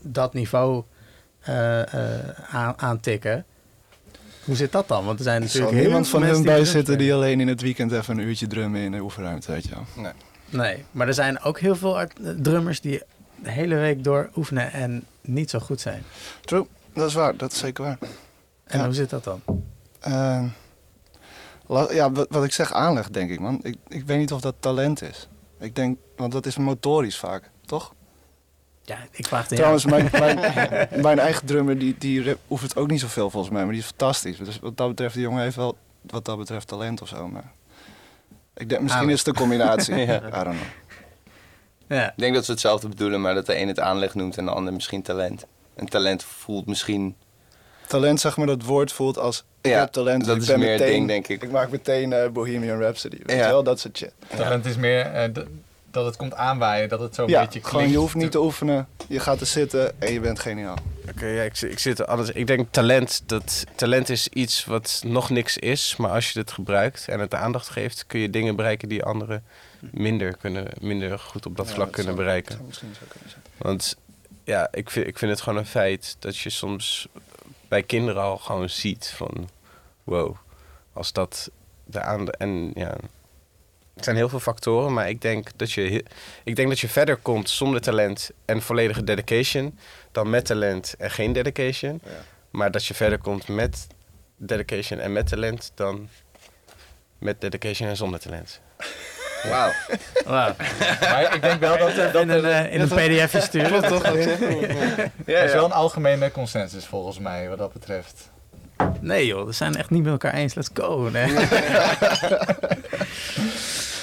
dat 0.00 0.34
niveau 0.34 0.84
aan, 2.50 2.74
aantikken. 2.76 3.44
Hoe 4.48 4.56
zit 4.56 4.72
dat 4.72 4.88
dan? 4.88 5.04
Want 5.04 5.18
er 5.18 5.24
zijn 5.24 5.40
natuurlijk 5.40 5.72
heel 5.72 5.82
niemand 5.82 6.08
van 6.08 6.22
die 6.22 6.42
bij 6.42 6.64
zitten 6.64 6.98
die 6.98 7.14
alleen 7.14 7.40
in 7.40 7.48
het 7.48 7.60
weekend 7.60 7.92
even 7.92 8.18
een 8.18 8.24
uurtje 8.26 8.46
drummen 8.46 8.80
in 8.80 8.90
de 8.92 8.98
oefenruimte, 9.00 9.52
weet 9.52 9.64
je 9.64 9.70
wel. 9.70 9.84
Nee. 10.04 10.12
Nee, 10.50 10.84
maar 10.90 11.06
er 11.08 11.14
zijn 11.14 11.40
ook 11.40 11.60
heel 11.60 11.76
veel 11.76 12.00
drummers 12.36 12.80
die 12.80 13.02
de 13.42 13.50
hele 13.50 13.74
week 13.74 14.04
door 14.04 14.30
oefenen 14.36 14.72
en 14.72 15.04
niet 15.20 15.50
zo 15.50 15.58
goed 15.58 15.80
zijn. 15.80 16.02
True, 16.40 16.66
dat 16.92 17.08
is 17.08 17.14
waar, 17.14 17.36
dat 17.36 17.52
is 17.52 17.58
zeker 17.58 17.84
waar. 17.84 17.98
En 18.64 18.78
Ja. 18.78 18.84
hoe 18.84 18.94
zit 18.94 19.10
dat 19.10 19.24
dan? 19.24 19.40
Eh, 20.00 20.42
la- 21.66 21.92
ja, 21.92 22.12
wat, 22.12 22.26
wat 22.30 22.44
ik 22.44 22.52
zeg, 22.52 22.72
aanleg 22.72 23.08
denk 23.10 23.30
ik, 23.30 23.40
man. 23.40 23.60
Ik, 23.62 23.76
ik 23.88 24.06
weet 24.06 24.18
niet 24.18 24.32
of 24.32 24.40
dat 24.40 24.54
talent 24.60 25.02
is. 25.02 25.28
Ik 25.60 25.74
denk, 25.74 25.98
want 26.16 26.32
dat 26.32 26.46
is 26.46 26.56
motorisch 26.56 27.18
vaak, 27.18 27.50
toch? 27.64 27.94
Ja, 28.88 28.98
ik 29.10 29.26
vraag 29.26 29.46
Trouwens, 29.46 29.84
mijn, 29.84 30.08
mijn, 30.18 30.88
mijn 31.02 31.18
eigen 31.18 31.46
drummer, 31.46 31.78
die, 31.78 31.94
die 31.98 32.36
oefent 32.50 32.76
ook 32.76 32.90
niet 32.90 33.00
zoveel 33.00 33.30
volgens 33.30 33.52
mij, 33.52 33.62
maar 33.62 33.72
die 33.72 33.80
is 33.82 33.86
fantastisch. 33.88 34.38
Dus 34.38 34.58
wat 34.58 34.76
dat 34.76 34.88
betreft, 34.88 35.14
die 35.14 35.22
jongen 35.22 35.42
heeft 35.42 35.56
wel, 35.56 35.76
wat 36.00 36.24
dat 36.24 36.38
betreft, 36.38 36.66
talent 36.66 37.02
of 37.02 37.08
zo. 37.08 37.28
Maar 37.28 37.52
ik 38.54 38.68
denk, 38.68 38.80
misschien 38.80 39.00
Aanleg. 39.02 39.14
is 39.18 39.24
het 39.24 39.28
een 39.34 39.40
combinatie. 39.42 39.94
Ja. 40.06 40.16
I 40.16 40.30
don't 40.30 40.44
know. 40.44 40.56
Ja, 41.88 42.06
Ik 42.08 42.12
denk 42.16 42.34
dat 42.34 42.44
ze 42.44 42.50
hetzelfde 42.50 42.88
bedoelen, 42.88 43.20
maar 43.20 43.34
dat 43.34 43.46
de 43.46 43.58
een 43.60 43.68
het 43.68 43.80
aanleg 43.80 44.14
noemt 44.14 44.36
en 44.36 44.44
de 44.44 44.50
ander 44.50 44.72
misschien 44.72 45.02
talent. 45.02 45.44
En 45.74 45.86
talent 45.88 46.24
voelt 46.24 46.66
misschien... 46.66 47.14
Talent, 47.86 48.20
zeg 48.20 48.36
maar, 48.36 48.46
dat 48.46 48.62
woord 48.62 48.92
voelt 48.92 49.18
als, 49.18 49.44
ik 49.60 49.70
Ja, 49.70 49.78
heb 49.78 49.92
talent. 49.92 50.24
dat 50.24 50.36
ik 50.36 50.42
is 50.42 50.48
ben 50.48 50.58
meer 50.58 50.70
meteen, 50.78 50.92
ding, 50.92 51.06
denk 51.08 51.28
ik. 51.28 51.42
Ik 51.42 51.50
maak 51.50 51.70
meteen 51.70 52.12
eh, 52.12 52.28
Bohemian 52.28 52.80
Rhapsody, 52.80 53.16
weet 53.24 53.36
Ja. 53.36 53.42
je 53.44 53.50
wel, 53.52 53.62
dat 53.62 53.80
soort 53.80 53.96
shit. 53.96 54.12
Talent 54.36 54.66
is 54.66 54.76
meer 54.76 55.00
eh, 55.06 55.24
dat 55.90 56.04
het 56.06 56.16
komt 56.16 56.34
aanwaaien, 56.34 56.88
dat 56.88 57.00
het 57.00 57.14
zo 57.14 57.22
een 57.22 57.28
Ja, 57.28 57.40
beetje 57.40 57.58
gewoon 57.60 57.72
klinkt. 57.74 57.92
je 57.92 57.98
hoeft 57.98 58.14
niet 58.14 58.30
te 58.30 58.40
oefenen, 58.40 58.88
je 59.08 59.20
gaat 59.20 59.40
er 59.40 59.46
zitten 59.46 60.00
en 60.00 60.12
je 60.12 60.20
bent 60.20 60.38
geniaal. 60.38 60.76
Oké, 61.10 61.26
ja, 61.26 61.42
ik, 61.42 61.60
ik 61.60 61.78
zit 61.78 61.98
er 61.98 62.04
alles. 62.04 62.30
Ik 62.30 62.46
denk 62.46 62.66
talent, 62.70 63.22
dat 63.26 63.64
talent 63.74 64.08
is 64.08 64.28
iets 64.28 64.64
wat 64.64 65.02
nog 65.06 65.30
niks 65.30 65.56
is, 65.58 65.96
maar 65.96 66.10
als 66.10 66.32
je 66.32 66.38
het 66.38 66.50
gebruikt 66.52 67.08
en 67.08 67.20
het 67.20 67.34
aandacht 67.34 67.68
geeft, 67.68 68.06
kun 68.06 68.20
je 68.20 68.30
dingen 68.30 68.56
bereiken 68.56 68.88
die 68.88 69.04
anderen 69.04 69.44
minder 69.80 70.36
kunnen, 70.36 70.66
minder 70.80 71.18
goed 71.18 71.46
op 71.46 71.56
dat 71.56 71.68
Ja, 71.68 71.74
vlak 71.74 71.86
dat 71.86 71.94
kunnen 71.94 72.12
zou- 72.12 72.24
bereiken. 72.24 72.52
zou 72.52 72.66
misschien 72.66 72.94
zo 72.94 73.00
kunnen 73.08 73.30
zijn. 73.30 73.42
Want 73.56 73.96
ja, 74.44 74.68
ik 74.72 74.90
vind, 74.90 75.06
ik 75.06 75.18
vind 75.18 75.30
het 75.30 75.40
gewoon 75.40 75.58
een 75.58 75.66
feit 75.66 76.16
dat 76.18 76.36
je 76.36 76.50
soms 76.50 77.08
bij 77.68 77.82
kinderen 77.82 78.22
al 78.22 78.36
gewoon 78.38 78.68
ziet 78.68 79.12
van 79.16 79.48
wow, 80.04 80.36
als 80.92 81.12
dat 81.12 81.50
de 81.84 82.00
aan 82.00 82.30
en 82.30 82.70
ja, 82.74 82.94
het 83.98 84.04
zijn 84.06 84.16
heel 84.16 84.28
veel 84.28 84.40
factoren, 84.40 84.92
maar 84.92 85.08
ik 85.08 85.20
denk 85.20 85.48
dat 85.56 85.72
je 85.72 86.04
ik 86.44 86.56
denk 86.56 86.68
dat 86.68 86.80
je 86.80 86.88
verder 86.88 87.16
komt 87.16 87.50
zonder 87.50 87.80
talent 87.80 88.30
en 88.44 88.62
volledige 88.62 89.04
dedication 89.04 89.78
dan 90.12 90.30
met 90.30 90.44
talent 90.44 90.94
en 90.98 91.10
geen 91.10 91.32
dedication, 91.32 92.00
Ja. 92.04 92.10
maar 92.50 92.70
dat 92.70 92.84
je 92.86 92.94
verder 92.94 93.18
komt 93.18 93.48
met 93.48 93.86
dedication 94.36 94.98
en 95.00 95.12
met 95.12 95.26
talent 95.28 95.72
dan 95.74 96.08
met 97.18 97.40
dedication 97.40 97.88
en 97.88 97.96
zonder 97.96 98.20
talent. 98.20 98.60
Wauw. 99.50 99.72
Wauw. 100.24 100.54
Maar 101.00 101.34
ik 101.34 101.42
denk 101.42 101.60
wel 101.60 101.78
dat, 101.78 101.96
er- 101.96 102.12
dat 102.12 102.22
in 102.22 102.28
een, 102.30 102.44
eh, 102.44 102.72
in 102.72 102.80
een 102.80 102.88
pdfje 102.88 103.40
sturen. 103.40 103.82
toch? 103.88 104.02
er 104.02 104.16
is 105.44 105.52
wel 105.52 105.64
een 105.64 105.72
algemene 105.72 106.30
consensus 106.30 106.84
volgens 106.86 107.18
mij 107.18 107.48
wat 107.48 107.58
dat 107.58 107.72
betreft. 107.72 108.30
Nee 109.00 109.26
joh, 109.26 109.46
we 109.46 109.52
zijn 109.52 109.76
echt 109.76 109.90
niet 109.90 110.02
met 110.02 110.12
elkaar 110.12 110.34
eens. 110.34 110.54
Let's 110.54 110.70
go. 110.74 111.08
Nee. 111.12 111.34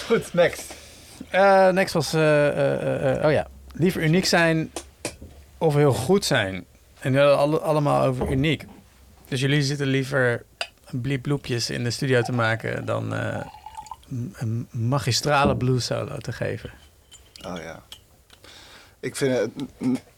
Goed, 0.06 0.34
next. 0.34 0.74
Eh, 1.30 1.70
next 1.70 1.94
was, 1.94 2.14
eh, 2.14 2.48
eh, 2.48 3.18
eh, 3.18 3.26
oh 3.26 3.32
ja, 3.32 3.48
liever 3.74 4.04
uniek 4.04 4.26
zijn 4.26 4.72
of 5.58 5.74
heel 5.74 5.94
goed 5.94 6.26
zijn. 6.26 6.66
En 7.00 7.12
we 7.12 7.20
hadden 7.20 7.38
alle, 7.38 7.60
allemaal 7.60 8.06
over 8.06 8.32
uniek. 8.32 8.66
Dus 9.28 9.40
jullie 9.40 9.62
zitten 9.62 9.88
liever 9.88 10.44
blieploepjes 10.92 11.70
in 11.70 11.84
de 11.84 11.90
studio 11.92 12.22
te 12.22 12.32
maken 12.32 12.86
dan 12.86 13.16
eh, 13.16 13.46
een 14.34 14.68
magistrale 14.72 15.58
blues 15.58 15.86
solo 15.86 16.18
te 16.18 16.32
geven. 16.32 16.72
Oh 17.48 17.58
ja. 17.58 17.84
Ik 19.00 19.16
vind 19.16 19.38
het, 19.38 19.52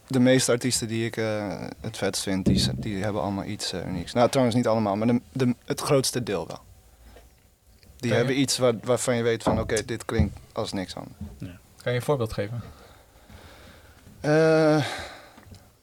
de 0.08 0.20
meeste 0.20 0.52
artiesten 0.52 0.88
die 0.88 1.06
ik 1.06 1.18
eh, 1.18 1.62
het 1.82 1.98
vetst 1.98 2.24
vind, 2.24 2.46
die, 2.46 2.70
die 2.76 3.04
hebben 3.04 3.22
allemaal 3.22 3.46
iets 3.46 3.74
unieks. 3.74 4.14
Nou, 4.14 4.30
trouwens 4.30 4.58
niet 4.58 4.68
allemaal, 4.68 4.96
maar 4.96 5.08
de, 5.08 5.22
de, 5.32 5.56
het 5.66 5.82
grootste 5.82 6.24
deel 6.24 6.48
wel. 6.48 6.60
Die 7.98 8.14
hebben 8.14 8.40
iets 8.40 8.58
waar, 8.58 8.74
waarvan 8.84 9.16
je 9.16 9.24
weet 9.24 9.44
van, 9.44 9.60
oké, 9.60 9.86
dit 9.86 10.06
klinkt 10.06 10.40
als 10.54 10.74
niks 10.74 10.96
anders. 10.96 11.18
Kan 11.82 11.92
je 11.92 12.00
een 12.00 12.06
voorbeeld 12.06 12.34
geven? 12.34 12.62
Eh, 14.20 14.86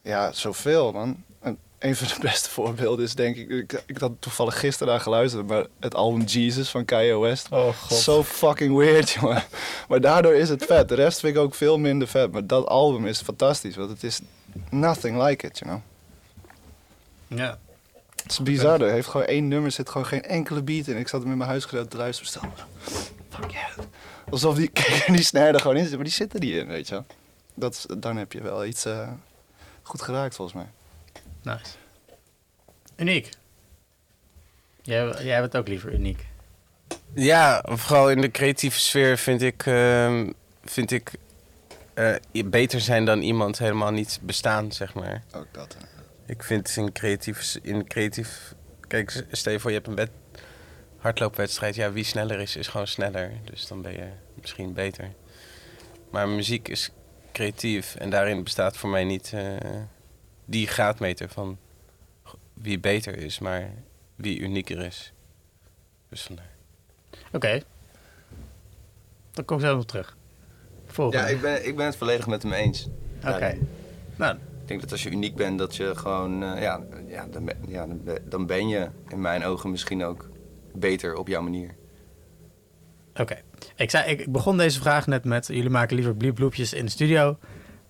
ja, 0.01 0.31
zoveel, 0.31 0.91
man. 0.91 1.23
En 1.39 1.57
een 1.79 1.95
van 1.95 2.07
de 2.07 2.19
beste 2.19 2.49
voorbeelden 2.49 3.05
is 3.05 3.15
denk 3.15 3.35
ik, 3.35 3.49
ik, 3.49 3.83
ik 3.85 3.97
had 3.97 4.11
toevallig 4.19 4.59
gisteren 4.59 4.93
naar 4.93 5.01
geluisterd, 5.01 5.47
maar 5.47 5.65
het 5.79 5.95
album 5.95 6.21
Jesus 6.21 6.69
van 6.69 6.85
Kanye 6.85 7.19
West. 7.19 7.47
Oh 7.51 7.67
god. 7.67 7.97
Zo 7.97 8.23
fucking 8.23 8.75
weird, 8.75 9.09
jongen. 9.19 9.43
Maar 9.87 10.01
daardoor 10.01 10.33
is 10.33 10.49
het 10.49 10.65
vet. 10.65 10.89
De 10.89 10.95
rest 10.95 11.19
vind 11.19 11.35
ik 11.35 11.41
ook 11.41 11.55
veel 11.55 11.79
minder 11.79 12.07
vet. 12.07 12.31
Maar 12.31 12.47
dat 12.47 12.67
album 12.67 13.05
is 13.07 13.21
fantastisch, 13.21 13.75
want 13.75 13.89
het 13.89 14.03
is 14.03 14.19
nothing 14.69 15.23
like 15.23 15.47
it, 15.47 15.59
you 15.59 15.71
know. 15.71 15.81
Ja. 17.39 17.57
Het 18.25 18.31
is 18.33 18.43
bizar, 18.43 18.81
er 18.81 18.91
heeft 18.91 19.07
gewoon 19.07 19.25
één 19.25 19.47
nummer, 19.47 19.71
zit 19.71 19.89
gewoon 19.89 20.07
geen 20.07 20.23
enkele 20.23 20.61
beat 20.63 20.87
in. 20.87 20.97
Ik 20.97 21.07
zat 21.07 21.21
hem 21.21 21.31
in 21.31 21.37
mijn 21.37 21.49
huisgenoot 21.49 21.89
te 21.89 21.97
luisteren, 21.97 22.29
stel 22.31 22.41
me 22.41 22.83
Fuck 23.29 23.51
yeah. 23.51 23.69
Alsof 24.29 24.55
die, 24.55 24.67
kijk, 24.81 25.05
die 25.07 25.23
snare 25.23 25.51
er 25.53 25.59
gewoon 25.59 25.77
in 25.77 25.83
zit, 25.85 25.95
maar 25.95 26.03
die 26.03 26.13
zit 26.13 26.33
er 26.33 26.39
niet 26.39 26.53
in, 26.53 26.67
weet 26.67 26.87
je 26.87 26.93
wel. 26.93 27.05
Dat, 27.53 27.73
is- 27.73 27.85
dan 27.97 28.17
heb 28.17 28.31
je 28.31 28.41
wel 28.41 28.65
iets 28.65 28.85
eh, 28.85 29.09
goed 29.81 30.01
geraakt, 30.01 30.35
volgens 30.35 30.57
mij. 30.57 30.67
Nice. 31.53 31.71
Uniek. 32.95 33.29
Jij, 34.81 35.05
jij 35.05 35.33
hebt 35.33 35.45
het 35.53 35.55
ook 35.55 35.67
liever 35.67 35.93
uniek. 35.93 36.25
Ja, 37.13 37.63
vooral 37.67 38.09
in 38.11 38.21
de 38.21 38.31
creatieve 38.31 38.79
sfeer 38.79 39.17
vind 39.17 39.41
ik, 39.41 39.65
ehm, 39.65 40.31
vind 40.63 40.91
ik 40.91 41.11
eh, 41.93 42.15
beter 42.45 42.81
zijn 42.81 43.05
dan 43.05 43.21
iemand 43.21 43.57
helemaal 43.57 43.91
niet 43.91 44.19
bestaan, 44.21 44.71
zeg 44.71 44.93
maar. 44.93 45.23
Ook 45.35 45.47
dat. 45.51 45.75
hè. 45.79 45.94
Ik 46.25 46.43
vind 46.43 46.75
in 46.77 46.91
creatief, 46.91 47.57
in 47.61 47.87
creatief... 47.87 48.53
Kijk, 48.87 49.09
s- 49.09 49.23
stel 49.31 49.51
je 49.51 49.59
voor 49.59 49.69
je 49.69 49.75
hebt 49.75 49.87
een 49.89 49.95
wed, 49.95 50.09
hardloopwedstrijd. 50.97 51.75
Ja, 51.75 51.91
wie 51.91 52.03
sneller 52.03 52.39
is, 52.39 52.55
is 52.55 52.67
gewoon 52.67 52.87
sneller. 52.87 53.31
Dus 53.43 53.67
dan 53.67 53.81
ben 53.81 53.91
je 53.91 54.09
misschien 54.33 54.73
beter. 54.73 55.11
Maar 56.09 56.29
muziek 56.29 56.67
is 56.67 56.89
creatief. 57.31 57.95
En 57.95 58.09
daarin 58.09 58.43
bestaat 58.43 58.77
voor 58.77 58.89
mij 58.89 59.03
niet 59.03 59.31
eh, 59.33 59.55
die 60.45 60.67
graadmeter 60.67 61.29
van 61.29 61.57
wie 62.53 62.79
beter 62.79 63.17
is, 63.17 63.39
maar 63.39 63.71
wie 64.15 64.39
unieker 64.39 64.79
is. 64.85 65.13
Dus 66.09 66.21
vandaar. 66.21 66.49
Oké. 67.31 67.61
Dan 69.31 69.45
kom 69.45 69.57
ik 69.57 69.63
zo 69.65 69.75
nog 69.75 69.85
terug. 69.85 70.17
Volgende. 70.87 71.25
Ja, 71.25 71.29
ik 71.31 71.41
ben, 71.41 71.65
ik 71.67 71.75
ben 71.75 71.85
het 71.85 71.95
volledig 71.95 72.27
met 72.27 72.43
hem 72.43 72.53
eens. 72.53 72.87
Oké. 73.19 73.45
Ja, 73.45 73.55
Nou, 74.15 74.37
ik 74.65 74.71
denk 74.71 74.81
dat 74.81 74.91
als 74.91 75.03
je 75.03 75.11
uniek 75.11 75.35
bent, 75.35 75.59
dat 75.59 75.75
je 75.75 75.95
gewoon... 75.95 76.43
eh, 76.43 76.61
ja, 76.61 76.83
ja, 77.07 77.27
dan, 77.27 77.45
ben, 77.45 77.57
ja 77.67 77.87
dan, 77.87 78.03
ben, 78.03 78.29
dan 78.29 78.45
ben 78.45 78.67
je 78.67 78.89
in 79.07 79.21
mijn 79.21 79.43
ogen 79.43 79.71
misschien 79.71 80.03
ook 80.03 80.29
beter 80.73 81.15
op 81.15 81.27
jouw 81.27 81.41
manier. 81.41 81.75
Oké. 83.15 83.41
Ik, 83.75 83.89
zei, 83.89 84.09
ik 84.11 84.19
ik 84.19 84.31
begon 84.31 84.57
deze 84.57 84.79
vraag 84.79 85.07
net 85.07 85.23
met... 85.23 85.47
jullie 85.47 85.69
maken 85.69 85.95
liever 85.95 86.15
blieploepjes 86.15 86.73
in 86.73 86.85
de 86.85 86.91
studio... 86.91 87.37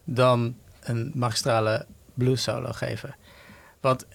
dan 0.04 0.56
een 0.82 1.12
magistrale 1.14 1.86
blues 2.14 2.44
solo 2.44 2.72
geven. 2.72 3.16
Want 3.80 4.06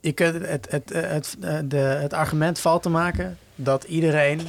je 0.00 0.12
kunt 0.12 0.46
het, 0.46 0.70
het, 0.70 0.88
het, 0.92 1.36
het, 1.40 1.70
de, 1.70 1.76
het 1.76 2.12
argument 2.12 2.58
valt 2.58 2.82
te 2.82 2.88
maken... 2.88 3.38
dat 3.54 3.84
iedereen 3.84 4.40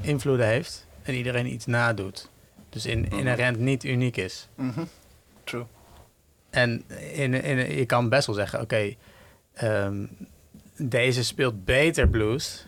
invloeden 0.00 0.46
heeft... 0.46 0.86
en 1.02 1.14
iedereen 1.14 1.52
iets 1.52 1.66
nadoet. 1.66 2.30
Dus 2.68 2.86
in, 2.86 3.10
inherent 3.10 3.58
niet 3.58 3.84
uniek 3.84 4.16
is. 4.16 4.48
Mhm. 4.54 4.70
True. 4.70 4.86
En 6.50 6.84
in, 7.12 7.34
in, 7.34 7.76
je 7.76 7.86
kan 7.86 8.08
best 8.08 8.26
wel 8.26 8.34
zeggen, 8.34 8.60
oké, 8.60 8.94
ehm, 9.52 10.06
deze 10.76 11.24
speelt 11.24 11.64
beter 11.64 12.08
blues 12.08 12.66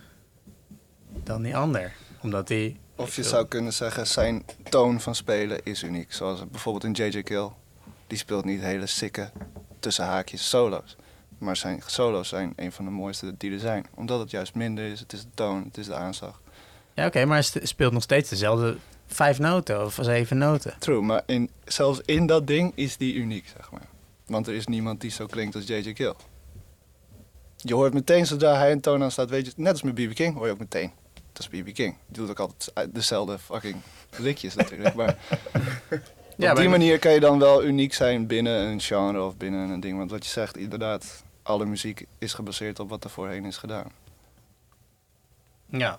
dan 1.08 1.42
die 1.42 1.56
ander. 1.56 1.92
Omdat 2.22 2.48
die... 2.48 2.78
Of 2.96 3.16
je 3.16 3.22
zou 3.22 3.46
kunnen 3.46 3.72
zeggen, 3.72 4.06
zijn 4.06 4.44
toon 4.68 5.00
van 5.00 5.14
spelen 5.14 5.64
is 5.64 5.82
uniek. 5.82 6.12
Zoals 6.12 6.48
bijvoorbeeld 6.50 6.84
in 6.84 7.04
J.J. 7.04 7.22
Kill. 7.22 7.48
die 8.06 8.18
speelt 8.18 8.44
niet 8.44 8.60
hele 8.60 8.86
sikke 8.86 9.30
tussen 9.78 10.04
haakjes 10.04 10.48
solo's. 10.48 10.96
Maar 11.38 11.56
zijn 11.56 11.82
solo's 11.86 12.28
zijn 12.28 12.52
een 12.56 12.72
van 12.72 12.84
de 12.84 12.90
mooiste 12.90 13.36
die 13.36 13.52
er 13.52 13.58
zijn. 13.58 13.86
Omdat 13.94 14.20
het 14.20 14.30
juist 14.30 14.54
minder 14.54 14.84
is, 14.84 15.00
het 15.00 15.12
is 15.12 15.22
de 15.22 15.28
toon, 15.34 15.64
het 15.64 15.78
is 15.78 15.86
de 15.86 15.94
aanslag. 15.94 16.40
Ja, 16.94 17.06
oké, 17.06 17.24
maar 17.24 17.48
hij 17.52 17.66
speelt 17.66 17.92
nog 17.92 18.02
steeds 18.02 18.30
dezelfde 18.30 18.76
vijf 19.12 19.38
noten 19.38 19.84
of 19.84 19.98
zeven 20.00 20.38
noten. 20.38 20.74
True, 20.78 21.00
maar 21.00 21.22
in, 21.26 21.50
zelfs 21.64 22.00
in 22.04 22.26
dat 22.26 22.46
ding 22.46 22.72
is 22.74 22.96
die 22.96 23.14
uniek, 23.14 23.48
zeg 23.56 23.70
maar. 23.70 23.88
Want 24.26 24.46
er 24.46 24.54
is 24.54 24.66
niemand 24.66 25.00
die 25.00 25.10
zo 25.10 25.26
klinkt 25.26 25.54
als 25.54 25.66
J.J. 25.66 25.92
Kill. 25.92 26.14
Je 27.56 27.74
hoort 27.74 27.94
meteen 27.94 28.26
zodra 28.26 28.56
hij 28.56 28.72
een 28.72 28.80
toon 28.80 29.02
aan 29.02 29.10
staat, 29.10 29.30
weet 29.30 29.46
je, 29.46 29.52
net 29.56 29.72
als 29.72 29.82
met 29.82 29.94
B.B. 29.94 30.14
King, 30.14 30.34
hoor 30.34 30.46
je 30.46 30.52
ook 30.52 30.58
meteen. 30.58 30.90
Dat 31.32 31.48
is 31.52 31.60
B.B. 31.60 31.72
King. 31.74 31.96
Die 32.06 32.20
doet 32.20 32.30
ook 32.30 32.38
altijd 32.38 32.94
dezelfde 32.94 33.38
fucking 33.38 33.76
liedjes 34.18 34.54
natuurlijk. 34.54 34.94
Maar 34.94 35.16
Ja, 36.36 36.50
op 36.50 36.56
die 36.56 36.68
maar- 36.68 36.78
manier 36.78 36.98
kan 36.98 37.12
je 37.12 37.20
dan 37.20 37.38
wel 37.38 37.64
uniek 37.64 37.94
zijn 37.94 38.26
binnen 38.26 38.60
een 38.66 38.80
genre 38.80 39.22
of 39.22 39.36
binnen 39.36 39.68
een 39.70 39.80
ding. 39.80 39.98
Want 39.98 40.10
wat 40.10 40.24
je 40.24 40.30
zegt, 40.30 40.56
inderdaad, 40.56 41.24
alle 41.42 41.64
muziek 41.64 42.06
is 42.18 42.32
gebaseerd 42.34 42.78
op 42.80 42.88
wat 42.88 43.04
er 43.04 43.10
voorheen 43.10 43.44
is 43.44 43.56
gedaan. 43.56 43.92
Ja. 45.66 45.98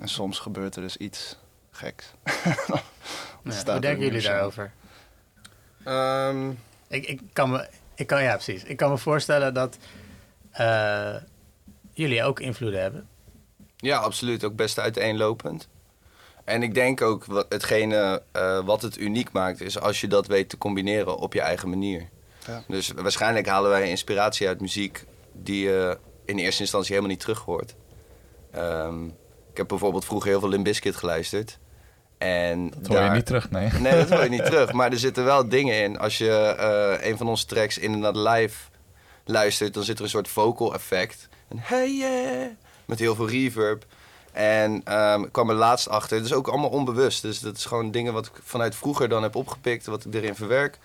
En 0.00 0.08
soms 0.08 0.38
gebeurt 0.38 0.76
er 0.76 0.82
dus 0.82 0.96
iets 0.96 1.36
geks. 1.76 2.10
Ja, 3.44 3.52
Hoe 3.72 3.80
denken 3.80 4.04
jullie 4.04 4.22
daarover? 4.22 4.72
Ehm, 5.84 6.50
Ik, 6.88 7.06
ik 7.06 7.20
kan 7.32 7.50
me, 7.50 7.68
ik 7.94 8.06
kan, 8.06 8.22
ja, 8.22 8.32
precies. 8.32 8.64
Ik 8.64 8.76
kan 8.76 8.90
me 8.90 8.98
voorstellen 8.98 9.54
dat 9.54 9.76
eh, 10.50 11.14
jullie 11.92 12.22
ook 12.24 12.40
invloeden 12.40 12.80
hebben. 12.80 13.08
Ja, 13.76 13.98
absoluut. 13.98 14.44
Ook 14.44 14.56
best 14.56 14.78
uiteenlopend. 14.78 15.68
En 16.44 16.62
ik 16.62 16.74
denk 16.74 17.02
ook 17.02 17.24
wat 17.24 17.46
hetgene 17.48 18.22
eh, 18.32 18.64
wat 18.64 18.82
het 18.82 18.98
uniek 18.98 19.32
maakt, 19.32 19.60
is 19.60 19.80
als 19.80 20.00
je 20.00 20.06
dat 20.08 20.26
weet 20.26 20.48
te 20.48 20.58
combineren 20.58 21.16
op 21.16 21.32
je 21.32 21.40
eigen 21.40 21.68
manier. 21.68 22.08
Ja. 22.46 22.62
Dus 22.68 22.90
waarschijnlijk 22.90 23.46
halen 23.46 23.70
wij 23.70 23.88
inspiratie 23.88 24.48
uit 24.48 24.60
muziek 24.60 25.04
die 25.32 25.64
je 25.64 25.98
in 26.24 26.38
eerste 26.38 26.62
instantie 26.62 26.88
helemaal 26.90 27.10
niet 27.10 27.20
terug 27.20 27.38
hoort. 27.40 27.74
Ehm, 28.50 29.04
ik 29.50 29.56
heb 29.56 29.68
bijvoorbeeld 29.68 30.04
vroeger 30.04 30.30
heel 30.30 30.40
veel 30.40 30.48
Limp 30.48 30.64
Bizkit 30.64 30.96
geluisterd. 30.96 31.58
En 32.18 32.70
Dat 32.76 32.86
hoor 32.86 33.04
je 33.04 33.10
niet 33.10 33.26
terug, 33.26 33.50
nee. 33.50 33.70
Nee, 33.80 33.96
dat 33.96 34.10
hoor 34.10 34.22
je 34.22 34.28
niet 34.28 34.44
terug. 34.44 34.72
Maar 34.72 34.90
er 34.90 34.98
zitten 34.98 35.24
wel 35.24 35.48
dingen 35.48 35.82
in. 35.82 35.98
Als 35.98 36.18
je 36.18 36.30
eh, 36.30 37.08
een 37.10 37.16
van 37.16 37.28
onze 37.28 37.46
tracks 37.46 37.78
in 37.78 38.04
en 38.04 38.22
live 38.22 38.56
luistert, 39.24 39.74
dan 39.74 39.82
zit 39.82 39.98
er 39.98 40.04
een 40.04 40.10
soort 40.10 40.28
vocal 40.28 40.74
effect. 40.74 41.28
Een 41.48 41.58
hey 41.60 41.92
yeah, 41.92 42.50
met 42.84 42.98
heel 42.98 43.14
veel 43.14 43.28
reverb. 43.28 43.84
En 44.32 44.80
ehm, 44.84 45.22
ik 45.22 45.32
kwam 45.32 45.50
er 45.50 45.56
laatst 45.56 45.88
achter. 45.88 46.16
Dat 46.16 46.26
is 46.26 46.32
ook 46.32 46.48
allemaal 46.48 46.70
onbewust. 46.70 47.22
Dus 47.22 47.40
dat 47.40 47.56
is 47.56 47.64
gewoon 47.64 47.90
dingen 47.90 48.12
wat 48.12 48.26
ik 48.26 48.32
vanuit 48.42 48.74
vroeger 48.74 49.08
dan 49.08 49.22
heb 49.22 49.34
opgepikt, 49.34 49.86
wat 49.86 50.04
ik 50.04 50.14
erin 50.14 50.34
verwerk. 50.34 50.78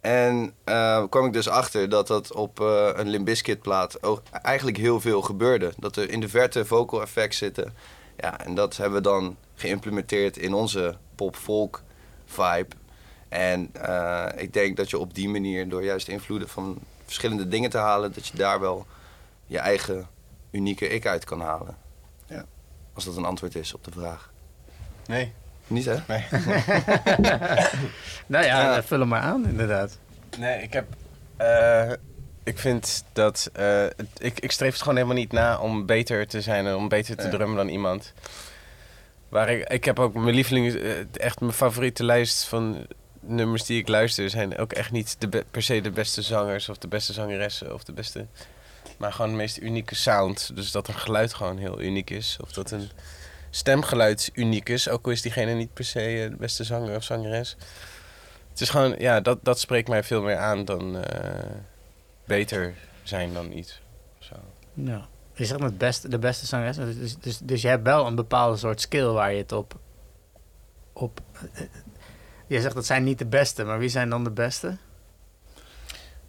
En 0.00 0.52
eh, 0.64 1.04
kwam 1.10 1.26
ik 1.26 1.32
dus 1.32 1.48
achter 1.48 1.88
dat 1.88 2.06
dat 2.06 2.32
op 2.32 2.60
eh, 2.60 2.88
een 2.92 3.08
Limp 3.08 3.24
Bizkit 3.24 3.62
plaat 3.62 4.02
ook 4.02 4.22
eigenlijk 4.42 4.76
heel 4.76 5.00
veel 5.00 5.22
gebeurde. 5.22 5.72
Dat 5.76 5.96
er 5.96 6.10
in 6.10 6.20
de 6.20 6.28
verte 6.28 6.64
vocal 6.64 7.02
effects 7.02 7.38
zitten. 7.38 7.74
Ja, 8.20 8.40
en 8.44 8.54
dat 8.54 8.76
hebben 8.76 8.98
we 9.02 9.08
dan 9.08 9.36
geïmplementeerd 9.54 10.36
in 10.36 10.54
onze 10.54 10.96
pop-folk 11.14 11.82
vibe. 12.26 12.76
En 13.28 13.68
eh, 13.72 14.26
ik 14.36 14.52
denk 14.52 14.76
dat 14.76 14.90
je 14.90 14.98
op 14.98 15.14
die 15.14 15.28
manier, 15.28 15.68
door 15.68 15.84
juist 15.84 16.08
invloeden 16.08 16.48
van 16.48 16.78
verschillende 17.04 17.48
dingen 17.48 17.70
te 17.70 17.78
halen, 17.78 18.12
dat 18.12 18.26
je 18.26 18.36
daar 18.36 18.60
wel 18.60 18.86
je 19.46 19.58
eigen 19.58 20.06
unieke 20.50 20.88
ik 20.88 21.06
uit 21.06 21.24
kan 21.24 21.40
halen. 21.40 21.76
Ja. 22.26 22.44
Als 22.94 23.04
dat 23.04 23.16
een 23.16 23.24
antwoord 23.24 23.54
is 23.54 23.74
op 23.74 23.84
de 23.84 23.90
vraag. 23.90 24.32
Nee. 25.06 25.32
Niet 25.66 25.84
hè? 25.84 25.96
Nee. 26.06 26.24
Nou 28.26 28.44
ja, 28.44 28.76
eh, 28.76 28.82
vul 28.82 28.98
hem 28.98 29.08
maar 29.08 29.20
aan, 29.20 29.48
inderdaad. 29.48 29.98
Nee, 30.38 30.62
ik 30.62 30.72
heb. 30.72 30.86
eh, 31.36 31.92
ik 32.48 32.58
vind 32.58 33.04
dat. 33.12 33.50
eh, 33.52 33.84
ik, 34.18 34.40
ik 34.40 34.52
streef 34.52 34.72
het 34.72 34.80
gewoon 34.80 34.96
helemaal 34.96 35.16
niet 35.16 35.32
na 35.32 35.58
om 35.58 35.86
beter 35.86 36.26
te 36.26 36.40
zijn 36.40 36.66
en 36.66 36.74
om 36.74 36.88
beter 36.88 37.16
te 37.16 37.22
Ja. 37.24 37.30
drummen 37.30 37.56
dan 37.56 37.68
iemand. 37.68 38.12
Waar 39.28 39.48
ik, 39.50 39.68
ik 39.68 39.84
heb 39.84 39.98
ook 39.98 40.14
mijn 40.14 40.34
lieveling, 40.34 40.74
eh, 40.74 40.90
echt 41.12 41.40
mijn 41.40 41.52
favoriete 41.52 42.04
lijst 42.04 42.44
van 42.44 42.86
nummers 43.20 43.64
die 43.64 43.80
ik 43.80 43.88
luister 43.88 44.30
zijn 44.30 44.58
ook 44.58 44.72
echt 44.72 44.90
niet 44.90 45.16
de 45.18 45.44
per 45.50 45.62
se 45.62 45.80
de 45.80 45.90
beste 45.90 46.22
zangers 46.22 46.68
of 46.68 46.78
de 46.78 46.88
beste 46.88 47.12
zangeressen 47.12 47.74
of 47.74 47.84
de 47.84 47.92
beste. 47.92 48.26
Maar 48.98 49.12
gewoon 49.12 49.30
de 49.30 49.36
meest 49.36 49.58
unieke 49.58 49.94
sound. 49.94 50.50
Dus 50.54 50.70
dat 50.70 50.88
een 50.88 50.94
geluid 50.98 51.34
gewoon 51.34 51.58
heel 51.58 51.80
uniek 51.80 52.10
is. 52.10 52.36
Of 52.42 52.52
dat 52.52 52.70
een 52.70 52.90
stemgeluid 53.50 54.30
uniek 54.34 54.68
is. 54.68 54.88
Ook 54.88 55.04
al 55.06 55.12
is 55.12 55.22
diegene 55.22 55.52
niet 55.52 55.72
per 55.74 55.84
se 55.84 56.00
eh, 56.22 56.30
de 56.30 56.36
beste 56.36 56.64
zanger 56.64 56.96
of 56.96 57.02
zangeres. 57.04 57.56
Het 58.50 58.60
is 58.60 58.68
gewoon, 58.70 58.94
ja, 58.98 59.20
dat, 59.20 59.38
dat 59.42 59.60
spreekt 59.60 59.88
mij 59.88 60.02
veel 60.02 60.22
meer 60.22 60.36
aan 60.36 60.64
dan 60.64 60.96
beter 62.28 62.74
zijn 63.02 63.32
dan 63.32 63.52
iets. 63.52 63.80
Zo. 64.18 64.34
Ja. 64.74 65.08
Je 65.32 65.44
zegt 65.44 65.60
het 65.60 65.78
beste, 65.78 66.08
de 66.08 66.18
beste 66.18 66.46
zangeres. 66.46 66.76
Dus, 66.76 67.16
dus, 67.16 67.38
dus 67.38 67.62
je 67.62 67.68
hebt 67.68 67.84
wel 67.84 68.06
een 68.06 68.14
bepaalde 68.14 68.56
soort 68.56 68.80
skill 68.80 69.06
waar 69.06 69.32
je 69.32 69.38
het 69.38 69.52
op... 69.52 69.78
op 70.92 71.20
eh, 71.54 71.62
je 72.46 72.60
zegt 72.60 72.74
dat 72.74 72.86
zijn 72.86 73.04
niet 73.04 73.18
de 73.18 73.26
beste, 73.26 73.64
maar 73.64 73.78
wie 73.78 73.88
zijn 73.88 74.08
dan 74.08 74.24
de 74.24 74.30
beste? 74.30 74.76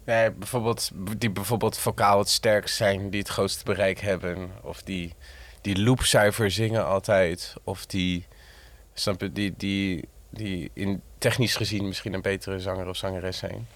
Nee, 0.04 0.30
bijvoorbeeld, 0.30 0.90
die 1.18 1.30
bijvoorbeeld 1.30 1.78
vocaal 1.78 2.18
het 2.18 2.28
sterkst 2.28 2.76
zijn, 2.76 3.10
die 3.10 3.20
het 3.20 3.28
grootste 3.28 3.64
bereik 3.64 4.00
hebben. 4.00 4.50
Of 4.62 4.82
die, 4.82 5.14
die 5.60 5.82
loopzuiver 5.82 6.50
zingen 6.50 6.86
altijd. 6.86 7.54
Of 7.64 7.86
die, 7.86 8.26
snap 8.94 9.20
je, 9.20 9.32
die, 9.32 9.54
die, 9.56 10.08
die 10.30 10.70
in 10.74 11.02
technisch 11.18 11.56
gezien 11.56 11.86
misschien 11.86 12.12
een 12.12 12.22
betere 12.22 12.58
zanger 12.58 12.88
of 12.88 12.96
zangeres 12.96 13.38
zijn. 13.38 13.68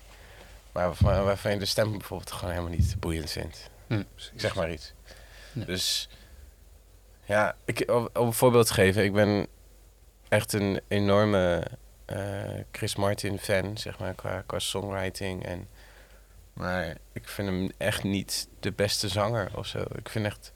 Maar 0.75 0.95
waarvan, 1.25 1.53
je 1.53 1.59
de 1.59 1.65
stem 1.65 1.91
bijvoorbeeld 1.91 2.31
gewoon 2.33 2.51
helemaal 2.55 2.77
niet 2.77 2.97
boeiend 2.99 3.31
vindt. 3.31 3.71
Hm. 3.87 4.03
Zeg 4.35 4.55
maar 4.55 4.73
iets. 4.73 4.93
Dus 5.53 6.09
ja, 7.25 7.57
ik, 7.65 7.91
om, 7.91 8.09
om 8.15 8.27
een 8.27 8.33
voorbeeld 8.33 8.67
te 8.67 8.73
geven, 8.73 9.05
ik 9.05 9.13
ben 9.13 9.47
echt 10.29 10.53
een 10.53 10.81
enorme 10.89 11.65
eh, 12.05 12.61
Chris 12.73 12.97
Martin 12.97 13.39
fan, 13.39 13.79
zeg 13.79 13.99
maar, 13.99 14.15
qua, 14.15 14.43
qua 14.47 14.59
songwriting. 14.59 15.45
En, 15.47 15.69
maar 16.53 16.97
ik 17.13 17.29
vind 17.29 17.49
hem 17.49 17.71
echt 17.77 18.03
niet 18.03 18.49
de 18.61 18.73
beste 18.73 19.09
zanger 19.09 19.51
of 19.55 19.67
zo. 19.67 19.85
Ik 19.95 20.09
vind 20.09 20.25
echt 20.27 20.53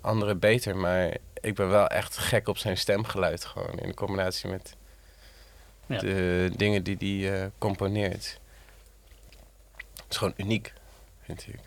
anderen 0.00 0.38
beter, 0.38 0.76
maar 0.76 1.16
ik 1.40 1.54
ben 1.54 1.68
wel 1.68 1.86
echt 1.86 2.16
gek 2.16 2.48
op 2.48 2.58
zijn 2.58 2.76
stemgeluid 2.76 3.44
gewoon. 3.44 3.78
In 3.78 3.94
combinatie 3.94 4.50
met 4.50 4.76
Ja. 5.86 5.98
de 5.98 6.50
dingen 6.56 6.82
die 6.82 6.96
hij 7.22 7.42
eh, 7.42 7.46
componeert. 7.58 8.40
Het 10.08 10.16
is 10.16 10.16
gewoon 10.16 10.34
uniek, 10.36 10.72
vind 11.20 11.46
ik. 11.46 11.60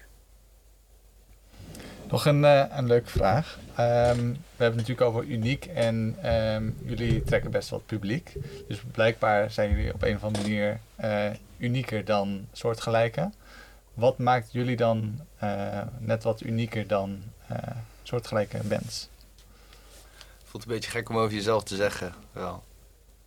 Nog 2.09 2.25
een, 2.25 2.45
eh, 2.45 2.65
een 2.69 2.87
leuke 2.87 3.09
vraag. 3.09 3.59
Ehm, 3.75 4.17
we 4.17 4.63
hebben 4.63 4.79
het 4.79 4.87
natuurlijk 4.87 5.01
over 5.01 5.23
uniek 5.23 5.65
en 5.65 6.15
ehm, 6.21 6.69
jullie 6.83 7.23
trekken 7.23 7.51
best 7.51 7.69
wat 7.69 7.85
publiek. 7.85 8.33
Dus 8.67 8.81
blijkbaar 8.91 9.51
zijn 9.51 9.69
jullie 9.69 9.93
op 9.93 10.01
een 10.01 10.15
of 10.15 10.23
andere 10.23 10.43
manier 10.43 10.79
eh, 10.95 11.29
unieker 11.57 12.05
dan 12.05 12.47
soortgelijke. 12.51 13.29
Wat 13.93 14.17
maakt 14.17 14.51
jullie 14.51 14.75
dan 14.75 15.19
eh, 15.37 15.81
net 15.97 16.23
wat 16.23 16.41
unieker 16.41 16.87
dan 16.87 17.23
eh, 17.47 17.57
soortgelijke 18.03 18.59
bands? 18.63 19.09
Voelt 20.43 20.63
een 20.63 20.71
beetje 20.71 20.91
gek 20.91 21.09
om 21.09 21.17
over 21.17 21.33
jezelf 21.33 21.63
te 21.63 21.75
zeggen, 21.75 22.13
wel. 22.31 22.63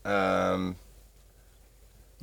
Ehm, 0.02 0.72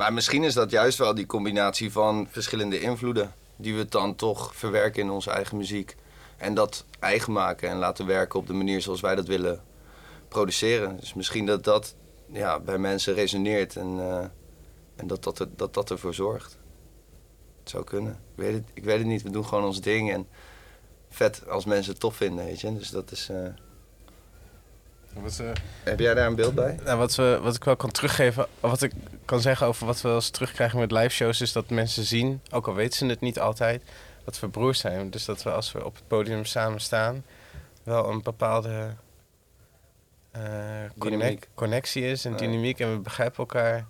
maar 0.02 0.14
misschien 0.14 0.44
is 0.44 0.54
dat 0.54 0.72
juist 0.72 0.98
wel 0.98 1.16
die 1.16 1.26
combinatie 1.26 1.92
van 1.92 2.28
verschillende 2.30 2.80
invloeden. 2.80 3.34
Die 3.56 3.76
we 3.76 3.86
dan 3.86 4.16
toch 4.16 4.56
verwerken 4.56 5.02
in 5.02 5.10
onze 5.10 5.32
eigen 5.32 5.58
muziek. 5.58 5.96
En 6.38 6.54
dat 6.54 6.86
eigen 7.00 7.34
maken 7.34 7.70
en 7.70 7.78
laten 7.78 8.06
werken 8.06 8.40
op 8.40 8.48
de 8.48 8.54
manier 8.54 8.82
zoals 8.82 9.02
wij 9.02 9.16
dat 9.16 9.28
willen 9.28 9.64
produceren. 10.28 10.98
Dus 11.00 11.14
misschien 11.14 11.46
dat 11.46 11.64
dat 11.64 11.96
ja, 12.32 12.60
bij 12.60 12.78
mensen 12.78 13.14
resoneert 13.14 13.76
en, 13.76 14.00
eh, 14.00 14.26
en 14.96 15.08
dat, 15.08 15.24
dat, 15.24 15.40
er, 15.40 15.48
dat 15.56 15.74
dat 15.74 15.92
ervoor 15.92 16.14
zorgt. 16.14 16.58
Het 17.60 17.70
zou 17.70 17.84
kunnen. 17.84 18.12
Ik 18.12 18.44
weet, 18.44 18.54
het, 18.54 18.70
ik 18.74 18.84
weet 18.84 18.98
het 18.98 19.08
niet. 19.08 19.22
We 19.22 19.30
doen 19.30 19.46
gewoon 19.46 19.64
ons 19.66 19.82
ding 19.82 20.12
en 20.12 20.28
vet 21.10 21.50
als 21.50 21.66
mensen 21.66 21.92
het 21.92 22.02
tof 22.02 22.16
vinden, 22.16 22.46
weet 22.46 22.62
je. 22.62 22.78
Dus 22.78 22.90
dat 22.90 23.12
is... 23.12 23.30
eh, 23.30 23.38
Wat, 25.14 25.40
eh, 25.40 25.50
Heb 25.84 26.00
jij 26.00 26.14
daar 26.14 26.28
een 26.28 26.36
beeld 26.36 26.56
bij? 26.56 26.80
Nou, 26.84 26.98
wat, 26.98 27.16
we, 27.16 27.40
wat 27.42 27.56
ik 27.56 27.64
wel 27.64 27.76
kan 27.76 27.92
teruggeven, 27.92 28.48
wat 28.60 28.82
ik 28.82 28.92
kan 29.26 29.40
zeggen 29.42 29.68
over 29.68 29.86
wat 29.86 30.02
we 30.02 30.08
wel 30.08 30.18
eens 30.18 30.30
terugkrijgen 30.30 30.80
met 30.80 30.92
live 30.92 31.10
shows, 31.10 31.42
is 31.42 31.52
dat 31.52 31.70
mensen 31.70 32.04
zien, 32.04 32.42
ook 32.52 32.68
al 32.68 32.74
weten 32.74 32.98
ze 32.98 33.06
het 33.06 33.22
niet 33.22 33.40
altijd, 33.40 33.84
dat 34.26 34.40
we 34.40 34.48
broers 34.50 34.80
zijn. 34.80 35.10
Dus 35.10 35.26
dat 35.26 35.44
we 35.44 35.52
als 35.52 35.72
we 35.72 35.86
op 35.86 35.96
het 35.96 36.08
podium 36.08 36.46
samen 36.46 36.80
staan, 36.82 37.24
wel 37.84 38.10
een 38.10 38.22
bepaalde 38.22 38.94
eh, 40.32 40.42
connect- 40.98 41.48
connectie 41.54 42.04
is 42.04 42.26
en 42.26 42.36
dynamiek. 42.38 42.80
En 42.80 42.92
we 42.92 43.00
begrijpen 43.00 43.38
elkaar 43.38 43.86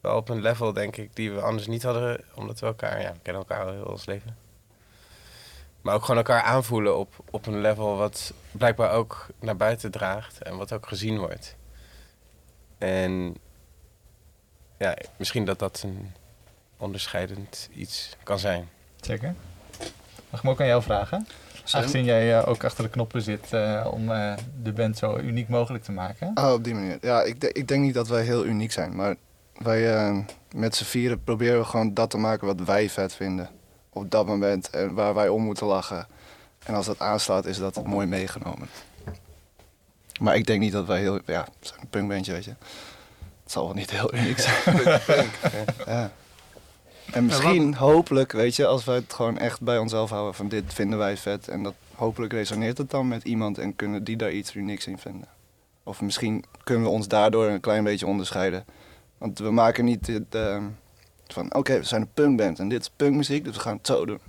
wel 0.00 0.16
op 0.16 0.28
een 0.28 0.40
level, 0.40 0.72
denk 0.72 0.96
ik, 0.96 1.16
die 1.16 1.32
we 1.32 1.40
anders 1.40 1.66
niet 1.66 1.82
hadden, 1.82 2.20
omdat 2.34 2.60
we 2.60 2.66
elkaar, 2.66 3.00
ja, 3.00 3.12
we 3.12 3.18
kennen 3.22 3.42
elkaar 3.46 3.64
al 3.66 3.72
heel 3.72 3.84
ons 3.84 4.06
leven. 4.06 4.36
Maar 5.86 5.94
ook 5.94 6.00
gewoon 6.04 6.16
elkaar 6.16 6.42
aanvoelen 6.42 6.98
op, 6.98 7.14
op 7.30 7.46
een 7.46 7.60
level 7.60 7.96
wat 7.96 8.32
blijkbaar 8.52 8.90
ook 8.92 9.26
naar 9.40 9.56
buiten 9.56 9.90
draagt 9.90 10.42
en 10.42 10.56
wat 10.56 10.72
ook 10.72 10.86
gezien 10.86 11.18
wordt. 11.18 11.56
En 12.78 13.36
ja, 14.78 14.96
misschien 15.16 15.44
dat 15.44 15.58
dat 15.58 15.82
een 15.84 16.12
onderscheidend 16.76 17.68
iets 17.74 18.16
kan 18.22 18.38
zijn. 18.38 18.68
Zeker. 19.00 19.34
Mag 20.30 20.40
ik 20.40 20.42
me 20.42 20.50
ook 20.50 20.60
aan 20.60 20.66
jou 20.66 20.82
vragen? 20.82 21.26
Aangezien 21.70 22.04
jij 22.04 22.38
eh, 22.38 22.48
ook 22.48 22.64
achter 22.64 22.84
de 22.84 22.90
knoppen 22.90 23.22
zit 23.22 23.52
eh, 23.52 23.86
om 23.90 24.10
eh, 24.12 24.34
de 24.62 24.72
band 24.72 24.98
zo 24.98 25.16
uniek 25.18 25.48
mogelijk 25.48 25.84
te 25.84 25.92
maken. 25.92 26.30
Oh, 26.34 26.52
op 26.52 26.64
die 26.64 26.74
manier. 26.74 26.98
Ja, 27.00 27.22
ik, 27.22 27.40
de- 27.40 27.52
ik 27.52 27.68
denk 27.68 27.82
niet 27.82 27.94
dat 27.94 28.08
wij 28.08 28.22
heel 28.22 28.44
uniek 28.44 28.72
zijn. 28.72 28.96
Maar 28.96 29.14
wij 29.56 30.24
met 30.54 30.74
z'n 30.76 30.84
vieren 30.84 31.24
proberen 31.24 31.58
we 31.58 31.64
gewoon 31.64 31.94
dat 31.94 32.10
te 32.10 32.18
maken 32.18 32.46
wat 32.46 32.60
wij 32.60 32.90
vet 32.90 33.14
vinden. 33.14 33.48
Op 33.96 34.10
dat 34.10 34.26
moment. 34.26 34.70
En 34.70 34.94
waar 34.94 35.14
wij 35.14 35.28
om 35.28 35.42
moeten 35.42 35.66
lachen. 35.66 36.06
En 36.64 36.74
als 36.74 36.86
dat 36.86 36.98
aanslaat, 36.98 37.46
is 37.46 37.58
dat 37.58 37.84
mooi 37.84 38.06
meegenomen. 38.06 38.68
Maar 40.20 40.36
ik 40.36 40.46
denk 40.46 40.60
niet 40.60 40.72
dat 40.72 40.86
wij 40.86 41.00
heel... 41.00 41.20
Ja, 41.26 41.46
we 41.60 41.66
zijn 41.66 41.80
een 41.80 41.88
punkbandje, 41.88 42.32
weet 42.32 42.44
je. 42.44 42.54
Het 43.42 43.52
zal 43.52 43.64
wel 43.64 43.74
niet 43.74 43.90
heel 43.90 44.14
uniek 44.14 44.38
zijn. 44.38 44.76
ja. 45.86 46.12
En 47.12 47.24
misschien, 47.24 47.74
hopelijk, 47.74 48.32
weet 48.32 48.56
je, 48.56 48.66
als 48.66 48.84
wij 48.84 48.94
het 48.94 49.12
gewoon 49.12 49.38
echt 49.38 49.60
bij 49.60 49.78
onszelf 49.78 50.10
houden 50.10 50.34
van 50.34 50.48
dit 50.48 50.74
vinden 50.74 50.98
wij 50.98 51.16
vet. 51.16 51.48
En 51.48 51.62
dat 51.62 51.74
hopelijk 51.94 52.32
resoneert 52.32 52.78
het 52.78 52.90
dan 52.90 53.08
met 53.08 53.24
iemand 53.24 53.58
en 53.58 53.76
kunnen 53.76 54.04
die 54.04 54.16
daar 54.16 54.32
iets 54.32 54.54
unieks 54.54 54.86
in 54.86 54.98
vinden. 54.98 55.28
Of 55.82 56.00
misschien 56.00 56.44
kunnen 56.64 56.84
we 56.84 56.90
ons 56.90 57.08
daardoor 57.08 57.46
een 57.46 57.60
klein 57.60 57.84
beetje 57.84 58.06
onderscheiden. 58.06 58.64
Want 59.18 59.38
we 59.38 59.50
maken 59.50 59.84
niet 59.84 60.06
het, 60.06 60.34
eh, 60.34 60.62
van, 61.32 61.54
oké, 61.54 61.78
we 61.78 61.84
zijn 61.84 62.00
een 62.00 62.12
punkband 62.14 62.58
en 62.58 62.68
dit 62.68 62.80
is 62.80 62.90
punkmuziek, 62.96 63.44
dus 63.44 63.54
we 63.54 63.60
gaan 63.60 63.76
het 63.76 63.86
zo 63.86 64.06
doen. 64.06 64.20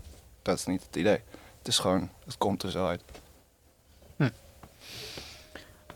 Dat 0.41 0.57
is 0.57 0.65
niet 0.65 0.83
het 0.85 0.95
idee. 0.95 1.21
Het 1.57 1.67
is 1.67 1.79
gewoon, 1.79 2.09
het 2.25 2.37
komt 2.37 2.63
er 2.63 2.71
zo 2.71 2.87
uit. 2.87 3.01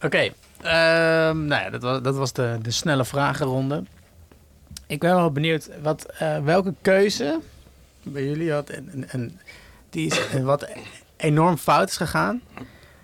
Oké, 0.04 0.34
ehm, 0.62 1.46
nou 1.46 1.62
ja, 1.62 1.70
dat 1.70 1.82
was, 1.82 2.02
dat 2.02 2.16
was 2.16 2.34
de, 2.34 2.58
de 2.62 2.72
snelle 2.72 3.06
vragenronde. 3.06 3.84
Ik 4.88 5.00
ben 5.00 5.16
wel 5.16 5.32
benieuwd, 5.32 5.70
wat, 5.82 6.06
eh, 6.06 6.44
welke 6.44 6.74
keuze 6.82 7.40
bij 8.04 8.26
jullie 8.26 8.52
had 8.52 8.70
en, 8.70 9.10
en, 9.10 9.40
die 9.90 10.08
is 10.08 10.42
wat 10.42 10.68
enorm 11.18 11.58
fout 11.58 11.90
is 11.90 11.98
gegaan, 11.98 12.42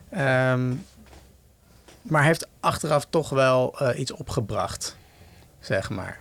ehm, 0.10 0.74
maar 2.02 2.24
heeft 2.24 2.48
achteraf 2.60 3.06
toch 3.10 3.30
wel 3.30 3.80
eh, 3.80 4.00
iets 4.00 4.12
opgebracht, 4.12 4.98
zeg 5.60 5.90
maar. 5.90 6.20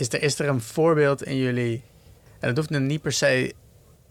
Is 0.00 0.08
er, 0.08 0.22
is 0.22 0.38
er 0.38 0.48
een 0.48 0.60
voorbeeld 0.60 1.22
in 1.22 1.36
jullie, 1.36 1.82
en 2.38 2.48
dat 2.48 2.56
hoeft 2.56 2.70
nu 2.70 2.78
niet 2.78 3.02
per 3.02 3.12
se 3.12 3.54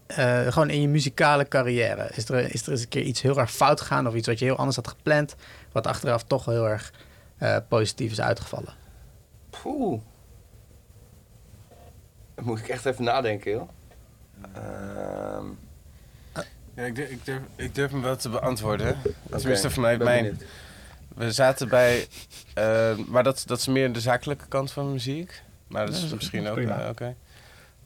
eh, 0.06 0.46
gewoon 0.46 0.70
in 0.70 0.80
je 0.80 0.88
muzikale 0.88 1.48
carrière. 1.48 2.10
Is 2.14 2.28
er, 2.28 2.54
is 2.54 2.62
er 2.66 2.72
eens 2.72 2.82
een 2.82 2.88
keer 2.88 3.02
iets 3.02 3.20
heel 3.20 3.38
erg 3.38 3.52
fout 3.52 3.80
gegaan 3.80 4.06
of 4.06 4.14
iets 4.14 4.26
wat 4.26 4.38
je 4.38 4.44
heel 4.44 4.56
anders 4.56 4.76
had 4.76 4.88
gepland, 4.88 5.34
wat 5.72 5.86
achteraf 5.86 6.24
toch 6.24 6.44
heel 6.44 6.68
erg 6.68 6.92
eh, 7.38 7.56
positief 7.68 8.10
is 8.10 8.20
uitgevallen? 8.20 8.74
Poeh. 9.50 10.00
Dan 12.34 12.44
moet 12.44 12.58
ik 12.58 12.68
echt 12.68 12.86
even 12.86 13.04
nadenken, 13.04 13.50
joh. 13.50 13.68
Ehm, 14.54 15.46
Ja, 16.74 16.84
ik, 16.84 16.94
durf, 16.94 17.10
ik, 17.10 17.24
durf, 17.24 17.40
ik 17.56 17.74
durf 17.74 17.90
hem 17.90 18.02
wel 18.02 18.16
te 18.16 18.28
beantwoorden. 18.28 18.98
Tenminste, 19.30 19.66
oké, 19.66 19.70
voor 19.70 19.82
mij, 19.82 19.96
ben 19.96 20.06
mijn, 20.06 20.22
benieuwd. 20.22 20.44
we 21.14 21.32
zaten 21.32 21.68
bij, 21.68 22.06
eh, 22.54 22.96
maar 22.96 23.22
dat, 23.22 23.42
dat 23.46 23.58
is 23.58 23.66
meer 23.66 23.92
de 23.92 24.00
zakelijke 24.00 24.46
kant 24.48 24.72
van 24.72 24.92
muziek. 24.92 25.42
Maar 25.70 25.86
dat 25.86 25.94
Ja, 25.94 25.96
is 25.96 26.10
dat 26.10 26.12
is 26.12 26.16
misschien 26.16 26.48
ook, 26.48 26.58
eh, 26.58 26.88
oké. 26.88 27.16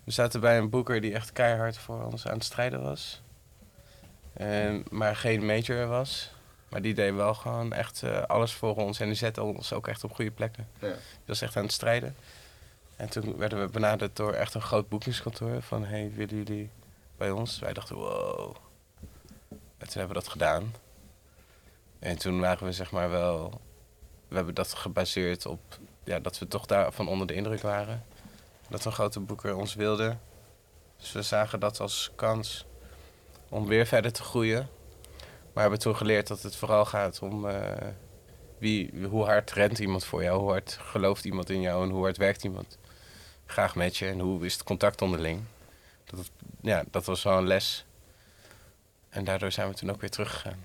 We 0.04 0.10
zaten 0.10 0.40
bij 0.40 0.58
een 0.58 0.70
boeker 0.70 1.00
die 1.00 1.14
echt 1.14 1.32
keihard 1.32 1.78
voor 1.78 2.04
ons 2.04 2.26
aan 2.26 2.34
het 2.34 2.44
strijden 2.44 2.82
was. 2.82 3.22
En, 4.32 4.84
maar 4.90 5.16
geen 5.16 5.46
major 5.46 5.86
was. 5.86 6.32
Maar 6.68 6.82
die 6.82 6.94
deed 6.94 7.14
wel 7.14 7.34
gewoon 7.34 7.72
echt 7.72 8.02
eh, 8.02 8.22
alles 8.22 8.52
voor 8.52 8.76
ons. 8.76 9.00
En 9.00 9.06
die 9.06 9.14
zette 9.16 9.42
ons 9.42 9.72
ook 9.72 9.88
echt 9.88 10.04
op 10.04 10.14
goede 10.14 10.30
plekken. 10.30 10.68
Ja. 10.78 10.88
Die 10.88 10.96
was 11.26 11.40
echt 11.40 11.56
aan 11.56 11.62
het 11.62 11.72
strijden. 11.72 12.16
En 12.96 13.08
toen 13.08 13.36
werden 13.36 13.60
we 13.60 13.68
benaderd 13.68 14.16
door 14.16 14.32
echt 14.32 14.54
een 14.54 14.62
groot 14.62 14.88
boekingskantoor. 14.88 15.62
Van, 15.62 15.84
hey, 15.84 16.12
willen 16.14 16.36
jullie 16.36 16.70
bij 17.16 17.30
ons? 17.30 17.58
Wij 17.58 17.72
dachten, 17.72 17.96
wow. 17.96 18.56
En 19.78 19.88
toen 19.88 19.98
hebben 19.98 20.16
we 20.16 20.22
dat 20.22 20.28
gedaan. 20.28 20.74
En 21.98 22.18
toen 22.18 22.40
waren 22.40 22.66
we 22.66 22.72
zeg 22.72 22.90
maar 22.90 23.10
wel... 23.10 23.60
We 24.28 24.36
hebben 24.36 24.54
dat 24.54 24.74
gebaseerd 24.74 25.46
op 25.46 25.60
ja, 26.04 26.18
dat 26.18 26.38
we 26.38 26.48
toch 26.48 26.66
daarvan 26.66 27.08
onder 27.08 27.26
de 27.26 27.34
indruk 27.34 27.60
waren. 27.60 28.04
Dat 28.68 28.84
een 28.84 28.92
grote 28.92 29.20
boeker 29.20 29.56
ons 29.56 29.74
wilde. 29.74 30.16
Dus 30.96 31.12
we 31.12 31.22
zagen 31.22 31.60
dat 31.60 31.80
als 31.80 32.10
kans 32.14 32.64
om 33.48 33.66
weer 33.66 33.86
verder 33.86 34.12
te 34.12 34.22
groeien. 34.22 34.68
Maar 35.52 35.62
hebben 35.62 35.80
toen 35.80 35.96
geleerd 35.96 36.26
dat 36.26 36.42
het 36.42 36.56
vooral 36.56 36.84
gaat 36.84 37.22
om 37.22 37.48
eh, 37.48 37.88
wie, 38.58 39.06
hoe 39.06 39.24
hard 39.24 39.52
rent 39.52 39.78
iemand 39.78 40.04
voor 40.04 40.22
jou, 40.22 40.40
hoe 40.40 40.50
hard 40.50 40.78
gelooft 40.80 41.24
iemand 41.24 41.50
in 41.50 41.60
jou 41.60 41.84
en 41.84 41.90
hoe 41.90 42.02
hard 42.02 42.16
werkt 42.16 42.44
iemand 42.44 42.78
graag 43.46 43.74
met 43.74 43.96
je 43.96 44.06
en 44.06 44.18
hoe 44.18 44.44
is 44.44 44.52
het 44.52 44.62
contact 44.62 45.02
onderling. 45.02 45.42
Dat, 46.04 46.30
ja, 46.60 46.84
dat 46.90 47.04
was 47.04 47.22
wel 47.22 47.38
een 47.38 47.46
les. 47.46 47.84
En 49.08 49.24
daardoor 49.24 49.52
zijn 49.52 49.68
we 49.68 49.74
toen 49.74 49.90
ook 49.90 50.00
weer 50.00 50.10
teruggegaan. 50.10 50.64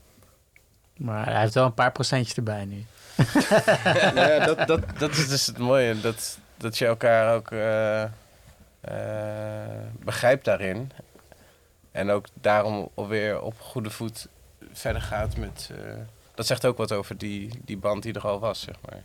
Maar 1.00 1.26
hij 1.26 1.40
heeft 1.40 1.54
wel 1.54 1.66
een 1.66 1.74
paar 1.74 1.92
procentjes 1.92 2.36
erbij 2.38 2.66
nu. 2.66 2.86
ja, 4.16 4.46
dat, 4.46 4.68
dat, 4.68 4.82
dat 4.98 5.12
is 5.12 5.30
dus 5.30 5.46
het 5.46 5.58
mooie, 5.58 6.00
dat, 6.00 6.38
dat 6.58 6.78
je 6.78 6.86
elkaar 6.86 7.36
ook 7.36 7.52
eh, 7.52 8.04
eh, 8.04 8.10
begrijpt 10.00 10.46
daarin. 10.46 10.92
En 11.92 12.10
ook 12.10 12.26
daarom 12.34 12.90
alweer 12.94 13.42
op 13.42 13.60
goede 13.60 13.90
voet 13.90 14.28
verder 14.72 15.02
gaat 15.02 15.38
met... 15.38 15.70
eh, 15.72 15.94
dat 16.34 16.46
zegt 16.46 16.66
ook 16.66 16.78
wat 16.78 16.92
over 16.92 17.18
die, 17.18 17.60
die 17.66 17.78
band 17.78 18.04
die 18.04 18.14
er 18.14 18.28
al 18.28 18.40
was, 18.40 18.62
zeg 18.62 18.76
maar. 18.86 19.04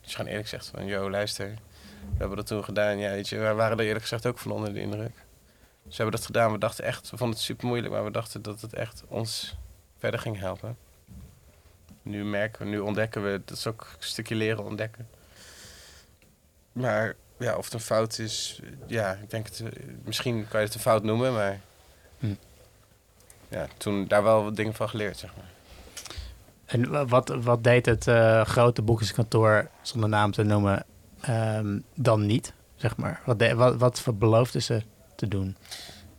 Je 0.00 0.14
gewoon 0.14 0.30
eerlijk 0.30 0.48
zegt 0.48 0.70
van, 0.74 0.86
yo, 0.86 1.10
luister, 1.10 1.46
we 1.46 2.18
hebben 2.18 2.36
dat 2.36 2.46
toen 2.46 2.64
gedaan. 2.64 2.98
Ja, 2.98 3.10
weet 3.10 3.28
je, 3.28 3.38
waren 3.38 3.78
er 3.78 3.84
eerlijk 3.84 4.02
gezegd 4.02 4.26
ook 4.26 4.38
van 4.38 4.50
onder 4.50 4.72
de 4.72 4.80
indruk. 4.80 5.14
Dus 5.82 5.96
hebben 5.96 6.16
dat 6.16 6.26
gedaan. 6.26 6.52
We 6.52 6.58
dachten 6.58 6.84
echt, 6.84 7.10
we 7.10 7.16
vonden 7.16 7.36
het 7.36 7.46
super 7.46 7.66
moeilijk, 7.66 7.92
maar 7.92 8.04
we 8.04 8.10
dachten 8.10 8.42
dat 8.42 8.60
het 8.60 8.74
echt 8.74 9.02
ons 9.08 9.56
verder 9.98 10.20
ging 10.20 10.38
helpen. 10.38 10.76
Nu 12.02 12.24
merken 12.24 12.64
we, 12.64 12.70
nu 12.70 12.78
ontdekken 12.78 13.22
we, 13.24 13.40
dat 13.44 13.56
is 13.56 13.66
ook 13.66 13.80
een 13.80 14.06
stukje 14.06 14.34
leren 14.34 14.64
ontdekken. 14.64 15.08
Maar 16.72 17.14
ja, 17.38 17.56
of 17.56 17.64
het 17.64 17.74
een 17.74 17.80
fout 17.80 18.18
is, 18.18 18.60
ja, 18.86 19.12
ik 19.12 19.30
denk 19.30 19.46
het, 19.46 19.60
eh, 19.60 19.68
misschien 20.04 20.46
kan 20.48 20.60
je 20.60 20.66
het 20.66 20.74
een 20.74 20.80
fout 20.80 21.02
noemen, 21.02 21.32
maar 21.32 21.60
Hm. 22.18 22.34
ja, 23.48 23.66
toen 23.76 24.06
daar 24.08 24.22
wel 24.22 24.44
wat 24.44 24.56
dingen 24.56 24.74
van 24.74 24.88
geleerd, 24.88 25.18
zeg 25.18 25.30
maar. 25.36 25.50
En 26.64 26.90
wa- 26.90 27.06
wat, 27.06 27.28
wat 27.28 27.64
deed 27.64 27.86
het 27.86 28.06
eh, 28.06 28.44
grote 28.44 28.82
boekingskantoor, 28.82 29.68
zonder 29.82 30.08
naam 30.08 30.32
te 30.32 30.42
noemen, 30.42 30.84
ehm, 31.20 31.78
dan 31.94 32.26
niet? 32.26 32.52
Zeg 32.76 32.96
maar. 32.96 33.20
Wat, 33.24 33.38
de- 33.38 33.54
wat, 33.54 33.76
wat 33.76 34.00
voor 34.00 34.14
beloofden 34.14 34.62
ze 34.62 34.82
te 35.16 35.28
doen? 35.28 35.56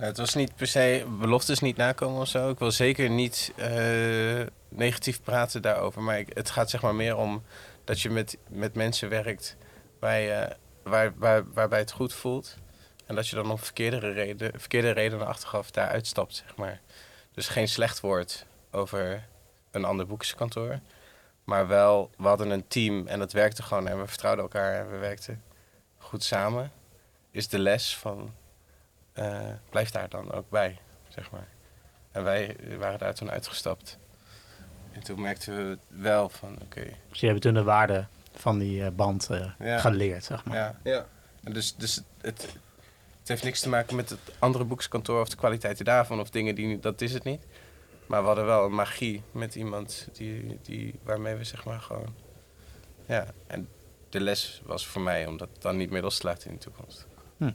Het 0.04 0.18
was 0.18 0.34
niet 0.34 0.56
per 0.56 0.68
se 0.68 1.06
beloftes 1.20 1.60
niet 1.60 1.78
nakomen 1.78 2.22
of 2.22 2.28
zo. 2.28 2.50
Ik 2.50 2.60
wil 2.60 2.72
zeker 2.72 3.10
niet 3.10 3.54
eh, 3.56 4.42
negatief 4.70 5.22
praten 5.22 5.62
daarover. 5.62 6.02
Maar 6.02 6.24
het 6.28 6.50
gaat 6.50 6.70
zeg 6.70 6.82
maar 6.82 6.96
meer 6.96 7.16
om 7.16 7.44
dat 7.84 8.02
je 8.02 8.10
met, 8.10 8.38
met 8.50 8.76
mensen 8.76 9.10
werkt 9.10 9.56
waar 10.00 10.20
je, 10.20 10.56
waar, 10.84 11.14
waar, 11.18 11.54
waarbij 11.54 11.80
het 11.80 11.92
goed 11.92 12.14
voelt. 12.14 12.58
En 13.06 13.16
dat 13.16 13.28
je 13.28 13.36
dan 13.36 13.52
om 13.52 13.58
verkeerde, 13.58 14.12
reden, 14.12 14.60
verkeerde 14.60 14.92
redenen 14.92 15.28
achteraf 15.28 15.72
daar 15.72 15.88
uitstapt, 15.88 16.36
zeg 16.36 16.56
maar. 16.56 16.82
Dus 17.32 17.48
geen 17.48 17.68
slecht 17.68 18.00
woord 18.00 18.46
over 18.72 19.28
een 19.72 19.86
ander 19.86 20.08
boekingskantoor. 20.08 20.80
Maar 21.44 21.68
wel, 21.68 22.10
we 22.18 22.28
hadden 22.28 22.50
een 22.50 22.68
team 22.68 23.08
en 23.08 23.20
dat 23.20 23.32
werkte 23.32 23.64
gewoon. 23.64 23.88
En 23.88 24.00
we 24.00 24.08
vertrouwden 24.08 24.44
elkaar 24.44 24.80
en 24.80 24.92
we 24.92 24.98
werkten 24.98 25.44
goed 25.98 26.24
samen. 26.24 26.72
Is 27.32 27.48
de 27.48 27.60
les 27.60 27.98
van 27.98 28.34
eh, 29.14 29.40
blijf 29.70 29.90
daar 29.92 30.10
dan 30.10 30.32
ook 30.32 30.50
bij, 30.50 30.80
zeg 31.08 31.32
maar. 31.32 31.48
En 32.12 32.24
wij 32.24 32.56
waren 32.78 33.00
daar 33.00 33.14
toen 33.16 33.32
uitgestapt. 33.32 33.98
En 34.92 35.04
toen 35.04 35.22
merkten 35.22 35.56
we 35.70 35.78
wel 35.88 36.30
van, 36.30 36.54
oké, 36.62 36.82
Dus 36.84 37.20
jullie 37.20 37.20
hebben 37.20 37.42
toen 37.42 37.54
de 37.54 37.64
waarde 37.64 38.06
van 38.34 38.58
die 38.60 38.84
eh, 38.86 38.92
band 38.92 39.30
eh, 39.30 39.52
Ja. 39.60 39.80
geleerd, 39.80 40.24
zeg 40.24 40.46
maar. 40.46 40.58
ja. 40.58 40.80
Ja. 40.84 41.06
En 41.44 41.54
dus, 41.54 41.76
dus 41.76 41.96
het, 42.22 42.42
het 43.20 43.28
heeft 43.28 43.44
niks 43.44 43.60
te 43.60 43.70
maken 43.70 43.96
met 43.96 44.10
het 44.10 44.20
andere 44.40 44.64
boekskantoor 44.64 45.22
of 45.22 45.30
de 45.30 45.36
kwaliteiten 45.36 45.86
daarvan 45.86 46.20
of 46.20 46.30
dingen 46.30 46.56
die, 46.56 46.80
dat 46.80 47.02
is 47.02 47.14
het 47.14 47.24
niet. 47.24 47.46
Maar 48.08 48.22
we 48.22 48.28
hadden 48.28 48.46
wel 48.46 48.66
een 48.66 48.74
magie 48.76 49.24
met 49.32 49.56
iemand 49.56 50.08
die, 50.14 50.60
die, 50.62 51.00
waarmee 51.04 51.36
we 51.36 51.44
zeg 51.44 51.66
maar 51.66 51.80
gewoon, 51.82 52.16
ja. 53.06 53.26
En 53.48 53.68
de 54.10 54.20
les 54.20 54.62
was 54.66 54.88
voor 54.88 55.02
mij 55.02 55.26
om 55.26 55.38
dat 55.38 55.50
dan 55.60 55.78
niet 55.78 55.90
meer 55.90 56.02
los 56.02 56.18
te 56.18 56.28
laten 56.28 56.50
in 56.50 56.56
de 56.56 56.62
toekomst. 56.64 57.06
Hm. 57.38 57.52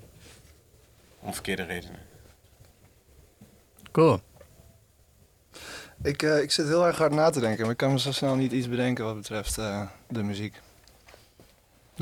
Om 1.20 1.34
verkeerde 1.34 1.62
redenen. 1.62 2.00
Cool. 3.92 4.20
Ik, 6.02 6.22
eh, 6.22 6.42
ik 6.42 6.50
zit 6.50 6.66
heel 6.66 6.86
erg 6.86 6.98
hard 6.98 7.12
na 7.12 7.30
te 7.30 7.40
denken, 7.40 7.62
maar 7.62 7.70
ik 7.70 7.76
kan 7.76 7.92
me 7.92 7.98
zo 7.98 8.12
snel 8.12 8.34
niet 8.34 8.52
iets 8.52 8.68
bedenken 8.68 9.04
wat 9.04 9.14
betreft 9.16 9.58
eh, 9.58 9.82
de 10.08 10.22
muziek. 10.22 10.60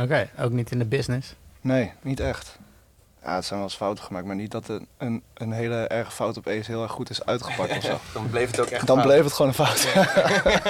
Oké, 0.01 0.31
ook 0.39 0.51
niet 0.53 0.71
in 0.71 0.79
de 0.79 0.85
business. 0.85 1.35
Nee, 1.61 1.93
niet 2.01 2.21
echt. 2.21 2.59
Ja, 3.23 3.35
het 3.35 3.45
zijn 3.45 3.59
wel 3.59 3.69
eens 3.69 3.77
fouten 3.79 4.05
gemaakt, 4.05 4.27
maar 4.27 4.37
niet 4.37 4.51
dat 4.51 4.69
een, 4.69 4.87
een, 4.99 5.23
een 5.35 5.53
hele 5.53 5.87
erge 5.87 6.11
fout 6.11 6.39
opeens 6.39 6.67
heel 6.67 6.83
erg 6.83 6.93
goed 6.93 7.11
is 7.11 7.25
uitgepakt 7.25 7.77
of 7.77 7.83
zo. 7.85 7.99
Dan 8.14 8.31
bleef 8.31 8.51
het 8.51 8.61
ook 8.61 8.67
echt 8.67 8.87
Dan 8.87 8.97
fout. 8.97 9.09
bleef 9.09 9.25
het 9.25 9.33
gewoon 9.33 9.53
een 9.57 9.67
fout. 9.67 9.87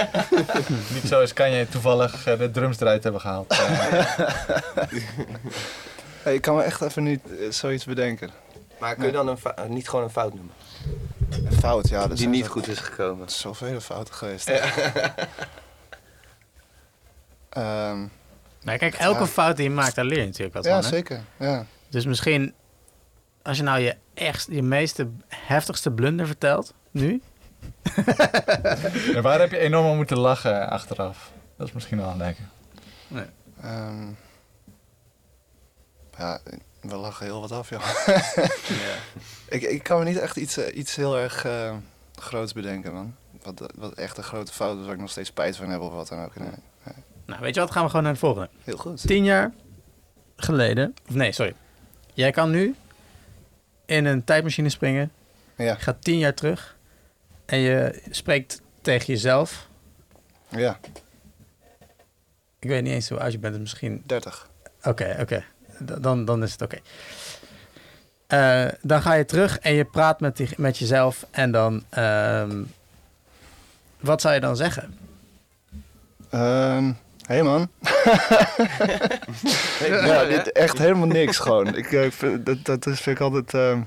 Niet 0.94 1.02
zo 1.06 1.20
is 1.20 1.32
kan 1.32 1.50
je 1.50 1.68
toevallig 1.68 2.26
eh, 2.26 2.38
de 2.38 2.50
drums 2.50 2.80
eruit 2.80 3.02
hebben 3.02 3.20
gehaald. 3.20 3.54
Hey, 6.26 6.34
ik 6.34 6.40
kan 6.42 6.56
me 6.56 6.62
echt 6.62 6.80
even 6.80 7.02
niet 7.02 7.20
eh, 7.40 7.50
zoiets 7.50 7.84
bedenken. 7.84 8.30
Maar 8.80 8.94
kun 8.94 9.06
je 9.06 9.12
dan 9.12 9.28
een 9.28 9.38
niet 9.72 9.88
gewoon 9.88 10.04
een 10.04 10.10
fout 10.10 10.34
noemen? 10.34 10.54
Een 11.30 11.52
fout, 11.52 11.88
ja. 11.88 11.98
Dat 12.00 12.08
Die 12.08 12.18
zijn 12.18 12.30
niet 12.30 12.44
zo- 12.44 12.50
goed 12.50 12.68
is 12.68 12.78
gekomen. 12.78 13.24
Er 13.24 13.30
zijn 13.30 13.54
zoveel 13.54 13.80
fouten 13.80 14.14
geweest. 14.14 14.48
Ehm, 17.50 18.06
Nou, 18.62 18.78
kijk, 18.78 18.94
elke 18.94 19.20
Ja. 19.20 19.26
fout 19.26 19.56
die 19.56 19.64
je 19.68 19.74
maakt, 19.74 19.94
daar 19.94 20.04
leer 20.04 20.18
je 20.18 20.24
natuurlijk 20.26 20.54
wat 20.54 20.64
ja, 20.64 20.70
van. 20.82 20.90
Hè? 20.90 20.96
zeker. 20.96 21.20
Ja. 21.38 21.66
Dus 21.88 22.06
misschien, 22.06 22.54
als 23.42 23.56
je 23.56 23.62
nou 23.62 23.80
je, 23.80 23.96
echt, 24.14 24.46
je 24.50 24.62
meeste 24.62 25.08
heftigste 25.28 25.90
blunder 25.90 26.26
vertelt, 26.26 26.74
nu, 26.90 27.22
waar 29.22 29.40
heb 29.40 29.50
je 29.50 29.58
enorm 29.58 29.86
om 29.86 29.96
moeten 29.96 30.18
lachen 30.18 30.70
achteraf? 30.70 31.30
Dat 31.56 31.66
is 31.66 31.72
misschien 31.72 31.98
wel 31.98 32.08
aan 32.08 32.18
denken. 32.18 32.50
Ehm, 33.62 34.06
ja, 36.18 36.40
we 36.80 36.96
lachen 36.96 37.26
heel 37.26 37.40
wat 37.40 37.52
af, 37.52 37.68
joh. 37.70 37.88
ik, 39.56 39.62
ik 39.62 39.82
kan 39.82 39.98
me 39.98 40.04
niet 40.04 40.18
echt 40.18 40.36
iets, 40.36 40.56
eh, 40.56 40.76
iets 40.76 40.94
heel 40.96 41.18
erg 41.18 41.44
eh, 41.44 41.76
groots 42.14 42.52
bedenken, 42.52 42.92
man. 42.92 43.14
Wat, 43.42 43.72
wat 43.74 43.92
echt 43.92 44.18
een 44.18 44.24
grote 44.24 44.52
fout 44.52 44.78
is 44.78 44.84
waar 44.84 44.94
ik 44.94 45.00
nog 45.00 45.10
steeds 45.10 45.28
spijt 45.28 45.56
van 45.56 45.68
heb 45.70 45.80
of 45.80 45.92
wat 45.92 46.08
dan 46.08 46.24
ook. 46.24 46.36
Nee. 46.36 46.48
nou 47.26 47.40
weet 47.40 47.54
je 47.54 47.60
wat, 47.60 47.70
gaan 47.70 47.82
we 47.82 47.88
gewoon 47.88 48.04
naar 48.04 48.12
de 48.12 48.18
volgende. 48.18 48.48
Heel 48.64 48.76
goed. 48.76 49.06
Tien 49.06 49.24
jaar 49.24 49.52
geleden, 50.36 50.94
of 51.08 51.14
nee, 51.14 51.32
sorry. 51.32 51.54
Jij 52.14 52.30
kan 52.30 52.50
nu 52.50 52.74
in 53.86 54.04
een 54.04 54.24
tijdmachine 54.24 54.68
springen, 54.68 55.12
Ja, 55.56 55.64
je 55.64 55.76
gaat 55.76 56.04
tien 56.04 56.18
jaar 56.18 56.34
terug 56.34 56.76
en 57.46 57.58
je 57.58 58.02
spreekt 58.10 58.60
tegen 58.80 59.06
jezelf. 59.06 59.68
ja, 60.48 60.78
Ik 62.58 62.68
weet 62.68 62.82
niet 62.82 62.92
eens 62.92 63.08
hoe 63.08 63.20
oud 63.20 63.32
je 63.32 63.38
bent, 63.38 63.52
dus 63.52 63.62
misschien 63.62 64.02
30. 64.06 64.50
Oké, 64.82 65.16
oké. 65.20 65.44
Dan, 65.78 66.24
dan 66.24 66.42
is 66.42 66.52
het 66.52 66.62
oké. 66.62 66.78
Eh, 68.26 68.64
dan 68.80 69.02
ga 69.02 69.12
je 69.12 69.24
terug 69.24 69.58
en 69.58 69.74
je 69.74 69.84
praat 69.84 70.20
met, 70.20 70.36
die, 70.36 70.48
met 70.56 70.78
jezelf 70.78 71.26
en 71.30 71.50
dan... 71.50 71.84
ehm, 71.88 72.62
wat 74.00 74.20
zou 74.20 74.34
je 74.34 74.40
dan 74.40 74.56
zeggen? 74.56 74.98
Ehm 76.30 76.92
hey 77.26 77.42
man. 77.42 77.68
ja, 80.06 80.24
dit, 80.24 80.52
echt 80.52 80.78
helemaal 80.78 81.06
niks 81.06 81.38
gewoon. 81.38 81.76
Ik, 81.76 81.92
eh, 81.92 82.10
vind- 82.10 82.46
dat, 82.46 82.64
dat 82.64 82.86
is, 82.86 83.00
vind 83.00 83.16
ik 83.16 83.22
altijd... 83.22 83.54
ehm, 83.54 83.80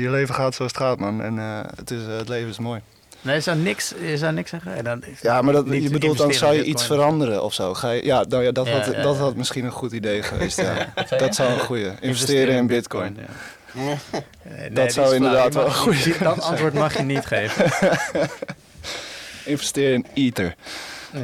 je 0.00 0.10
leven 0.10 0.34
gaat 0.34 0.54
zoals 0.54 0.72
het 0.72 0.80
gaat, 0.80 0.98
man. 0.98 1.22
En 1.22 1.38
eh, 1.38 1.60
het, 1.76 1.90
is, 1.90 2.06
het 2.06 2.28
leven 2.28 2.48
is 2.48 2.58
mooi. 2.58 2.80
Nee, 3.22 3.34
je 3.34 3.40
zou 3.40 3.56
niks, 3.58 3.94
je 4.00 4.16
zou 4.18 4.32
niks 4.32 4.50
zeggen? 4.50 4.74
En 4.74 4.84
dan, 4.84 5.02
Ja, 5.20 5.42
maar 5.42 5.52
dat, 5.52 5.64
je 5.66 5.70
bedoelt 5.90 6.00
dan 6.00 6.26
investeren 6.26 6.34
zou 6.34 6.54
je 6.54 6.64
iets 6.64 6.86
veranderen 6.86 7.42
of 7.42 7.54
zo. 7.54 7.74
Ga 7.74 7.90
je, 7.90 8.04
ja, 8.04 8.24
nou 8.28 8.42
ja, 8.42 8.52
dat, 8.52 8.66
Ja, 8.66 8.72
had, 8.72 8.84
ja, 8.94 9.02
dat 9.02 9.14
ja. 9.16 9.20
had 9.20 9.36
misschien 9.36 9.64
een 9.64 9.70
goed 9.70 9.92
idee 9.92 10.22
geweest. 10.22 10.62
Dat 11.18 11.34
zou 11.34 11.52
een 11.52 11.58
goede. 11.60 11.94
Investeren 12.00 12.54
in 12.56 12.66
bitcoin. 12.66 13.16
ja. 13.20 13.26
Nee, 14.42 14.70
Dat 14.72 14.92
zou 14.92 15.14
inderdaad 15.14 15.54
wel 15.54 15.64
een 15.64 15.74
goeie 15.74 16.18
Dat 16.18 16.40
antwoord 16.40 16.74
mag 16.74 16.96
je 16.96 17.02
niet 17.02 17.26
geven. 17.26 17.64
Investeren 19.44 19.94
in 19.94 20.06
Ether. 20.14 20.54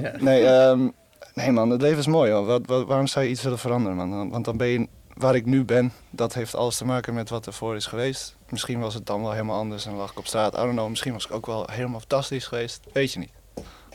Ja. 0.03 0.13
Nee, 0.19 0.45
ehm, 0.47 0.89
nee 1.35 1.51
man, 1.53 1.71
het 1.71 1.83
leven 1.83 1.99
is 1.99 2.07
mooi. 2.07 2.31
Hoor. 2.33 2.45
Wat, 2.47 2.61
wat- 2.67 2.87
waarom 2.87 3.07
zou 3.07 3.25
je 3.25 3.31
iets 3.31 3.43
willen 3.43 3.59
veranderen, 3.59 3.97
man? 3.97 4.31
Want 4.31 4.45
dan 4.45 4.57
ben 4.57 4.67
je 4.67 4.89
waar 5.19 5.35
ik 5.35 5.47
nu 5.47 5.65
ben. 5.65 5.93
Dat 6.11 6.35
heeft 6.35 6.55
alles 6.55 6.77
te 6.77 6.85
maken 6.85 7.15
met 7.15 7.29
wat 7.29 7.47
ervoor 7.47 7.77
is 7.77 7.87
geweest. 7.87 8.37
Misschien 8.49 8.81
was 8.81 8.95
het 8.95 9.07
dan 9.07 9.23
wel 9.23 9.33
helemaal 9.33 9.59
anders 9.59 9.87
en 9.87 9.95
lag 9.95 10.11
ik 10.11 10.19
op 10.19 10.27
straat. 10.27 10.55
I 10.55 10.57
don't 10.57 10.73
know. 10.73 10.89
Misschien 10.89 11.13
was 11.13 11.27
ik 11.27 11.33
ook 11.33 11.47
wel 11.47 11.69
helemaal 11.71 11.99
fantastisch 11.99 12.47
geweest. 12.47 12.81
Weet 12.93 13.13
je 13.13 13.19
niet. 13.19 13.33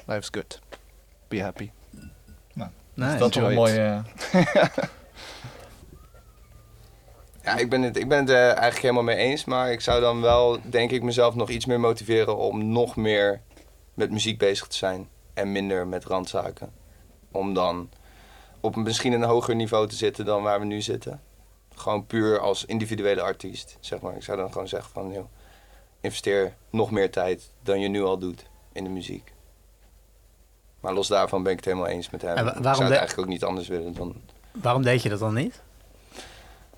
Life 0.06 0.20
is 0.20 0.30
good. 0.32 0.60
Be 1.28 1.42
happy. 1.42 1.70
Nee, 2.96 3.18
Dat 3.18 3.30
is 3.30 3.36
toch 3.36 3.44
een 3.50 3.54
mooie... 3.54 4.02
Ja, 7.44 7.58
ik 7.58 7.70
ben 7.70 7.82
het, 7.82 7.98
ik 7.98 8.08
ben 8.08 8.20
het 8.20 8.30
eh, 8.30 8.46
eigenlijk 8.46 8.82
helemaal 8.82 9.04
mee 9.04 9.16
eens. 9.16 9.46
Maar 9.46 9.72
ik 9.72 9.82
zou 9.82 10.02
dan 10.02 10.22
wel, 10.22 10.58
denk 10.64 10.92
ik, 10.92 11.04
mezelf 11.04 11.36
nog 11.36 11.50
iets 11.50 11.66
meer 11.66 11.80
motiveren 11.80 12.38
om 12.38 12.72
nog 12.72 12.96
meer 12.96 13.42
met 13.94 14.12
muziek 14.12 14.38
bezig 14.38 14.68
te 14.68 14.78
zijn. 14.78 15.10
En 15.34 15.52
minder 15.52 15.88
met 15.88 16.06
randzaken. 16.06 16.72
Om 17.32 17.54
dan 17.54 17.90
op 18.64 18.76
misschien 18.76 19.14
een 19.14 19.24
hoger 19.24 19.56
niveau 19.56 19.88
te 19.88 19.96
zitten 19.96 20.26
dan 20.26 20.44
waar 20.44 20.60
we 20.60 20.66
nu 20.66 20.82
zitten. 20.82 21.22
Gewoon 21.76 22.06
puur 22.06 22.40
als 22.40 22.66
individuele 22.66 23.22
artiest, 23.22 23.78
zeg 23.80 24.00
maar. 24.02 24.16
Ik 24.16 24.24
zou 24.24 24.38
dan 24.38 24.52
gewoon 24.52 24.68
zeggen 24.68 24.92
van, 24.92 25.12
joh, 25.12 25.26
investeer 26.02 26.54
nog 26.70 26.92
meer 26.92 27.12
tijd 27.12 27.50
dan 27.62 27.80
je 27.80 27.88
nu 27.88 28.04
al 28.04 28.18
doet 28.18 28.46
in 28.72 28.84
de 28.84 28.90
muziek. 28.90 29.32
Maar 30.80 30.94
los 30.94 31.08
daarvan 31.08 31.44
ben 31.44 31.52
ik 31.52 31.58
het 31.58 31.66
helemaal 31.66 31.88
eens 31.88 32.10
met 32.10 32.22
hem. 32.22 32.36
En 32.38 32.46
wa- 32.46 32.56
ik 32.56 32.64
waarom 32.64 32.74
zou 32.74 32.84
het 32.84 32.92
de- 32.94 32.98
eigenlijk 32.98 33.28
ook 33.28 33.34
niet 33.34 33.44
anders 33.44 33.68
willen 33.68 33.94
dan 33.94 34.16
Waarom 34.52 34.84
deed 34.84 35.02
je 35.04 35.10
dat 35.10 35.20
dan 35.20 35.34
niet? 35.34 35.62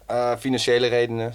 eh, 0.05 0.35
financiële 0.37 0.87
redenen. 0.87 1.33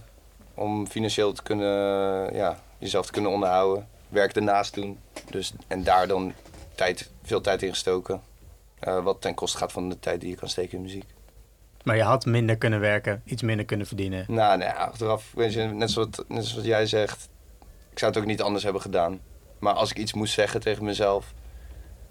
Om 0.55 0.87
financieel 0.87 1.33
te 1.33 1.43
kunnen, 1.43 2.35
ja, 2.35 2.61
jezelf 2.79 3.07
te 3.07 3.13
kunnen 3.13 3.31
onderhouden. 3.31 3.89
Werk 4.09 4.33
ernaast 4.37 4.75
doen. 4.75 4.99
Dus, 5.31 5.53
en 5.67 5.83
daar 5.85 6.09
dan 6.09 6.33
tijd, 6.75 7.11
veel 7.23 7.41
tijd 7.41 7.63
in 7.63 7.71
gestoken. 7.71 8.23
Eh, 8.81 9.03
wat 9.03 9.21
ten 9.21 9.35
koste 9.35 9.59
gaat 9.59 9.73
van 9.73 9.89
de 9.89 9.99
tijd 9.99 10.21
die 10.21 10.31
je 10.31 10.37
kan 10.37 10.49
steken 10.49 10.77
in 10.77 10.83
muziek. 10.83 11.05
Maar 11.83 11.97
je 11.97 12.03
had 12.03 12.27
minder 12.27 12.57
kunnen 12.57 12.81
werken, 12.81 13.23
iets 13.25 13.43
minder 13.43 13.65
kunnen 13.67 13.87
verdienen. 13.87 14.25
Nou, 14.29 14.59
nee, 14.59 14.69
achteraf, 14.69 15.33
weet 15.35 15.53
je, 15.53 15.63
net 15.63 15.91
zoals, 15.91 16.09
net 16.29 16.45
zoals 16.45 16.67
jij 16.67 16.87
zegt. 16.87 17.29
Ik 17.91 17.99
zou 17.99 18.11
het 18.13 18.21
ook 18.21 18.27
niet 18.27 18.43
anders 18.43 18.65
hebben 18.65 18.83
gedaan. 18.83 19.21
Maar 19.59 19.75
als 19.75 19.91
ik 19.91 19.99
iets 19.99 20.13
moest 20.13 20.33
zeggen 20.35 20.61
tegen 20.61 20.85
mezelf, 20.85 21.33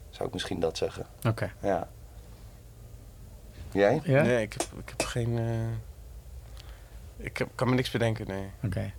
zou 0.10 0.28
ik 0.28 0.34
misschien 0.34 0.60
dat 0.60 0.78
zeggen. 0.78 1.06
Oké. 1.28 1.52
Ja. 1.62 1.88
Jij? 3.72 4.02
Ja? 4.04 4.22
Nee, 4.22 4.42
ik 4.42 4.54
heb, 4.54 4.62
ik 4.80 4.90
heb 4.90 5.04
geen... 5.08 5.38
eh, 5.38 7.26
ik 7.26 7.38
heb, 7.38 7.48
kan 7.56 7.70
me 7.70 7.76
niks 7.76 7.92
bedenken, 7.92 8.28
nee. 8.28 8.50
Oké. 8.64 8.92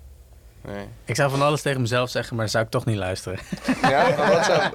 nee. 0.61 0.87
Ik 1.05 1.17
zou 1.17 1.31
van 1.31 1.43
alles 1.43 1.63
tegen 1.63 1.81
mezelf 1.81 2.11
zeggen, 2.11 2.33
maar 2.37 2.45
dan 2.45 2.53
zou 2.53 2.65
ik 2.65 2.71
toch 2.71 2.85
niet 2.85 2.97
luisteren. 2.97 3.39
Ja? 3.83 4.09
Maar 4.17 4.33
wat, 4.35 4.45
zou, 4.45 4.71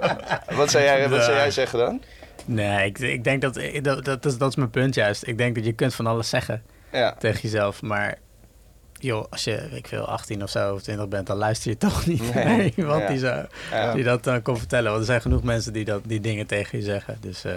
wat, 0.57 0.71
zou 0.71 0.83
jij, 0.83 1.09
wat 1.09 1.23
zou 1.23 1.35
jij 1.35 1.51
zeggen 1.51 1.79
dan? 1.79 2.01
Nee, 2.45 2.85
ik, 2.85 2.99
ik 2.99 3.23
denk 3.23 3.41
dat, 3.41 3.59
dat, 3.81 4.05
dat, 4.05 4.25
is, 4.25 4.37
dat 4.37 4.49
is 4.49 4.55
mijn 4.55 4.69
punt 4.69 4.95
juist. 4.95 5.27
Ik 5.27 5.37
denk 5.37 5.55
dat 5.55 5.65
je 5.65 5.73
kunt 5.73 5.95
van 5.95 6.07
alles 6.07 6.29
zeggen 6.29 6.63
Ja. 6.91 7.15
tegen 7.19 7.41
jezelf, 7.41 7.81
maar 7.81 8.17
joh, 8.93 9.25
als 9.29 9.43
je, 9.43 9.67
ik 9.71 9.87
veel, 9.87 10.05
18 10.07 10.43
of 10.43 10.49
zo 10.49 10.73
of 10.73 10.81
20 10.81 11.07
bent, 11.07 11.27
dan 11.27 11.37
luister 11.37 11.69
je 11.69 11.77
toch 11.87 12.05
niet 12.05 12.33
Nee. 12.33 12.45
naar 12.45 12.69
iemand 12.75 13.01
Ja. 13.01 13.07
die, 13.07 13.17
zo, 13.17 13.45
ja. 13.71 13.93
die 13.93 14.03
dat 14.03 14.23
dan 14.23 14.41
kon 14.41 14.57
vertellen. 14.57 14.87
Want 14.89 14.99
er 14.99 15.05
zijn 15.05 15.21
genoeg 15.21 15.43
mensen 15.43 15.73
die, 15.73 15.85
dat, 15.85 16.01
die 16.05 16.19
dingen 16.19 16.45
tegen 16.47 16.77
je 16.77 16.83
zeggen. 16.83 17.17
Dus 17.21 17.43
eh, 17.43 17.53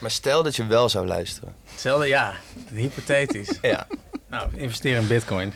Maar 0.00 0.10
stel 0.10 0.42
dat 0.42 0.56
je 0.56 0.66
wel 0.66 0.88
zou 0.88 1.06
luisteren. 1.06 1.54
hetzelfde, 1.70 2.06
ja, 2.06 2.32
hypothetisch. 2.72 3.58
Ja. 3.62 3.86
nou, 4.28 4.48
investeer 4.56 4.96
in 4.96 5.06
bitcoin. 5.06 5.52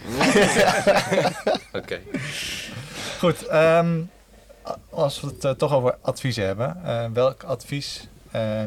Oké. 1.73 2.01
Goed, 3.19 3.47
ehm, 3.47 4.01
als 4.91 5.21
we 5.21 5.27
het 5.27 5.45
eh, 5.45 5.51
toch 5.51 5.73
over 5.73 5.97
adviezen 6.03 6.47
hebben. 6.47 6.77
eh, 6.85 7.05
welk 7.13 7.43
advies 7.43 8.01
eh, 8.01 8.07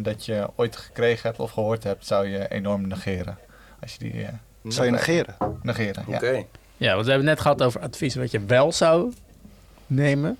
dat 0.01 0.25
je 0.25 0.49
ooit 0.55 0.75
gekregen 0.75 1.27
hebt 1.27 1.39
of 1.39 1.51
gehoord 1.51 1.83
hebt, 1.83 2.05
zou 2.05 2.27
je 2.27 2.47
enorm 2.47 2.87
negeren? 2.87 3.37
Als 3.81 3.91
je 3.93 3.99
die 3.99 4.23
eh, 4.23 4.33
Zou 4.63 4.85
je 4.85 4.91
negeren? 4.91 5.35
negeren, 5.61 6.03
ja. 6.07 6.15
Oké. 6.15 6.43
Ja, 6.77 6.93
want 6.93 7.05
we 7.05 7.11
hebben 7.11 7.27
het 7.27 7.35
net 7.37 7.39
gehad 7.39 7.61
over 7.61 7.81
advies 7.81 8.15
wat 8.15 8.31
je 8.31 8.45
wel 8.45 8.71
zou 8.71 9.13
nemen. 9.87 10.37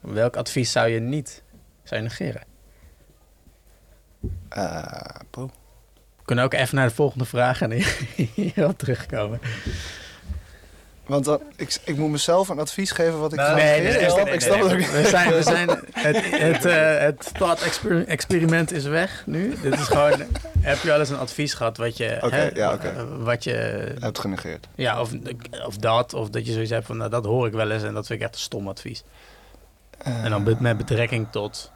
Welk 0.00 0.36
advies 0.36 0.72
zou 0.72 0.88
je 0.88 1.00
niet 1.00 1.42
zou 1.82 2.02
je 2.02 2.08
negeren? 2.08 2.42
Eh, 4.48 5.20
poeh. 5.30 5.50
We 6.16 6.24
kunnen 6.24 6.44
ook 6.44 6.54
even 6.54 6.76
naar 6.76 6.88
de 6.88 6.94
volgende 6.94 7.24
vraag 7.24 7.60
en 7.60 7.72
hierop 8.34 8.78
terugkomen. 8.78 9.40
Want 11.06 11.24
dan, 11.24 11.40
ik, 11.56 11.76
ik 11.84 11.96
moet 11.96 12.10
mezelf 12.10 12.48
een 12.48 12.58
advies 12.58 12.90
geven 12.90 13.20
wat 13.20 13.32
ik 13.32 13.38
Nou, 13.38 13.56
nee, 13.56 13.80
nee, 13.80 13.98
ik 13.98 14.08
snap, 14.08 14.24
nee, 14.24 14.34
ik 14.34 14.40
snap 14.40 14.54
nee, 14.54 14.64
het 14.64 14.72
ook 14.72 14.78
niet. 14.78 14.92
We 14.92 15.08
zijn, 15.08 15.30
we 15.32 15.42
zijn, 15.42 15.68
het, 15.92 16.30
het, 16.30 16.64
eh, 16.64 16.98
het 16.98 17.30
thought 17.34 17.62
exper- 17.62 18.06
experiment 18.06 18.72
is 18.72 18.84
weg 18.84 19.22
nu. 19.26 19.54
Dit 19.62 19.74
is 19.74 19.86
gewoon, 19.86 20.22
heb 20.60 20.80
je 20.80 20.88
wel 20.88 20.98
eens 20.98 21.08
een 21.08 21.18
advies 21.18 21.54
gehad 21.54 21.76
wat 21.76 21.96
je, 21.96 22.04
hè, 22.04 22.48
ja, 22.48 22.78
eh, 22.78 23.02
wat 23.18 23.44
je, 23.44 23.52
Hebt 24.00 24.18
genegeerd. 24.18 24.68
ja, 24.74 25.00
of, 25.00 25.10
of 25.66 25.76
dat, 25.76 26.14
of 26.14 26.30
dat 26.30 26.46
je 26.46 26.52
zoiets 26.52 26.70
hebt 26.70 26.86
van, 26.86 26.96
nou, 26.96 27.10
dat 27.10 27.24
hoor 27.24 27.46
ik 27.46 27.52
wel 27.52 27.70
eens 27.70 27.82
en 27.82 27.94
dat 27.94 28.06
vind 28.06 28.18
ik 28.20 28.26
echt 28.26 28.34
een 28.34 28.40
stom 28.40 28.68
advies. 28.68 29.04
En 29.98 30.30
dan 30.30 30.56
met 30.58 30.76
betrekking 30.76 31.26
tot 31.30 31.72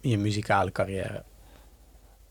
je 0.00 0.18
muzikale 0.18 0.72
carrière. 0.72 1.22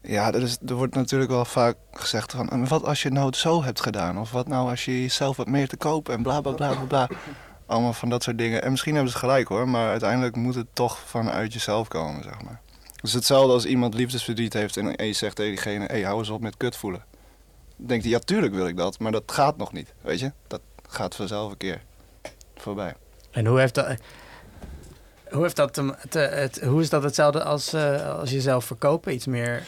Ja, 0.07 0.33
er, 0.33 0.41
is, 0.41 0.57
er 0.67 0.75
wordt 0.75 0.95
natuurlijk 0.95 1.31
wel 1.31 1.45
vaak 1.45 1.75
gezegd 1.91 2.31
van... 2.31 2.49
"En 2.49 2.67
wat 2.67 2.83
als 2.83 3.01
je 3.01 3.09
nou 3.09 3.25
het 3.25 3.35
zo 3.35 3.63
hebt 3.63 3.81
gedaan? 3.81 4.19
Of 4.19 4.31
wat 4.31 4.47
nou 4.47 4.69
als 4.69 4.85
je 4.85 5.01
jezelf 5.01 5.37
wat 5.37 5.47
meer 5.47 5.67
te 5.67 5.77
kopen 5.77 6.13
en 6.13 6.21
bla 6.23 6.41
bla 6.41 6.51
bla 6.51 6.73
bla 6.73 6.83
bla. 6.85 7.09
Allemaal 7.65 7.93
van 7.93 8.09
dat 8.09 8.23
soort 8.23 8.37
dingen. 8.37 8.63
En 8.63 8.71
misschien 8.71 8.93
hebben 8.93 9.11
ze 9.11 9.17
gelijk 9.17 9.47
hoor, 9.47 9.69
maar 9.69 9.89
uiteindelijk 9.89 10.35
moet 10.35 10.55
het 10.55 10.67
toch 10.73 10.99
vanuit 10.99 11.53
jezelf 11.53 11.87
komen, 11.87 12.23
zeg 12.23 12.41
maar. 12.41 12.61
Dus 13.01 13.13
hetzelfde 13.13 13.53
als 13.53 13.65
iemand 13.65 13.93
liefdesverdriet 13.93 14.53
heeft 14.53 14.77
en 14.77 15.05
je 15.05 15.13
zegt 15.13 15.35
tegen 15.35 15.51
diegene... 15.51 15.85
hé, 15.85 15.93
hey, 15.93 16.01
hou 16.03 16.17
eens 16.19 16.29
op 16.29 16.41
met 16.41 16.57
kut 16.57 16.75
voelen. 16.75 17.03
Dan 17.77 17.87
denkt 17.87 18.03
hij, 18.03 18.13
ja, 18.13 18.19
tuurlijk 18.19 18.53
wil 18.53 18.67
ik 18.67 18.77
dat, 18.77 18.99
maar 18.99 19.11
dat 19.11 19.23
gaat 19.31 19.57
nog 19.57 19.73
niet, 19.73 19.93
weet 20.01 20.19
je? 20.19 20.31
Dat 20.47 20.61
gaat 20.87 21.15
vanzelf 21.15 21.51
een 21.51 21.57
keer 21.57 21.81
voorbij. 22.55 22.93
En 23.31 23.45
hoe 23.45 23.59
heeft 23.59 23.75
dat... 23.75 23.95
Hoe, 25.31 25.41
heeft 25.41 25.55
dat 25.55 25.73
te- 25.73 25.95
te- 26.09 26.19
het, 26.19 26.61
hoe 26.61 26.81
is 26.81 26.89
dat 26.89 27.03
hetzelfde 27.03 27.43
als, 27.43 27.73
eh, 27.73 28.19
als 28.19 28.31
jezelf 28.31 28.65
verkopen? 28.65 29.13
Iets 29.13 29.25
meer... 29.25 29.63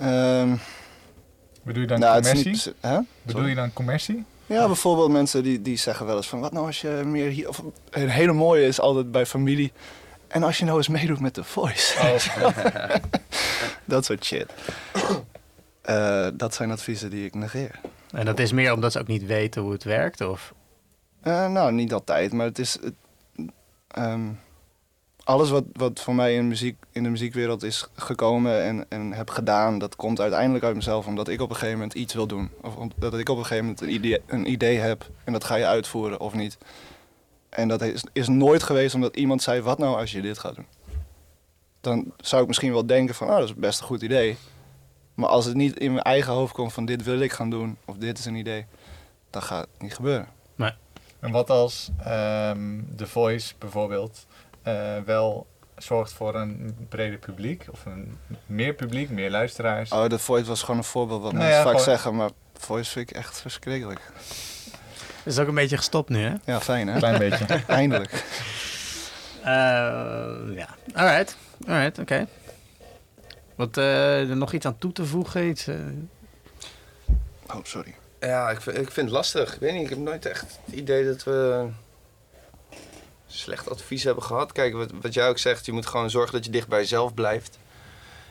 Ehm, 0.00 0.54
Bedoel 1.62 1.80
je 1.82 1.88
dan 1.88 1.98
Nou, 2.00 2.14
het 2.14 2.24
is 2.26 2.30
commercie? 2.32 2.72
niet, 2.72 2.74
hè? 2.80 2.98
Bedoel 3.22 3.46
je 3.46 3.54
dan 3.54 3.72
commercie? 3.72 4.24
Ja, 4.46 4.66
bijvoorbeeld 4.66 5.10
mensen 5.10 5.42
die, 5.42 5.62
die 5.62 5.76
zeggen 5.76 6.06
wel 6.06 6.16
eens 6.16 6.28
van... 6.28 6.40
wat 6.40 6.52
nou 6.52 6.66
als 6.66 6.80
je 6.80 7.02
meer 7.04 7.28
hier... 7.30 7.48
Of, 7.48 7.62
een 7.90 8.08
hele 8.08 8.32
mooie 8.32 8.66
is 8.66 8.80
altijd 8.80 9.10
bij 9.12 9.26
familie... 9.26 9.72
en 10.28 10.42
als 10.42 10.58
je 10.58 10.64
nou 10.64 10.76
eens 10.76 10.88
meedoet 10.88 11.20
met 11.20 11.34
The 11.34 11.44
Voice. 11.44 11.98
Oh, 11.98 12.56
dat 13.84 14.04
soort 14.04 14.24
shit. 14.24 14.46
Eh, 15.82 16.28
dat 16.34 16.54
zijn 16.54 16.70
adviezen 16.70 17.10
die 17.10 17.24
ik 17.24 17.34
negeer. 17.34 17.80
En 18.12 18.24
dat 18.24 18.38
is 18.38 18.52
meer 18.52 18.72
omdat 18.72 18.92
ze 18.92 18.98
ook 18.98 19.06
niet 19.06 19.26
weten 19.26 19.62
hoe 19.62 19.72
het 19.72 19.84
werkt? 19.84 20.20
Of? 20.20 20.54
Eh, 21.22 21.48
nou, 21.48 21.72
niet 21.72 21.92
altijd, 21.92 22.32
maar 22.32 22.46
het 22.46 22.58
is... 22.58 22.78
het- 22.82 22.94
ehm, 23.88 24.20
alles 25.30 25.50
wat, 25.50 25.64
wat 25.72 26.00
voor 26.00 26.14
mij 26.14 26.34
in, 26.34 26.48
muziek, 26.48 26.76
in 26.92 27.02
de 27.02 27.08
muziekwereld 27.08 27.62
is 27.62 27.88
gekomen 27.94 28.62
en, 28.62 28.86
en 28.88 29.12
heb 29.12 29.30
gedaan... 29.30 29.78
dat 29.78 29.96
komt 29.96 30.20
uiteindelijk 30.20 30.64
uit 30.64 30.74
mezelf 30.74 31.06
omdat 31.06 31.28
ik 31.28 31.40
op 31.40 31.48
een 31.48 31.54
gegeven 31.54 31.78
moment 31.78 31.94
iets 31.94 32.14
wil 32.14 32.26
doen. 32.26 32.50
Of 32.62 32.76
omdat 32.76 33.18
ik 33.18 33.28
op 33.28 33.36
een 33.36 33.42
gegeven 33.42 33.64
moment 33.64 33.80
een 33.80 33.92
idee, 33.92 34.20
een 34.26 34.50
idee 34.50 34.78
heb 34.78 35.10
en 35.24 35.32
dat 35.32 35.44
ga 35.44 35.54
je 35.54 35.66
uitvoeren 35.66 36.20
of 36.20 36.34
niet. 36.34 36.58
En 37.48 37.68
dat 37.68 37.82
is, 37.82 38.04
is 38.12 38.28
nooit 38.28 38.62
geweest 38.62 38.94
omdat 38.94 39.16
iemand 39.16 39.42
zei, 39.42 39.60
wat 39.60 39.78
nou 39.78 39.96
als 39.96 40.12
je 40.12 40.20
dit 40.20 40.38
gaat 40.38 40.54
doen? 40.54 40.66
Dan 41.80 42.12
zou 42.16 42.42
ik 42.42 42.48
misschien 42.48 42.72
wel 42.72 42.86
denken 42.86 43.14
van, 43.14 43.28
oh, 43.28 43.36
dat 43.36 43.48
is 43.48 43.54
best 43.54 43.80
een 43.80 43.86
goed 43.86 44.02
idee. 44.02 44.36
Maar 45.14 45.28
als 45.28 45.44
het 45.44 45.54
niet 45.54 45.78
in 45.78 45.92
mijn 45.92 46.04
eigen 46.04 46.32
hoofd 46.32 46.54
komt 46.54 46.72
van, 46.72 46.84
dit 46.84 47.02
wil 47.02 47.20
ik 47.20 47.32
gaan 47.32 47.50
doen 47.50 47.76
of 47.84 47.96
dit 47.96 48.18
is 48.18 48.24
een 48.24 48.34
idee... 48.34 48.66
dan 49.30 49.42
gaat 49.42 49.66
het 49.72 49.82
niet 49.82 49.94
gebeuren. 49.94 50.28
En 51.20 51.30
wat 51.30 51.50
als 51.50 51.90
ehm 51.98 52.80
The 52.96 53.06
Voice 53.06 53.54
bijvoorbeeld 53.58 54.26
wel 55.04 55.46
zorgt 55.76 56.12
voor 56.12 56.34
een 56.34 56.76
breder 56.88 57.18
publiek? 57.18 57.66
Of 57.70 57.84
een 57.86 58.18
meer 58.46 58.72
publiek, 58.74 59.10
meer 59.10 59.30
luisteraars? 59.30 59.90
Oh, 59.90 60.06
de 60.08 60.18
Voice 60.18 60.46
was 60.48 60.60
gewoon 60.60 60.76
een 60.76 60.84
voorbeeld 60.84 61.22
wat 61.22 61.32
Nou 61.32 61.44
mensen 61.44 61.58
ja, 61.58 61.64
vaak 61.64 61.78
gewoon- 61.80 61.94
zeggen, 61.94 62.16
maar 62.16 62.30
Voice 62.58 62.90
vind 62.90 63.10
ik 63.10 63.16
echt 63.16 63.40
verschrikkelijk. 63.40 64.00
Is 65.24 65.38
ook 65.38 65.48
een 65.48 65.54
beetje 65.54 65.76
gestopt 65.76 66.08
nu, 66.08 66.22
hè? 66.22 66.34
Ja, 66.44 66.60
fijn 66.60 66.88
hè? 66.88 66.98
Klein 66.98 67.18
beetje. 67.18 67.44
Eindelijk. 67.66 68.24
Eh, 69.42 70.56
ja, 70.56 70.68
alright. 70.94 71.36
Alright, 71.66 71.98
oké. 71.98 72.26
Wat, 73.54 73.76
eh, 73.76 74.30
er 74.30 74.36
nog 74.36 74.52
iets 74.52 74.66
aan 74.66 74.78
toe 74.78 74.92
te 74.92 75.04
voegen? 75.06 75.46
Iets, 75.48 75.66
eh, 75.66 75.76
Oh, 77.46 77.56
sorry. 77.62 77.94
Ja, 78.20 78.50
ik, 78.50 78.60
vind- 78.60 78.76
ik 78.76 78.90
vind 78.90 79.06
het 79.06 79.14
lastig. 79.16 79.54
Ik 79.54 79.60
weet 79.60 79.72
niet, 79.72 79.82
ik 79.82 79.88
heb 79.88 79.98
nooit 79.98 80.26
echt 80.26 80.40
het 80.64 80.74
idee 80.74 81.04
dat 81.04 81.24
we 81.24 81.66
slecht 83.30 83.70
advies 83.70 84.04
hebben 84.04 84.24
gehad. 84.24 84.52
Kijk, 84.52 84.74
wat, 84.74 84.90
wat 85.00 85.14
jij 85.14 85.28
ook 85.28 85.38
zegt, 85.38 85.66
je 85.66 85.72
moet 85.72 85.86
gewoon 85.86 86.10
zorgen 86.10 86.32
dat 86.32 86.44
je 86.44 86.50
dicht 86.50 86.68
bij 86.68 86.80
jezelf 86.80 87.14
blijft. 87.14 87.58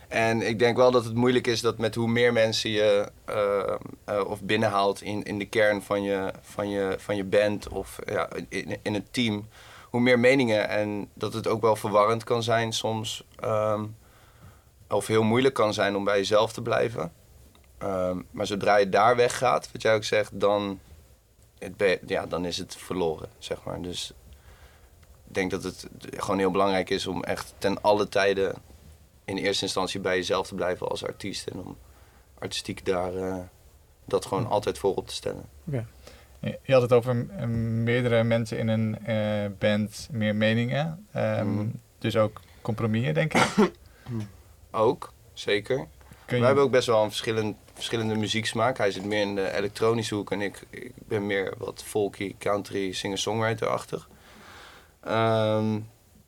En 0.08 0.42
ik 0.42 0.58
denk 0.58 0.76
wel 0.76 0.90
dat 0.90 1.04
het 1.04 1.14
moeilijk 1.14 1.46
is 1.46 1.60
dat 1.60 1.78
met 1.78 1.94
hoe 1.94 2.08
meer 2.08 2.32
mensen 2.32 2.70
je 2.70 3.10
eh, 3.24 3.74
eh, 4.04 4.26
of 4.26 4.40
binnenhaalt 4.42 5.02
in, 5.02 5.22
in 5.22 5.38
de 5.38 5.44
kern 5.44 5.82
van 5.82 6.02
je, 6.02 6.32
van 6.40 6.70
je, 6.70 6.94
van 6.98 7.16
je 7.16 7.24
band 7.24 7.68
of 7.68 7.98
ja, 8.04 8.28
in, 8.48 8.78
in 8.82 8.94
het 8.94 9.12
team, 9.12 9.48
hoe 9.90 10.00
meer 10.00 10.18
meningen 10.18 10.68
en 10.68 11.08
dat 11.14 11.32
het 11.32 11.46
ook 11.46 11.60
wel 11.60 11.76
verwarrend 11.76 12.24
kan 12.24 12.42
zijn 12.42 12.72
soms. 12.72 13.24
ehm, 13.40 13.84
of 14.88 15.06
heel 15.06 15.22
moeilijk 15.22 15.54
kan 15.54 15.74
zijn 15.74 15.96
om 15.96 16.04
bij 16.04 16.16
jezelf 16.16 16.52
te 16.52 16.62
blijven. 16.62 17.12
Ehm, 17.78 18.18
maar 18.30 18.46
zodra 18.46 18.76
je 18.76 18.88
daar 18.88 19.16
weggaat, 19.16 19.72
wat 19.72 19.82
jij 19.82 19.94
ook 19.94 20.04
zegt, 20.04 20.40
dan, 20.40 20.80
het 21.58 21.98
ja, 22.06 22.26
dan 22.26 22.44
is 22.44 22.56
het 22.56 22.76
verloren, 22.76 23.28
zeg 23.38 23.58
maar. 23.64 23.82
Dus 23.82 24.12
denk 25.34 25.50
dat 25.50 25.62
het 25.62 25.86
gewoon 26.16 26.38
heel 26.38 26.50
belangrijk 26.50 26.90
is 26.90 27.06
om 27.06 27.22
echt 27.24 27.54
ten 27.58 27.82
alle 27.82 28.08
tijden 28.08 28.54
in 29.24 29.36
eerste 29.36 29.64
instantie 29.64 30.00
bij 30.00 30.16
jezelf 30.16 30.46
te 30.46 30.54
blijven 30.54 30.88
als 30.88 31.04
artiest. 31.04 31.46
En 31.46 31.58
om 31.58 31.76
artistiek 32.38 32.84
daar 32.84 33.14
eh, 33.16 33.36
dat 34.04 34.26
gewoon 34.26 34.46
altijd 34.46 34.78
voorop 34.78 35.08
te 35.08 35.14
stellen. 35.14 35.44
oké. 35.66 35.86
Je 36.62 36.72
had 36.72 36.82
het 36.82 36.92
over 36.92 37.26
eh, 37.36 37.46
meerdere 37.46 38.22
mensen 38.22 38.58
in 38.58 38.68
een 38.68 39.06
eh, 39.06 39.50
band, 39.58 40.08
meer 40.10 40.34
meningen. 40.36 41.06
Ehm, 41.12 41.48
Mhm. 41.50 41.66
Dus 41.98 42.16
ook 42.16 42.40
compromissen, 42.62 43.14
denk 43.14 43.34
ik. 43.34 43.46
Ook, 44.70 45.12
zeker. 45.32 45.76
Kun 45.76 45.86
Wij 46.26 46.38
je, 46.38 46.44
hebben 46.44 46.64
ook 46.64 46.70
best 46.70 46.86
wel 46.86 47.02
een 47.02 47.08
verschillend, 47.08 47.56
verschillende 47.74 48.14
muzieksmaak. 48.14 48.78
Hij 48.78 48.90
zit 48.90 49.04
meer 49.04 49.20
in 49.20 49.34
de 49.34 49.56
elektronische 49.56 50.14
hoek 50.14 50.30
en 50.30 50.40
ik, 50.40 50.66
ik 50.70 50.92
ben 50.96 51.26
meer 51.26 51.54
wat 51.58 51.82
folky, 51.86 52.34
country, 52.38 52.92
singer-songwriter-achtig. 52.92 54.08
Ehm, 55.00 55.80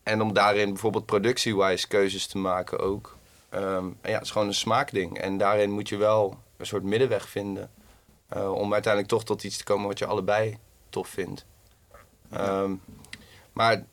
en 0.03 0.23
om 0.23 0.33
daarin 0.33 0.69
bijvoorbeeld 0.69 1.07
productie-wise 1.07 1.89
keuzes 1.89 2.27
te 2.27 2.39
maken 2.39 2.79
ook. 2.79 3.17
Ehm, 3.49 3.87
ja, 4.03 4.13
het 4.13 4.23
is 4.23 4.31
gewoon 4.31 4.47
een 4.49 4.55
smaakding. 4.55 5.19
En 5.19 5.39
daarin 5.39 5.71
moet 5.71 5.89
je 5.89 5.97
wel 5.97 6.39
een 6.57 6.67
soort 6.67 6.83
middenweg 6.83 7.29
vinden. 7.29 7.71
eh, 8.29 8.53
om 8.53 8.73
uiteindelijk 8.73 9.13
toch 9.13 9.25
tot 9.25 9.45
iets 9.45 9.57
te 9.57 9.65
komen 9.65 9.87
wat 9.87 9.99
je 9.99 10.07
allebei 10.07 10.59
tof 10.91 11.09
vindt. 11.09 11.45
Ehm, 12.31 12.75
maar 13.53 13.85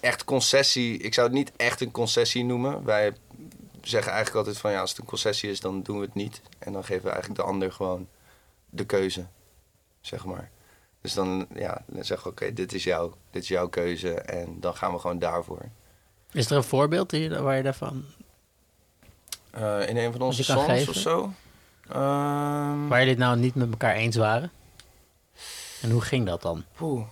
echt 0.00 0.24
concessie, 0.24 0.98
ik 0.98 1.14
zou 1.14 1.26
het 1.26 1.36
niet 1.36 1.52
echt 1.56 1.80
een 1.80 1.90
concessie 1.90 2.44
noemen. 2.44 2.84
Wij 2.84 3.12
zeggen 3.82 4.12
eigenlijk 4.12 4.36
altijd 4.46 4.58
van 4.58 4.70
ja, 4.70 4.80
als 4.80 4.90
het 4.90 4.98
een 4.98 5.04
concessie 5.06 5.50
is, 5.50 5.60
dan 5.60 5.82
doen 5.82 5.98
we 5.98 6.04
het 6.04 6.14
niet. 6.14 6.40
En 6.58 6.72
dan 6.72 6.84
geven 6.84 7.04
we 7.04 7.10
eigenlijk 7.10 7.40
de 7.40 7.46
ander 7.46 7.72
gewoon 7.72 8.08
de 8.70 8.84
keuze, 8.86 9.26
zeg 10.00 10.24
maar. 10.24 10.50
Dus 11.04 11.14
dan, 11.14 11.46
ja, 11.54 11.82
dan 11.86 12.04
zeggen 12.04 12.26
we 12.26 12.32
oké, 12.32 12.52
dit 12.52 12.72
is 12.72 12.84
jouw, 12.84 13.14
dit 13.30 13.42
is 13.42 13.48
jouw 13.48 13.68
keuze 13.68 14.14
en 14.14 14.60
dan 14.60 14.76
gaan 14.76 14.92
we 14.92 14.98
gewoon 14.98 15.18
daarvoor. 15.18 15.62
Is 16.32 16.50
er 16.50 16.56
een 16.56 16.64
voorbeeld 16.64 17.10
hier, 17.10 17.42
waar 17.42 17.56
je 17.56 17.62
daarvan... 17.62 18.04
Eh, 19.50 19.88
in 19.88 19.96
een 19.96 20.12
van 20.12 20.20
onze 20.20 20.38
je 20.38 20.44
songs 20.44 20.64
geven? 20.64 20.88
of 20.88 20.94
zo. 20.94 21.32
Ehm, 21.88 22.88
Waar 22.88 22.98
jullie 22.98 23.08
het 23.14 23.18
nou 23.18 23.36
niet 23.36 23.54
met 23.54 23.70
elkaar 23.70 23.94
eens 23.94 24.16
waren? 24.16 24.52
En 25.82 25.90
hoe 25.90 26.00
ging 26.00 26.26
dat 26.26 26.42
dan? 26.42 26.64
Poeh. 26.76 27.06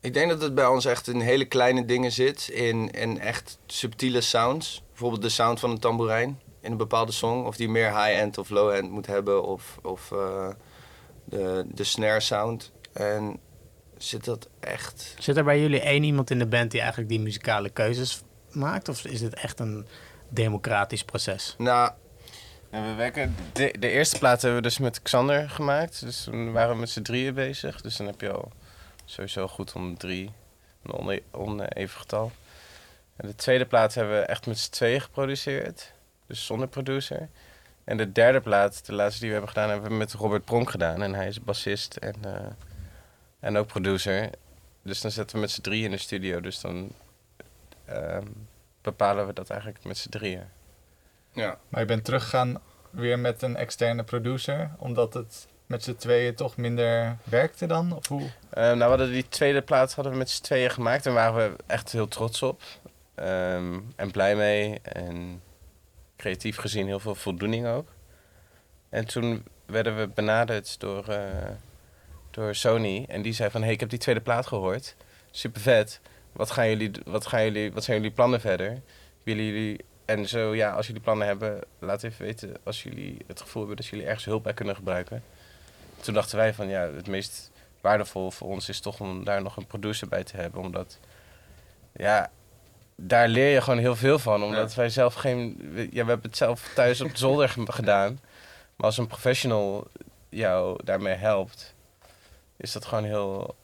Ik 0.00 0.14
denk 0.14 0.30
dat 0.30 0.42
het 0.42 0.54
bij 0.54 0.66
ons 0.66 0.84
echt 0.84 1.08
in 1.08 1.20
hele 1.20 1.44
kleine 1.44 1.84
dingen 1.84 2.12
zit. 2.12 2.48
In, 2.48 2.90
in 2.90 3.20
echt 3.20 3.58
subtiele 3.66 4.20
sounds. 4.20 4.82
Bijvoorbeeld 4.88 5.22
de 5.22 5.28
sound 5.28 5.60
van 5.60 5.70
een 5.70 5.78
tamboerijn 5.78 6.40
in 6.60 6.70
een 6.70 6.76
bepaalde 6.76 7.12
song. 7.12 7.44
Of 7.44 7.56
die 7.56 7.68
meer 7.68 8.02
high-end 8.02 8.38
of 8.38 8.50
low-end 8.50 8.90
moet 8.90 9.06
hebben. 9.06 9.44
Of, 9.44 9.78
of 9.82 10.12
eh, 10.12 10.48
de, 11.26 11.64
de 11.74 11.84
snare 11.84 12.20
sound. 12.20 12.72
En 12.92 13.38
zit 13.96 14.24
dat 14.24 14.48
echt... 14.60 15.14
Zit 15.18 15.36
er 15.36 15.44
bij 15.44 15.60
jullie 15.60 15.80
één 15.80 16.02
iemand 16.02 16.30
in 16.30 16.38
de 16.38 16.46
band 16.46 16.70
die 16.70 16.80
eigenlijk 16.80 17.10
die 17.10 17.20
muzikale 17.20 17.70
keuzes 17.70 18.22
maakt? 18.52 18.88
Of 18.88 19.04
is 19.04 19.20
dit 19.20 19.34
echt 19.34 19.60
een 19.60 19.86
democratisch 20.28 21.04
proces? 21.04 21.54
Nou, 21.58 21.90
En 22.70 22.86
we 22.88 22.94
werken, 22.94 23.34
de, 23.52 23.74
de 23.78 23.88
eerste 23.90 24.18
plaat 24.18 24.42
hebben 24.42 24.60
we 24.60 24.68
dus 24.68 24.78
met 24.78 25.02
Xander 25.02 25.50
gemaakt. 25.50 26.00
Dus 26.00 26.24
toen 26.24 26.52
waren 26.52 26.74
we 26.74 26.80
met 26.80 26.90
z'n 26.90 27.02
drieën 27.02 27.34
bezig. 27.34 27.80
Dus 27.80 27.96
dan 27.96 28.06
heb 28.06 28.20
je 28.20 28.32
al 28.32 28.52
sowieso 29.04 29.48
goed 29.48 29.72
om 29.72 29.98
drie, 29.98 30.30
een 30.82 30.92
one- 30.92 31.22
oneven 31.32 31.98
getal. 32.00 32.32
En 33.16 33.28
de 33.28 33.34
tweede 33.34 33.66
plaat 33.66 33.94
hebben 33.94 34.18
we 34.18 34.24
echt 34.24 34.46
met 34.46 34.58
z'n 34.58 34.70
tweeën 34.70 35.00
geproduceerd. 35.00 35.92
Dus 36.26 36.46
zonder 36.46 36.68
producer. 36.68 37.28
En 37.86 37.96
de 37.96 38.12
derde 38.12 38.40
plaat, 38.40 38.86
de 38.86 38.92
laatste 38.92 39.20
die 39.20 39.28
we 39.28 39.34
hebben 39.34 39.52
gedaan, 39.52 39.70
hebben 39.70 39.90
we 39.90 39.96
met 39.96 40.12
Robert 40.12 40.44
Pronk 40.44 40.70
gedaan. 40.70 41.02
En 41.02 41.14
hij 41.14 41.26
is 41.26 41.40
bassist 41.40 41.96
en, 41.96 42.14
eh, 42.24 42.46
en 43.40 43.56
ook 43.56 43.66
producer. 43.66 44.30
Dus 44.82 45.00
dan 45.00 45.10
zetten 45.10 45.36
we 45.36 45.42
met 45.42 45.50
z'n 45.50 45.60
drieën 45.60 45.84
in 45.84 45.90
de 45.90 45.96
studio. 45.96 46.40
Dus 46.40 46.60
dan 46.60 46.90
ehm, 47.84 48.26
bepalen 48.82 49.26
we 49.26 49.32
dat 49.32 49.50
eigenlijk 49.50 49.84
met 49.84 49.98
z'n 49.98 50.08
drieën. 50.08 50.44
ja. 51.32 51.58
maar 51.68 51.80
je 51.80 51.86
bent 51.86 52.04
teruggegaan 52.04 52.60
weer 52.90 53.18
met 53.18 53.42
een 53.42 53.56
externe 53.56 54.02
producer, 54.02 54.70
omdat 54.78 55.14
het 55.14 55.48
met 55.66 55.82
z'n 55.82 55.94
tweeën 55.94 56.34
toch 56.34 56.56
minder 56.56 57.16
werkte 57.24 57.66
dan? 57.66 57.96
Of 57.96 58.08
hoe? 58.08 58.30
Eh, 58.50 58.62
nou, 58.62 58.78
we 58.78 58.84
hadden 58.84 59.10
die 59.10 59.28
tweede 59.28 59.62
plaat 59.62 59.94
hadden 59.94 60.12
we 60.12 60.18
met 60.18 60.30
z'n 60.30 60.42
tweeën 60.42 60.70
gemaakt. 60.70 61.04
Daar 61.04 61.14
waren 61.14 61.50
we 61.50 61.56
echt 61.66 61.92
heel 61.92 62.08
trots 62.08 62.42
op. 62.42 62.62
Ehm, 63.14 63.80
en 63.96 64.10
blij 64.10 64.36
mee. 64.36 64.80
En 64.82 65.42
creatief 66.26 66.56
gezien 66.56 66.86
heel 66.86 67.00
veel 67.00 67.14
voldoening 67.14 67.66
ook. 67.66 67.88
En 68.88 69.06
toen 69.06 69.44
werden 69.66 69.98
we 69.98 70.08
benaderd 70.08 70.80
door, 70.80 71.08
eh, 71.08 71.50
door 72.30 72.54
Sony. 72.54 73.04
En 73.08 73.22
die 73.22 73.32
zei 73.32 73.50
van, 73.50 73.62
hey, 73.62 73.72
ik 73.72 73.80
heb 73.80 73.88
die 73.88 73.98
tweede 73.98 74.20
plaat 74.20 74.46
gehoord. 74.46 74.96
Super 75.30 75.60
vet. 75.60 76.00
Wat, 76.32 76.50
gaan 76.50 76.68
jullie, 76.68 76.90
wat, 77.04 77.26
gaan 77.26 77.44
jullie, 77.44 77.72
wat 77.72 77.84
zijn 77.84 77.96
jullie 77.96 78.12
plannen 78.12 78.40
verder? 78.40 78.82
Willen 79.22 79.44
jullie... 79.44 79.84
En 80.04 80.28
zo, 80.28 80.54
ja, 80.54 80.70
als 80.70 80.86
jullie 80.86 81.02
plannen 81.02 81.26
hebben, 81.26 81.60
laat 81.78 82.02
even 82.02 82.24
weten 82.24 82.56
als 82.62 82.82
jullie 82.82 83.16
het 83.26 83.40
gevoel 83.40 83.62
hebben 83.62 83.76
dat 83.76 83.86
jullie 83.86 84.06
ergens 84.06 84.24
hulp 84.24 84.42
bij 84.42 84.54
kunnen 84.54 84.74
gebruiken. 84.74 85.22
Toen 86.00 86.14
dachten 86.14 86.36
wij 86.36 86.54
van, 86.54 86.68
ja, 86.68 86.90
het 86.92 87.06
meest 87.06 87.50
waardevol 87.80 88.30
voor 88.30 88.48
ons 88.48 88.68
is 88.68 88.80
toch 88.80 89.00
om 89.00 89.24
daar 89.24 89.42
nog 89.42 89.56
een 89.56 89.66
producer 89.66 90.08
bij 90.08 90.24
te 90.24 90.36
hebben. 90.36 90.60
Omdat, 90.60 90.98
ja, 91.92 92.30
daar 92.96 93.28
leer 93.28 93.52
je 93.52 93.60
gewoon 93.60 93.78
heel 93.78 93.96
veel 93.96 94.18
van. 94.18 94.42
Omdat 94.42 94.74
wij 94.74 94.88
zelf 94.88 95.14
geen... 95.14 95.56
we- 95.72 95.88
Ja, 95.90 96.02
we 96.04 96.10
hebben 96.10 96.22
het 96.30 96.36
zelf 96.36 96.70
thuis 96.74 97.00
op 97.00 97.10
de 97.10 97.18
zolder 97.18 97.48
ge- 97.48 97.72
gedaan. 97.80 98.20
Maar 98.76 98.86
als 98.86 98.98
een 98.98 99.06
professional 99.06 99.86
jou 100.28 100.80
daarmee 100.84 101.14
helpt, 101.14 101.74
is 102.56 102.72
dat 102.72 102.84
gewoon 102.84 103.04
heel 103.04 103.54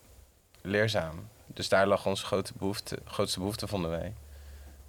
leerzaam. 0.63 1.29
Dus 1.47 1.69
daar 1.69 1.87
lag 1.87 2.07
onze 2.07 2.25
grote 2.25 2.53
behoefte, 2.59 2.99
grootste 3.05 3.39
behoefte, 3.39 3.67
vonden 3.67 3.91
wij. 3.91 4.13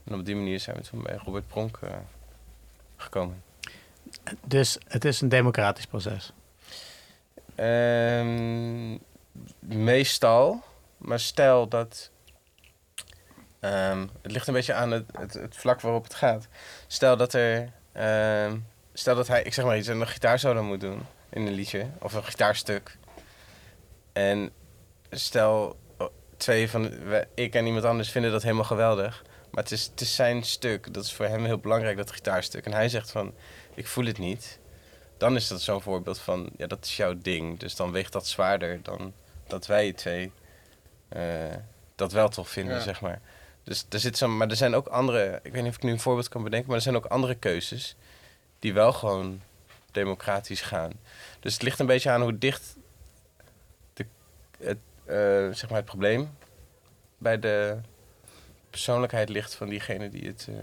En 0.04 0.14
op 0.14 0.26
die 0.26 0.36
manier 0.36 0.60
zijn 0.60 0.76
we 0.76 0.82
toen 0.82 1.04
bij 1.04 1.20
Robert 1.26 1.48
Pronk 1.48 1.78
eh, 1.82 1.90
gekomen. 2.98 3.44
Dus 4.46 4.78
het 4.88 5.06
is 5.06 5.22
een 5.22 5.30
democratisch 5.30 5.86
proces. 5.86 6.32
Ehm, 7.56 8.98
meestal. 9.60 10.64
Maar 10.98 11.20
stel 11.20 11.68
dat... 11.68 12.12
ehm, 13.64 14.08
het 14.22 14.32
ligt 14.32 14.48
een 14.48 14.54
beetje 14.54 14.74
aan 14.74 14.92
het, 14.92 15.06
het, 15.20 15.34
het 15.34 15.56
vlak 15.56 15.82
waarop 15.82 16.04
het 16.04 16.14
gaat. 16.14 16.48
Stel 16.88 17.18
dat 17.18 17.34
er... 17.34 17.70
ehm, 17.92 18.58
stel 18.94 19.16
dat 19.16 19.28
hij, 19.28 19.44
ik 19.44 19.54
zeg 19.54 19.66
maar 19.66 19.78
iets, 19.78 19.88
een 19.88 20.08
gitaarsolo 20.08 20.64
moet 20.64 20.82
doen 20.82 21.06
in 21.30 21.48
een 21.48 21.54
liedje. 21.54 21.88
Of 22.00 22.14
een 22.14 22.24
gitaarstuk. 22.24 22.98
En 24.14 24.52
stel 25.12 25.80
twee 26.38 26.70
van... 26.70 26.92
Ik 27.34 27.56
en 27.56 27.66
iemand 27.66 27.86
anders 27.86 28.10
vinden 28.12 28.32
dat 28.32 28.42
helemaal 28.44 28.64
geweldig. 28.64 29.24
Maar 29.52 29.64
het 29.64 29.72
is, 29.72 29.86
het 29.86 30.02
is 30.02 30.16
zijn 30.16 30.44
stuk. 30.44 30.94
Dat 30.94 31.04
is 31.04 31.14
voor 31.14 31.26
hem 31.26 31.46
heel 31.46 31.58
belangrijk, 31.58 31.98
dat 31.98 32.12
gitaarstuk. 32.12 32.66
En 32.66 32.74
hij 32.74 32.90
zegt 32.90 33.12
van, 33.12 33.34
ik 33.74 33.88
voel 33.88 34.06
het 34.06 34.18
niet. 34.18 34.60
Dan 35.18 35.36
is 35.36 35.48
dat 35.48 35.62
zo'n 35.62 35.82
voorbeeld 35.82 36.20
van, 36.20 36.50
ja, 36.58 36.68
dat 36.68 36.86
is 36.86 36.98
jouw 36.98 37.14
ding. 37.18 37.60
Dus 37.60 37.76
dan 37.76 37.92
weegt 37.92 38.12
dat 38.14 38.28
zwaarder 38.28 38.80
dan 38.84 39.14
dat 39.48 39.66
wij 39.66 39.94
twee 39.94 40.32
eh, 41.10 41.22
dat 41.96 42.12
wel 42.12 42.30
tof 42.30 42.50
vinden, 42.50 42.76
Ja. 42.76 42.82
zeg 42.82 43.02
maar. 43.02 43.22
Dus 43.64 43.86
er 43.90 44.00
zit 44.00 44.18
zo, 44.18 44.28
maar 44.28 44.50
er 44.50 44.56
zijn 44.56 44.76
ook 44.76 44.88
andere, 44.88 45.40
ik 45.44 45.52
weet 45.52 45.62
niet 45.62 45.72
of 45.72 45.78
ik 45.78 45.84
nu 45.84 45.92
een 45.92 46.00
voorbeeld 46.00 46.30
kan 46.30 46.44
bedenken, 46.44 46.68
maar 46.68 46.78
er 46.78 46.84
zijn 46.84 46.96
ook 46.96 47.06
andere 47.06 47.36
keuzes 47.36 47.96
die 48.60 48.74
wel 48.74 48.94
gewoon 48.94 49.42
democratisch 49.92 50.62
gaan. 50.62 50.92
Dus 51.40 51.54
het 51.54 51.62
ligt 51.62 51.80
een 51.80 51.86
beetje 51.86 52.10
aan 52.10 52.22
hoe 52.22 52.38
dicht 52.38 52.76
de, 53.94 54.06
het, 54.58 54.78
eh, 55.06 55.16
zeg 55.58 55.68
maar 55.70 55.78
het 55.78 55.86
probleem 55.86 56.30
bij 57.18 57.40
de 57.40 57.78
persoonlijkheid 58.70 59.30
ligt 59.30 59.56
van 59.56 59.70
diegene 59.70 60.10
die 60.10 60.28
het. 60.28 60.48
eh, 60.50 60.56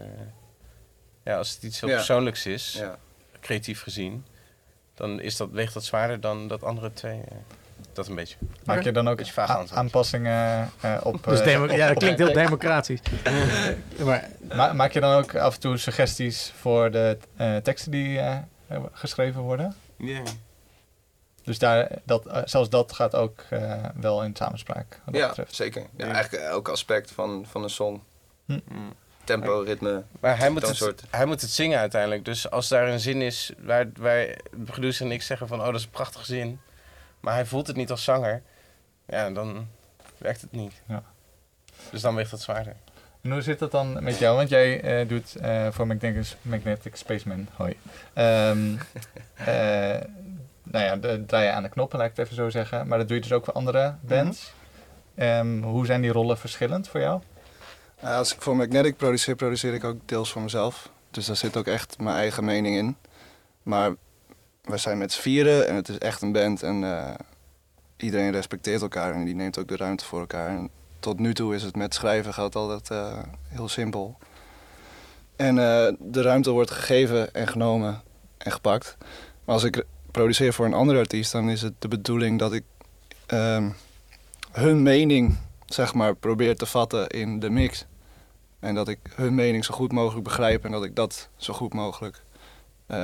ja, 1.22 1.36
als 1.36 1.50
het 1.54 1.62
iets 1.62 1.80
heel 1.80 1.88
Ja. 1.88 1.94
persoonlijks 1.96 2.46
is, 2.46 2.72
Ja. 2.72 2.98
creatief 3.40 3.82
gezien, 3.82 4.24
dan 4.94 5.20
is 5.20 5.36
dat, 5.36 5.50
weegt 5.50 5.74
dat 5.74 5.84
zwaarder 5.84 6.20
dan 6.20 6.48
dat 6.48 6.62
andere 6.62 6.92
twee. 6.92 7.20
eh, 7.28 7.36
dat 7.92 8.06
een 8.08 8.14
beetje. 8.14 8.36
Maak 8.64 8.82
je 8.82 8.92
dan 8.92 9.08
ook 9.08 9.16
Beetje 9.16 9.32
vaag 9.32 9.72
aanpassingen 9.72 10.70
eh, 10.80 10.96
op... 11.02 11.24
Dus 11.24 11.40
eh, 11.40 11.76
ja, 11.76 11.88
dat 11.88 11.98
klinkt 11.98 12.18
heel 12.18 12.32
democratisch. 12.32 13.00
maar 14.04 14.28
Ma- 14.54 14.72
maak 14.72 14.92
je 14.92 15.00
dan 15.00 15.14
ook 15.14 15.34
af 15.34 15.54
en 15.54 15.60
toe 15.60 15.76
suggesties 15.76 16.52
voor 16.60 16.90
de 16.90 17.18
eh, 17.36 17.56
teksten 17.56 17.90
die 17.90 18.18
eh, 18.18 18.36
geschreven 18.92 19.40
worden? 19.40 19.76
Dus 21.42 21.58
daar, 21.58 21.88
dat, 22.04 22.26
eh, 22.26 22.42
zelfs 22.44 22.68
dat 22.68 22.92
gaat 22.92 23.14
ook 23.14 23.40
eh, 23.50 23.84
wel 23.94 24.22
in 24.24 24.36
samenspraak. 24.36 25.00
Ja, 25.12 25.28
betreft. 25.28 25.54
zeker. 25.54 25.82
Ja, 25.96 26.06
Ja. 26.06 26.12
eigenlijk 26.12 26.44
elk 26.44 26.68
aspect 26.68 27.10
van, 27.10 27.46
van 27.50 27.62
een 27.62 27.70
song. 27.70 28.02
Mm. 28.44 28.62
Tempo, 29.24 29.62
ritme. 29.66 30.02
Maar 30.20 30.38
hij 30.38 30.50
moet, 30.50 30.66
het, 30.66 30.76
soort. 30.76 31.02
hij 31.10 31.26
moet 31.26 31.40
het 31.40 31.50
zingen 31.50 31.78
uiteindelijk. 31.78 32.24
Dus 32.24 32.50
als 32.50 32.68
daar 32.68 32.88
een 32.88 33.00
zin 33.00 33.22
is 33.22 33.52
waar, 33.58 33.86
waar 33.98 34.26
de 34.26 34.62
producer 34.64 35.06
en 35.06 35.12
ik 35.12 35.22
zeggen 35.22 35.48
van... 35.48 35.58
oh, 35.58 35.64
dat 35.66 35.74
is 35.74 35.84
een 35.84 35.90
prachtige 35.90 36.24
zin. 36.24 36.60
Maar 37.20 37.34
hij 37.34 37.46
voelt 37.46 37.66
het 37.66 37.76
niet 37.76 37.90
als 37.90 38.04
zanger. 38.04 38.42
Ja, 39.06 39.30
dan 39.30 39.66
werkt 40.18 40.40
het 40.40 40.52
niet. 40.52 40.82
Ja. 40.86 41.02
Dus 41.90 42.00
dan 42.00 42.14
weegt 42.14 42.30
dat 42.30 42.40
zwaarder. 42.40 42.76
En 43.20 43.30
hoe 43.30 43.42
zit 43.42 43.58
dat 43.58 43.70
dan 43.70 44.02
met 44.02 44.18
jou? 44.18 44.36
Want 44.36 44.48
jij 44.48 44.80
eh, 44.80 45.08
doet 45.08 45.36
eh, 45.36 45.66
voor 45.70 45.86
Magnetic, 45.86 46.36
Magnetic 46.42 46.96
Spaceman, 46.96 47.48
hoi. 47.54 47.76
Ehm 48.12 48.58
eh, 49.34 50.00
nou 50.62 50.84
ja, 50.84 50.96
de, 50.96 51.24
draai 51.26 51.44
je 51.44 51.52
aan 51.52 51.62
de 51.62 51.68
knoppen, 51.68 51.98
laat 51.98 52.10
ik 52.10 52.16
het 52.16 52.24
even 52.24 52.36
zo 52.36 52.50
zeggen. 52.50 52.86
Maar 52.86 52.98
dat 52.98 53.08
doe 53.08 53.16
je 53.16 53.22
dus 53.22 53.32
ook 53.32 53.44
voor 53.44 53.54
andere 53.54 53.94
bands. 54.00 54.52
Ehm, 55.14 55.62
hoe 55.62 55.86
zijn 55.86 56.00
die 56.00 56.12
rollen 56.12 56.38
verschillend 56.38 56.88
voor 56.88 57.00
jou? 57.00 57.22
Als 58.00 58.34
ik 58.34 58.42
voor 58.42 58.56
Magnetic 58.56 58.96
produceer, 58.96 59.36
produceer 59.36 59.74
ik 59.74 59.84
ook 59.84 60.08
deels 60.08 60.32
voor 60.32 60.42
mezelf. 60.42 60.90
Dus 61.10 61.26
daar 61.26 61.36
zit 61.36 61.56
ook 61.56 61.66
echt 61.66 61.98
mijn 61.98 62.16
eigen 62.16 62.44
mening 62.44 62.76
in. 62.76 62.96
Maar 63.62 63.94
we 64.70 64.76
zijn 64.76 64.98
met 64.98 65.12
z'n 65.12 65.20
vieren 65.20 65.68
en 65.68 65.74
het 65.74 65.88
is 65.88 65.98
echt 65.98 66.22
een 66.22 66.32
band. 66.32 66.62
En 66.62 66.84
eh, 66.84 67.14
iedereen 67.96 68.32
respecteert 68.32 68.82
elkaar 68.82 69.14
en 69.14 69.24
die 69.24 69.34
neemt 69.34 69.58
ook 69.58 69.68
de 69.68 69.76
ruimte 69.76 70.04
voor 70.04 70.20
elkaar. 70.20 70.48
En 70.48 70.70
tot 71.00 71.18
nu 71.18 71.34
toe 71.34 71.54
is 71.54 71.62
het 71.62 71.76
met 71.76 71.94
schrijven 71.94 72.34
gaat 72.34 72.56
altijd 72.56 72.90
eh, 72.90 73.18
heel 73.48 73.68
simpel. 73.68 74.18
En 75.36 75.58
eh, 75.58 75.92
de 75.98 76.22
ruimte 76.22 76.50
wordt 76.50 76.70
gegeven 76.70 77.34
en 77.34 77.48
genomen 77.48 78.02
en 78.38 78.52
gepakt. 78.52 78.96
Maar 79.44 79.54
als 79.54 79.64
ik 79.64 79.84
produceer 80.10 80.52
voor 80.52 80.66
een 80.66 80.74
andere 80.74 80.98
artiest, 80.98 81.32
dan 81.32 81.50
is 81.50 81.62
het 81.62 81.72
de 81.78 81.88
bedoeling 81.88 82.38
dat 82.38 82.52
ik 82.52 82.64
ehm, 83.26 83.70
hun 84.52 84.82
mening 84.82 85.36
zeg 85.66 85.94
maar, 85.94 86.14
probeer 86.14 86.56
te 86.56 86.66
vatten 86.66 87.06
in 87.08 87.40
de 87.40 87.50
mix. 87.50 87.86
En 88.58 88.74
dat 88.74 88.88
ik 88.88 88.98
hun 89.14 89.34
mening 89.34 89.64
zo 89.64 89.74
goed 89.74 89.92
mogelijk 89.92 90.24
begrijp 90.24 90.64
en 90.64 90.70
dat 90.70 90.84
ik 90.84 90.96
dat 90.96 91.28
zo 91.36 91.54
goed 91.54 91.74
mogelijk 91.74 92.22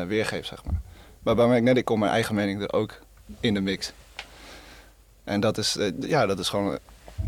weergeef, 0.07 0.47
zeg 0.47 0.65
maar. 0.65 0.81
Maar 1.27 1.35
bij 1.35 1.47
Magnetic 1.47 1.85
komt 1.85 2.01
mijn 2.01 2.13
eigen 2.13 2.35
mening 2.35 2.63
er 2.63 2.73
ook 2.73 2.99
in 3.41 3.55
de 3.55 3.61
mix. 3.61 3.93
En 5.25 5.41
dat 5.41 5.59
is, 5.59 5.77
eh, 5.77 5.93
ja, 6.01 6.27
dat 6.27 6.39
is 6.39 6.49
gewoon... 6.49 6.79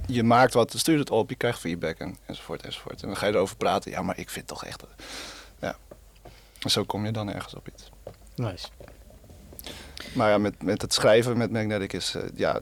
je 0.07 0.23
maakt 0.23 0.55
wat, 0.55 0.73
stuurt 0.77 0.99
het 0.99 1.11
op, 1.11 1.29
je 1.29 1.35
krijgt 1.35 1.59
feedback 1.59 1.99
en, 1.99 2.17
enzovoort, 2.27 2.63
enzovoort. 2.63 3.03
En 3.03 3.09
dan 3.09 3.17
ga 3.17 3.27
je 3.27 3.33
erover 3.33 3.57
praten. 3.57 3.91
Ja, 3.91 4.03
maar 4.03 4.19
ik 4.19 4.31
vind 4.31 4.47
toch 4.47 4.65
echt... 4.65 4.83
Ja. 5.61 5.77
En 6.61 6.71
zo 6.71 6.85
kom 6.85 7.05
je 7.05 7.13
dan 7.13 7.33
ergens 7.33 7.55
op 7.55 7.69
iets. 7.69 7.91
nice. 8.35 8.69
Maar 10.15 10.31
ja, 10.31 10.39
met, 10.39 10.63
met 10.63 10.83
het 10.83 10.95
schrijven 10.95 11.37
met 11.39 11.51
Magnetic 11.51 11.93
is... 11.93 12.15
eh, 12.15 12.23
ja, 12.35 12.61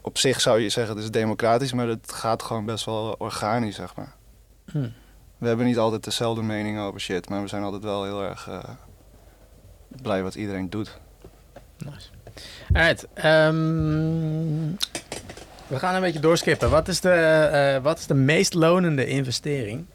op 0.00 0.18
zich 0.18 0.40
zou 0.40 0.60
je 0.60 0.68
zeggen 0.68 0.94
het 0.94 1.04
is 1.04 1.10
democratisch, 1.10 1.72
maar 1.72 1.88
het 1.88 2.12
gaat 2.12 2.42
gewoon 2.42 2.64
best 2.64 2.84
wel 2.84 3.14
organisch, 3.18 3.76
zeg 3.76 3.94
maar. 3.94 4.14
Hm. 4.70 4.88
We 5.38 5.46
hebben 5.46 5.66
niet 5.66 5.78
altijd 5.78 6.04
dezelfde 6.04 6.42
mening 6.42 6.78
over 6.78 7.00
shit, 7.00 7.28
maar 7.28 7.42
we 7.42 7.48
zijn 7.48 7.62
altijd 7.62 7.82
wel 7.82 8.04
heel 8.04 8.22
erg 8.22 8.48
eh, 8.48 8.58
blij 10.02 10.22
wat 10.22 10.34
iedereen 10.34 10.70
doet. 10.70 10.98
Nice. 11.78 12.08
Alright. 12.72 13.06
ehm, 13.14 14.68
we 15.66 15.78
gaan 15.78 15.94
een 15.94 16.00
beetje 16.00 16.20
doorskippen. 16.20 16.70
Wat 16.70 16.88
is, 16.88 17.00
de, 17.00 17.10
eh, 17.12 17.82
wat 17.82 17.98
is 17.98 18.06
de 18.06 18.14
meest 18.14 18.54
lonende 18.54 19.06
investering 19.06 19.86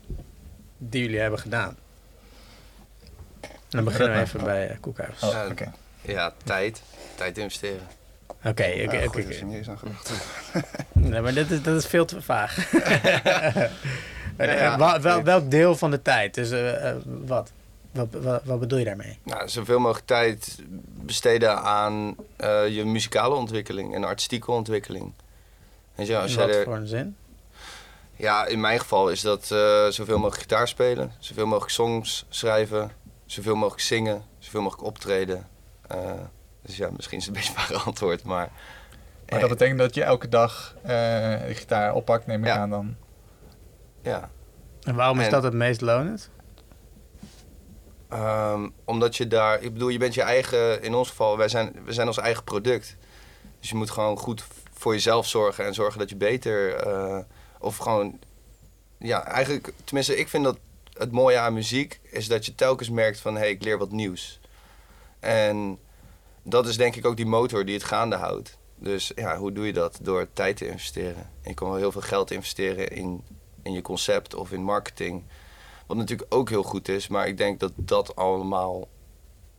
die 0.77 1.01
jullie 1.01 1.19
hebben 1.19 1.39
gedaan? 1.39 1.77
Dan 3.69 3.83
beginnen 3.83 4.15
we 4.15 4.21
even 4.21 4.43
bij 4.43 4.69
uh, 4.71 4.75
Koekhuis. 4.79 5.23
Oh, 5.23 5.31
Ja. 5.31 5.45
oké. 5.51 5.71
Ja, 6.01 6.33
tijd. 6.43 6.81
Tijd 7.15 7.37
investeren. 7.37 7.87
Oké, 8.43 8.73
oké, 8.85 9.03
oké. 9.05 9.19
is 9.19 9.39
er 9.39 9.45
niet 9.45 9.55
eens 9.55 9.69
aan 9.69 9.77
gedacht. 9.77 10.11
Nee, 10.93 11.21
maar 11.21 11.33
dit 11.33 11.51
is, 11.51 11.61
dat 11.61 11.75
is 11.75 11.85
veel 11.85 12.05
te 12.05 12.21
vaag. 12.21 12.57
Eh, 14.37 14.59
Ja, 14.59 14.99
wel, 14.99 15.17
ik- 15.17 15.23
welk 15.25 15.51
deel 15.51 15.75
van 15.75 15.91
de 15.91 16.01
tijd? 16.01 16.33
Dus 16.33 16.51
eh, 16.51 16.89
eh, 16.89 16.95
wat? 17.25 17.51
Wat, 17.95 18.07
wat? 18.23 18.43
wat 18.43 18.59
bedoel 18.59 18.79
je 18.79 18.85
daarmee? 18.85 19.19
Nou, 19.23 19.49
zoveel 19.49 19.79
mogelijk 19.79 20.05
tijd 20.05 20.57
besteden 20.85 21.57
aan 21.61 22.15
eh, 22.35 22.67
je 22.75 22.85
muzikale 22.85 23.35
ontwikkeling 23.35 23.93
en 23.95 24.03
artistieke 24.03 24.51
ontwikkeling. 24.51 25.13
Weet 25.95 26.07
je, 26.07 26.17
als 26.17 26.31
In 26.31 26.37
jij 26.37 26.47
wat 26.47 26.55
er, 26.55 26.63
voor 26.63 26.75
een 26.75 26.87
zin? 26.87 27.15
Ja, 28.15 28.45
in 28.45 28.59
mijn 28.59 28.79
geval 28.79 29.09
is 29.09 29.21
dat 29.21 29.51
eh, 29.51 29.87
zoveel 29.87 30.15
mogelijk 30.17 30.41
gitaar 30.41 30.67
spelen, 30.67 31.11
zoveel 31.19 31.45
mogelijk 31.45 31.71
songs 31.71 32.25
schrijven, 32.29 32.91
zoveel 33.25 33.55
mogelijk 33.55 33.81
zingen, 33.81 34.23
zoveel 34.39 34.61
mogelijk 34.61 34.87
optreden. 34.87 35.47
Eh, 35.87 36.11
dus 36.61 36.77
ja, 36.77 36.89
misschien 36.95 37.17
is 37.17 37.25
het 37.25 37.35
een 37.35 37.41
beetje 37.55 37.73
een 37.75 37.81
antwoord, 37.81 38.23
maar... 38.23 38.49
Maar 39.29 39.39
dat 39.39 39.49
betekent 39.49 39.79
dat 39.79 39.95
je 39.95 40.03
elke 40.03 40.29
dag 40.29 40.75
eh, 40.81 40.89
de 41.47 41.51
gitaar 41.53 41.93
oppakt, 41.93 42.27
neem 42.27 42.39
ik 42.39 42.45
Ja. 42.45 42.57
aan 42.57 42.69
dan. 42.69 42.95
Ja, 44.01 44.29
En 44.83 44.95
waarom 44.95 45.19
is 45.19 45.25
En- 45.25 45.31
dat 45.31 45.43
het 45.43 45.53
meest 45.53 45.81
lonend? 45.81 46.29
Ehm, 48.15 48.69
omdat 48.83 49.17
je 49.17 49.27
daar, 49.27 49.61
ik 49.61 49.73
bedoel, 49.73 49.89
je 49.89 49.97
bent 49.97 50.13
je 50.13 50.21
eigen, 50.21 50.81
in 50.81 50.93
ons 50.93 51.09
geval, 51.09 51.37
wij 51.37 51.49
zijn, 51.49 51.75
we 51.85 51.93
zijn 51.93 52.07
ons 52.07 52.17
eigen 52.17 52.43
product. 52.43 52.95
Dus 53.59 53.69
je 53.69 53.75
moet 53.75 53.89
gewoon 53.89 54.17
goed 54.17 54.43
voor 54.73 54.93
jezelf 54.93 55.27
zorgen 55.27 55.65
en 55.65 55.73
zorgen 55.73 55.99
dat 55.99 56.09
je 56.09 56.15
beter, 56.15 56.75
eh, 56.75 57.19
of 57.59 57.77
gewoon, 57.77 58.19
ja, 58.99 59.25
eigenlijk, 59.25 59.73
tenminste, 59.83 60.17
ik 60.17 60.27
vind 60.27 60.43
dat 60.43 60.57
het 60.93 61.11
mooie 61.11 61.37
aan 61.37 61.53
muziek 61.53 61.99
is 62.03 62.27
dat 62.27 62.45
je 62.45 62.55
telkens 62.55 62.89
merkt 62.89 63.19
van, 63.19 63.33
hé, 63.33 63.39
hey, 63.39 63.49
ik 63.49 63.63
leer 63.63 63.77
wat 63.77 63.91
nieuws. 63.91 64.39
En 65.19 65.79
dat 66.43 66.67
is 66.67 66.77
denk 66.77 66.95
ik 66.95 67.05
ook 67.05 67.17
die 67.17 67.25
motor 67.25 67.65
die 67.65 67.75
het 67.75 67.83
gaande 67.83 68.15
houdt. 68.15 68.57
Dus 68.75 69.11
ja, 69.15 69.37
hoe 69.37 69.51
doe 69.51 69.65
je 69.65 69.73
dat? 69.73 69.99
Door 70.01 70.27
tijd 70.33 70.57
te 70.57 70.67
investeren. 70.67 71.29
En 71.41 71.49
je 71.49 71.53
kan 71.53 71.69
wel 71.69 71.77
heel 71.77 71.91
veel 71.91 72.01
geld 72.01 72.31
investeren 72.31 72.89
in, 72.91 73.23
in 73.63 73.73
je 73.73 73.81
concept 73.81 74.35
of 74.35 74.51
in 74.51 74.63
marketing. 74.63 75.23
Wat 75.85 75.97
natuurlijk 75.97 76.33
ook 76.33 76.49
heel 76.49 76.63
goed 76.63 76.87
is, 76.87 77.07
maar 77.07 77.27
ik 77.27 77.37
denk 77.37 77.59
dat 77.59 77.71
dat 77.75 78.15
allemaal 78.15 78.87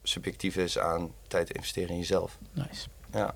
subjectief 0.03 0.57
is 0.57 0.79
aan 0.79 1.11
tijd 1.29 1.47
te 1.47 1.53
investeren 1.53 1.91
in 1.91 1.97
jezelf. 1.99 2.39
Nice. 2.53 2.89
Ja. 3.13 3.35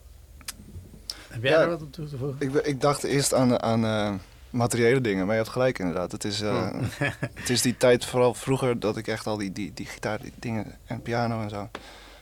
Heb 1.28 1.42
jij 1.42 1.52
Ja. 1.52 1.60
er 1.60 1.68
wat 1.68 1.82
op 1.82 1.92
toe 1.92 2.08
te 2.08 2.16
voegen? 2.16 2.48
Ik, 2.48 2.54
ik 2.54 2.80
dacht 2.80 3.02
eerst 3.04 3.34
aan, 3.34 3.62
aan 3.62 3.84
eh, 3.84 4.14
materiële 4.50 5.00
dingen, 5.00 5.26
maar 5.26 5.34
je 5.34 5.40
hebt 5.40 5.52
gelijk 5.52 5.78
inderdaad. 5.78 6.12
Het 6.12 6.24
is, 6.24 6.40
eh, 6.40 6.70
het 7.34 7.50
is 7.50 7.62
die 7.62 7.76
tijd, 7.76 8.04
vooral 8.04 8.34
vroeger, 8.34 8.80
dat 8.80 8.96
ik 8.96 9.06
echt 9.08 9.26
al 9.26 9.36
die, 9.36 9.52
die, 9.52 9.72
die 9.74 9.86
gitaar 9.86 10.20
die 10.22 10.32
dingen 10.38 10.78
en 10.86 11.02
piano 11.02 11.42
en 11.42 11.50
zo. 11.50 11.68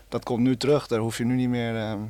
Dat 0.09 0.25
komt 0.25 0.43
nu 0.43 0.57
terug, 0.57 0.87
daar 0.87 0.99
hoef 1.01 1.19
je 1.19 1.25
nu 1.25 1.35
niet 1.35 1.49
meer 1.49 1.77
ehm, 1.77 2.01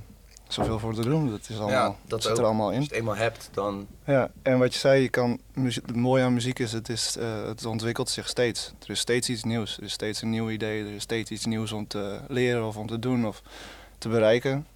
zoveel 0.48 0.78
voor 0.78 0.94
te 0.94 1.00
doen. 1.02 1.30
Dat 1.30 1.48
is 1.48 1.58
allemaal, 1.58 1.90
Ja, 1.90 1.96
dat 2.06 2.22
zit 2.22 2.30
ook. 2.32 2.38
er 2.38 2.44
allemaal 2.44 2.66
Als 2.66 2.74
je 2.74 2.80
in. 2.80 2.86
het 2.86 2.96
eenmaal 2.96 3.16
hebt, 3.16 3.48
dan... 3.52 3.86
Ja, 4.04 4.30
en 4.42 4.58
wat 4.58 4.72
je 4.72 4.78
zei, 4.78 5.02
je 5.02 5.08
kan, 5.08 5.40
het 5.54 5.96
mooie 5.96 6.24
aan 6.24 6.32
muziek 6.32 6.58
is, 6.58 6.72
het, 6.72 6.88
is 6.88 7.16
eh, 7.16 7.44
het 7.46 7.64
ontwikkelt 7.64 8.08
zich 8.10 8.28
steeds. 8.28 8.72
Er 8.82 8.90
is 8.90 9.00
steeds 9.00 9.28
iets 9.28 9.44
nieuws. 9.44 9.76
Er 9.76 9.82
is 9.82 9.92
steeds 9.92 10.22
een 10.22 10.30
nieuw 10.30 10.50
idee. 10.50 10.84
Er 10.84 10.94
is 10.94 11.02
steeds 11.02 11.30
iets 11.30 11.44
nieuws 11.44 11.72
om 11.72 11.86
te 11.86 12.20
leren 12.28 12.66
of 12.66 12.76
om 12.76 12.86
te 12.86 12.98
doen 12.98 13.26
of 13.26 13.42
te 13.98 14.08
bereiken. 14.08 14.66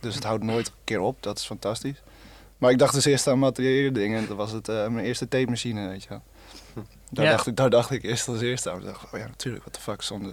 Dus 0.00 0.14
het 0.14 0.24
houdt 0.24 0.44
nooit 0.44 0.66
een 0.66 0.72
keer 0.84 1.00
op. 1.00 1.22
Dat 1.22 1.38
is 1.38 1.44
fantastisch. 1.46 2.02
Maar 2.58 2.70
ik 2.70 2.78
dacht 2.78 2.94
dus 2.94 3.04
eerst 3.04 3.26
aan 3.26 3.38
materiële 3.38 3.92
dingen. 3.92 4.18
En 4.20 4.26
dat 4.26 4.36
was 4.36 4.52
het, 4.52 4.68
eh, 4.68 4.86
mijn 4.88 5.06
eerste 5.06 5.28
tape 5.28 5.50
machine, 5.50 5.88
weet 5.88 6.02
je 6.02 6.08
wel. 6.08 6.22
Daar, 7.10 7.24
Ja. 7.24 7.30
dacht 7.30 7.46
ik, 7.46 7.56
daar 7.56 7.70
dacht 7.70 7.90
ik 7.90 8.02
eerst 8.02 8.28
als 8.28 8.40
eerste 8.40 8.70
aan. 8.70 8.78
Ik 8.78 8.84
dacht, 8.84 9.04
oh 9.12 9.18
ja, 9.20 9.26
natuurlijk, 9.26 9.64
what 9.64 9.74
the 9.74 9.80
fuck. 9.80 10.02
Zonder 10.02 10.32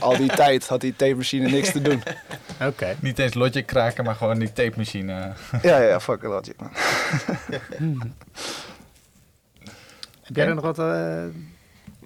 al 0.00 0.16
die 0.16 0.28
tijd 0.28 0.68
had 0.68 0.80
die 0.80 0.96
tape 0.96 1.14
machine 1.14 1.48
niks 1.50 1.72
te 1.72 1.82
doen. 1.82 2.02
Oké. 2.68 2.96
Niet 3.00 3.18
eens 3.18 3.34
Logic 3.34 3.66
kraken, 3.66 4.04
maar 4.04 4.14
gewoon 4.14 4.38
die 4.38 4.52
tape 4.52 4.72
machine. 4.76 5.32
ja, 5.62 5.78
ja, 5.80 6.00
fuck 6.00 6.22
it, 6.22 6.28
Logic, 6.28 6.54
man. 6.60 6.70
Heb 10.22 10.36
jij 10.36 10.46
er 10.46 10.54
nog 10.54 10.64
wat... 10.64 10.78
eh, 10.78 11.24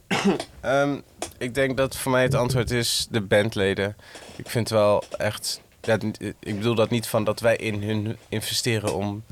Ehm, 0.60 0.96
ik 1.38 1.54
denk 1.54 1.76
dat 1.76 1.96
voor 1.96 2.12
mij 2.12 2.22
het 2.22 2.34
antwoord 2.34 2.70
is 2.70 3.06
de 3.10 3.20
bandleden. 3.20 3.96
Ik 4.36 4.48
vind 4.48 4.68
wel 4.68 5.04
echt. 5.18 5.60
Dat, 5.80 6.02
ik 6.40 6.56
bedoel 6.56 6.74
dat 6.74 6.90
niet 6.90 7.06
van 7.06 7.24
dat 7.24 7.40
wij 7.40 7.56
in 7.56 7.82
hun 7.82 8.16
investeren 8.28 8.94
om. 8.94 9.24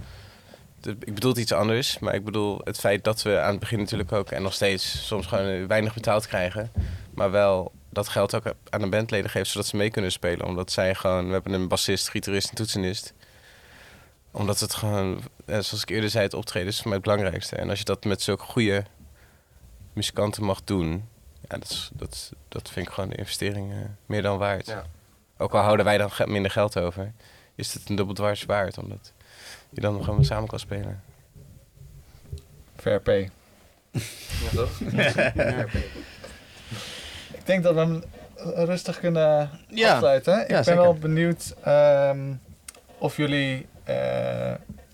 Ik 0.87 1.14
bedoel 1.14 1.30
het 1.30 1.41
iets 1.41 1.53
anders, 1.53 1.99
maar 1.99 2.14
ik 2.14 2.24
bedoel 2.24 2.61
het 2.64 2.78
feit 2.78 3.05
dat 3.05 3.22
we 3.22 3.41
aan 3.41 3.51
het 3.51 3.61
begin 3.61 3.78
natuurlijk 3.78 4.12
ook 4.12 4.30
en 4.30 4.43
nog 4.43 4.55
steeds 4.55 5.07
soms 5.07 5.26
gewoon 5.26 5.66
weinig 5.66 5.95
betaald 5.95 6.26
krijgen. 6.26 6.72
Maar 7.14 7.30
wel 7.30 7.72
dat 7.91 8.09
geld 8.09 8.34
ook 8.34 8.55
aan 8.70 8.80
de 8.80 8.89
bandleden 8.89 9.30
geven 9.30 9.47
zodat 9.47 9.66
ze 9.66 9.76
mee 9.76 9.91
kunnen 9.91 10.12
spelen. 10.12 10.47
Omdat 10.47 10.72
zij 10.72 10.95
gewoon. 10.95 11.26
We 11.26 11.32
hebben 11.32 11.53
een 11.53 11.68
bassist, 11.68 12.09
gitarist 12.09 12.49
en 12.49 12.55
toetsenist. 12.55 13.12
Omdat 14.30 14.61
het 14.61 14.74
gewoon, 14.74 15.22
zoals 15.47 15.82
ik 15.82 15.91
eerder 15.91 16.11
zei, 16.11 16.24
het 16.24 16.34
optreden 16.34 16.68
is 16.68 16.76
voor 16.76 16.89
mij 16.89 16.97
het 16.97 17.03
belangrijkste. 17.03 17.57
En 17.57 17.70
als 17.70 17.78
je 17.78 17.84
dat 17.84 18.05
met 18.05 18.22
zulke 18.22 18.45
goede 18.45 18.84
muzikanten 19.93 20.45
mag 20.45 20.64
doen, 20.64 21.09
ja, 21.49 21.59
dat, 21.59 21.70
is, 21.70 21.91
dat, 21.93 22.32
dat 22.49 22.70
vind 22.70 22.87
ik 22.87 22.93
gewoon 22.93 23.11
de 23.11 23.16
investering 23.16 23.72
eh, 23.72 23.78
meer 24.07 24.22
dan 24.22 24.39
waard. 24.39 24.66
Ja. 24.66 24.84
Ook 25.37 25.55
al 25.55 25.62
houden 25.62 25.84
wij 25.84 25.99
dan 25.99 26.11
minder 26.24 26.51
geld 26.51 26.78
over, 26.78 27.12
is 27.55 27.74
het 27.74 27.89
een 27.89 27.97
dubbel 27.97 28.14
dwars 28.14 28.45
waard, 28.45 28.78
omdat 28.78 29.12
je 29.71 29.81
dan 29.81 30.05
gewoon 30.05 30.25
samen 30.25 30.49
kan 30.49 30.59
spelen. 30.59 31.03
Fair 32.77 33.01
pay. 33.01 33.31
Ja, 33.91 34.01
toch? 34.55 34.81
Ik 37.35 37.47
denk 37.47 37.63
dat 37.63 37.75
we 37.75 37.81
hem 37.81 38.03
rustig 38.67 38.99
kunnen 39.01 39.51
Ja. 39.69 39.93
afsluiten. 39.93 40.41
Ik 40.41 40.47
ben 40.49 40.65
zeker. 40.65 40.81
wel 40.83 40.95
benieuwd 40.95 41.55
ehm, 41.63 42.33
of 42.99 43.17
jullie 43.17 43.67
eh, 43.85 44.53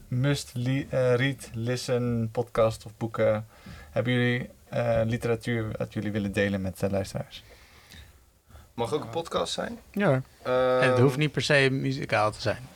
must 0.09 0.51
li- 0.55 0.87
eh, 0.91 1.15
read, 1.15 1.51
listen, 1.55 2.29
podcast 2.33 2.85
of 2.87 2.93
boeken... 2.97 3.47
Hebben 3.91 4.13
jullie 4.13 4.49
eh, 4.69 5.01
literatuur 5.05 5.67
wat 5.79 5.93
jullie 5.93 6.11
willen 6.13 6.33
delen 6.33 6.61
met 6.61 6.79
de 6.79 6.91
luisteraars? 6.91 7.45
Mag 8.75 8.93
ook 8.93 9.03
een 9.03 9.11
podcast 9.11 9.53
zijn? 9.53 9.79
ja. 9.93 10.11
En 10.13 10.23
het 10.81 10.93
Ehm, 10.95 11.01
hoeft 11.03 11.17
niet 11.17 11.33
per 11.33 11.43
se 11.43 11.69
muzikaal 11.71 12.31
te 12.31 12.41
zijn. 12.41 12.69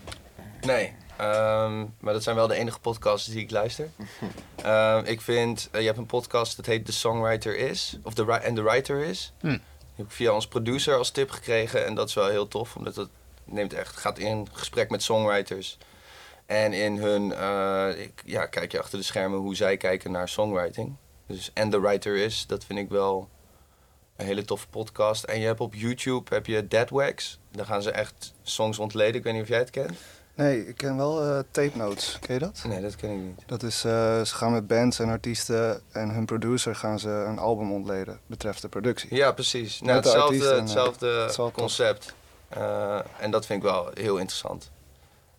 Nee, 0.60 0.92
ehm, 1.16 1.78
maar 2.00 2.12
dat 2.12 2.22
zijn 2.22 2.36
wel 2.36 2.46
de 2.46 2.54
enige 2.54 2.78
podcasts 2.78 3.28
die 3.28 3.42
ik 3.42 3.50
luister. 3.50 3.90
Ehm, 4.62 5.04
ik 5.04 5.20
vind, 5.20 5.68
eh, 5.72 5.80
je 5.80 5.86
hebt 5.86 5.98
een 5.98 6.06
podcast 6.06 6.56
dat 6.56 6.66
heet 6.66 6.86
The 6.86 6.92
Songwriter 6.92 7.56
Is, 7.56 7.98
of 8.02 8.14
The 8.14 8.44
and 8.46 8.56
The 8.56 8.62
Writer 8.62 9.04
Is. 9.04 9.32
Hm. 9.40 9.48
Die 9.48 9.60
heb 9.94 10.06
ik 10.06 10.12
via 10.12 10.32
ons 10.32 10.46
producer 10.46 10.94
als 10.96 11.10
tip 11.10 11.30
gekregen 11.30 11.86
en 11.86 11.94
dat 11.94 12.08
is 12.08 12.14
wel 12.14 12.28
heel 12.28 12.48
tof, 12.48 12.76
omdat 12.76 12.96
het 12.96 13.08
neemt 13.44 13.72
echt, 13.72 13.96
gaat 13.96 14.18
in 14.18 14.48
gesprek 14.52 14.90
met 14.90 15.02
songwriters. 15.02 15.78
En 16.46 16.72
in 16.72 16.96
hun, 16.96 17.32
eh, 17.32 18.00
ik, 18.00 18.22
ja, 18.24 18.46
kijk 18.46 18.72
je 18.72 18.78
achter 18.78 18.98
de 18.98 19.04
schermen 19.04 19.38
hoe 19.38 19.56
zij 19.56 19.76
kijken 19.76 20.10
naar 20.10 20.28
songwriting. 20.28 20.96
Dus 21.26 21.50
And 21.54 21.70
The 21.70 21.80
Writer 21.80 22.16
Is, 22.16 22.44
dat 22.46 22.64
vind 22.64 22.78
ik 22.78 22.88
wel 22.88 23.28
een 24.16 24.26
hele 24.26 24.44
toffe 24.44 24.68
podcast. 24.68 25.24
En 25.24 25.40
je 25.40 25.46
hebt 25.46 25.60
op 25.60 25.74
YouTube 25.74 26.34
heb 26.34 26.46
je 26.46 26.68
Dead 26.68 26.90
Wax. 26.90 27.38
Daar 27.50 27.66
gaan 27.66 27.82
ze 27.82 27.90
echt 27.90 28.34
songs 28.42 28.78
ontleden. 28.78 29.14
Ik 29.14 29.22
weet 29.22 29.32
niet 29.32 29.42
of 29.42 29.48
jij 29.48 29.58
het 29.58 29.70
kent. 29.70 29.98
Nee, 30.36 30.66
ik 30.68 30.76
ken 30.76 30.96
wel 30.96 31.22
eh, 31.22 31.38
tape 31.50 31.76
notes. 31.76 32.18
Ken 32.20 32.34
je 32.34 32.40
dat? 32.40 32.64
Nee, 32.66 32.80
dat 32.80 32.96
ken 32.96 33.10
ik 33.10 33.16
niet. 33.16 33.42
Dat 33.46 33.62
is, 33.62 33.84
eh, 33.84 34.22
ze 34.22 34.34
gaan 34.34 34.52
met 34.52 34.66
bands 34.66 34.98
en 34.98 35.08
artiesten 35.08 35.82
en 35.92 36.10
hun 36.10 36.24
producer 36.24 36.74
gaan 36.74 36.98
ze 36.98 37.08
een 37.08 37.38
album 37.38 37.72
ontleden 37.72 38.20
betreft 38.26 38.62
de 38.62 38.68
productie. 38.68 39.14
Ja, 39.14 39.32
precies. 39.32 39.80
Nou, 39.80 39.96
hetzelfde 39.96 40.48
en, 40.48 40.66
eh, 40.66 41.22
hetzelfde 41.22 41.52
concept. 41.52 42.14
Eh, 42.48 42.98
en 43.18 43.30
dat 43.30 43.46
vind 43.46 43.62
ik 43.62 43.68
wel 43.68 43.90
heel 43.94 44.16
interessant. 44.16 44.70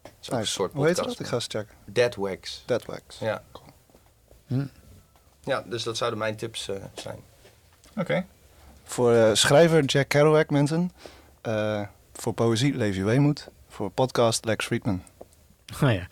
Het 0.01 0.11
is 0.21 0.31
ook 0.31 0.39
een 0.39 0.47
soort 0.47 0.73
Hoe 0.73 0.85
heet 0.85 0.95
dat? 0.95 1.19
Ik 1.19 1.25
ga 1.25 1.35
eens 1.35 1.47
checken. 1.47 1.75
Dead 1.85 2.15
Wax. 2.15 2.63
Dead 2.65 2.85
Wax. 2.85 3.19
Ja. 3.19 3.43
Hm. 4.47 4.65
ja, 5.43 5.63
dus 5.65 5.83
dat 5.83 5.97
zouden 5.97 6.19
mijn 6.19 6.35
tips 6.35 6.67
eh, 6.67 6.75
zijn. 6.93 7.19
Oké. 7.97 8.25
Voor 8.83 9.37
schrijver 9.37 9.83
Jack 9.83 10.07
Kerouac, 10.07 10.49
mensen. 10.49 10.91
Eh, 11.41 11.81
voor 12.13 12.33
poëzie 12.33 12.75
Levi 12.75 13.03
Weemoed. 13.03 13.47
Voor 13.77 13.89
podcast 13.89 14.45
Lex 14.45 14.65
Friedman. 14.65 15.03
Oh 15.83 15.91
ja. 15.91 16.07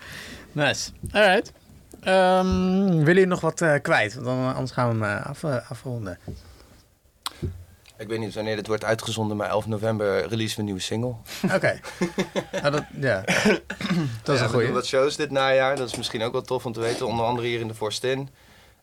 Nice. 0.51 0.91
Alright. 1.11 1.51
Ehm 2.01 2.87
willen 2.87 3.05
jullie 3.05 3.25
nog 3.25 3.41
wat 3.41 3.61
eh, 3.61 3.73
kwijt? 3.81 4.13
Want 4.13 4.25
dan, 4.25 4.53
anders 4.53 4.71
gaan 4.71 4.99
we 4.99 5.05
hem 5.05 5.17
eh, 5.17 5.25
af, 5.25 5.43
eh, 5.43 5.71
afronden. 5.71 6.19
Ik 7.97 8.07
weet 8.07 8.19
niet 8.19 8.33
wanneer 8.33 8.55
dit 8.55 8.67
wordt 8.67 8.83
uitgezonden, 8.83 9.37
maar 9.37 9.49
11 9.49 9.65
november 9.67 10.27
releasen 10.27 10.53
we 10.55 10.59
een 10.59 10.65
nieuwe 10.65 10.79
single. 10.81 11.15
Oké. 11.53 11.79
Nou, 12.51 12.71
dat, 12.75 12.83
ja. 12.99 13.21
dat 13.21 13.35
is 13.45 13.49
Ja, 13.49 13.53
een 13.53 14.33
we 14.33 14.37
doen 14.39 14.49
goeie. 14.49 14.71
wat 14.71 14.85
shows 14.85 15.15
dit 15.15 15.31
najaar. 15.31 15.75
Dat 15.75 15.87
is 15.89 15.95
misschien 15.95 16.23
ook 16.23 16.31
wel 16.31 16.41
tof 16.41 16.65
om 16.65 16.71
te 16.73 16.79
weten. 16.79 17.07
Onder 17.07 17.25
andere 17.25 17.47
hier 17.47 17.59
in 17.59 17.67
de 17.67 17.75
Forstin. 17.75 18.29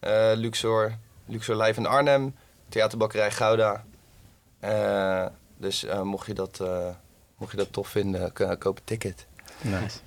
eh 0.01 0.31
Luxor, 0.35 0.93
Luxor 1.27 1.57
Live 1.57 1.81
in 1.81 1.87
Arnhem. 1.87 2.35
Theaterbakkerij 2.69 3.31
Gouda. 3.31 3.85
Eh, 4.61 5.27
dus 5.57 5.85
eh, 5.85 6.03
mocht, 6.03 6.27
je 6.27 6.35
dat, 6.35 6.61
eh, 6.61 6.89
mocht 7.43 7.51
je 7.51 7.57
dat 7.65 7.73
tof 7.73 7.89
vinden, 7.89 8.33
k- 8.33 8.57
koop 8.59 8.77
een 8.77 8.83
ticket. 8.85 9.27
Nice. 9.61 9.99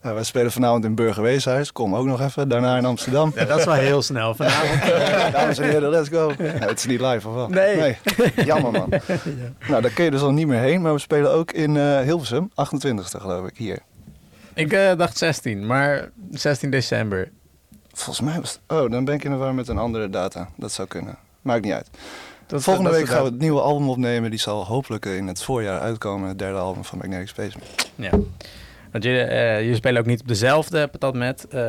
Eh, 0.00 0.12
wij 0.12 0.22
spelen 0.24 0.52
vanavond 0.52 0.84
in 0.84 0.94
Burgerweeshuis. 0.94 1.72
Kom 1.72 1.94
ook 1.94 2.04
nog 2.06 2.20
even. 2.20 2.48
Daarna 2.48 2.76
in 2.76 2.84
Amsterdam. 2.84 3.32
Ja, 3.34 3.44
dat 3.44 3.58
is 3.58 3.64
wel 3.64 3.74
heel 3.74 4.02
snel 4.02 4.34
vanavond. 4.34 4.80
Eh, 4.92 5.32
dames 5.32 5.58
en 5.58 5.68
heren, 5.70 5.90
let's 5.90 6.08
go. 6.08 6.32
Ja, 6.38 6.44
het 6.44 6.78
is 6.78 6.86
niet 6.86 7.00
live, 7.00 7.28
of 7.28 7.34
wel? 7.34 7.48
Nee. 7.48 7.96
Jammer, 8.44 8.70
man. 8.72 8.88
Nou, 9.68 9.82
daar 9.82 9.90
kun 9.90 10.04
je 10.04 10.10
dus 10.10 10.20
al 10.20 10.32
niet 10.32 10.46
meer 10.46 10.60
heen. 10.60 10.82
Maar 10.82 10.92
we 10.92 10.98
spelen 10.98 11.30
ook 11.32 11.52
in 11.52 11.76
eh, 11.76 12.00
Hilversum. 12.00 12.50
28e, 12.50 13.20
geloof 13.20 13.48
ik, 13.48 13.56
hier. 13.56 13.78
Ik 14.54 14.72
eh, 14.72 14.96
dacht 14.96 15.16
16, 15.16 15.66
maar 15.66 16.10
16 16.30 16.70
december. 16.70 17.30
Volgens 17.92 18.20
mij 18.20 18.40
was 18.40 18.50
het... 18.52 18.60
Oh, 18.78 18.90
dan 18.90 19.04
ben 19.04 19.14
ik 19.14 19.24
in 19.24 19.30
de 19.30 19.36
war 19.36 19.54
met 19.54 19.68
een 19.68 19.78
andere 19.78 20.10
data. 20.10 20.48
Dat 20.56 20.72
zou 20.72 20.88
kunnen. 20.88 21.16
Maakt 21.42 21.64
niet 21.64 21.72
uit. 21.72 21.88
Dat, 22.46 22.62
Volgende 22.62 22.90
dat 22.90 22.98
week 22.98 23.08
gaan 23.08 23.22
we 23.24 23.30
het 23.30 23.38
nieuwe 23.38 23.60
album 23.60 23.88
opnemen. 23.88 24.30
Die 24.30 24.38
zal 24.38 24.66
hopelijk 24.66 25.04
in 25.06 25.26
het 25.26 25.42
voorjaar 25.42 25.80
uitkomen. 25.80 26.28
Het 26.28 26.38
derde 26.38 26.58
album 26.58 26.84
van 26.84 26.98
Magnetic 26.98 27.28
Space. 27.28 27.56
Ja. 27.94 28.10
Want 28.90 29.04
jullie, 29.04 29.20
eh, 29.22 29.60
jullie 29.60 29.74
spelen 29.74 30.00
ook 30.00 30.06
niet 30.06 30.20
op 30.20 30.28
dezelfde 30.28 30.86
patat 30.88 31.14
met. 31.14 31.48
eh 31.48 31.60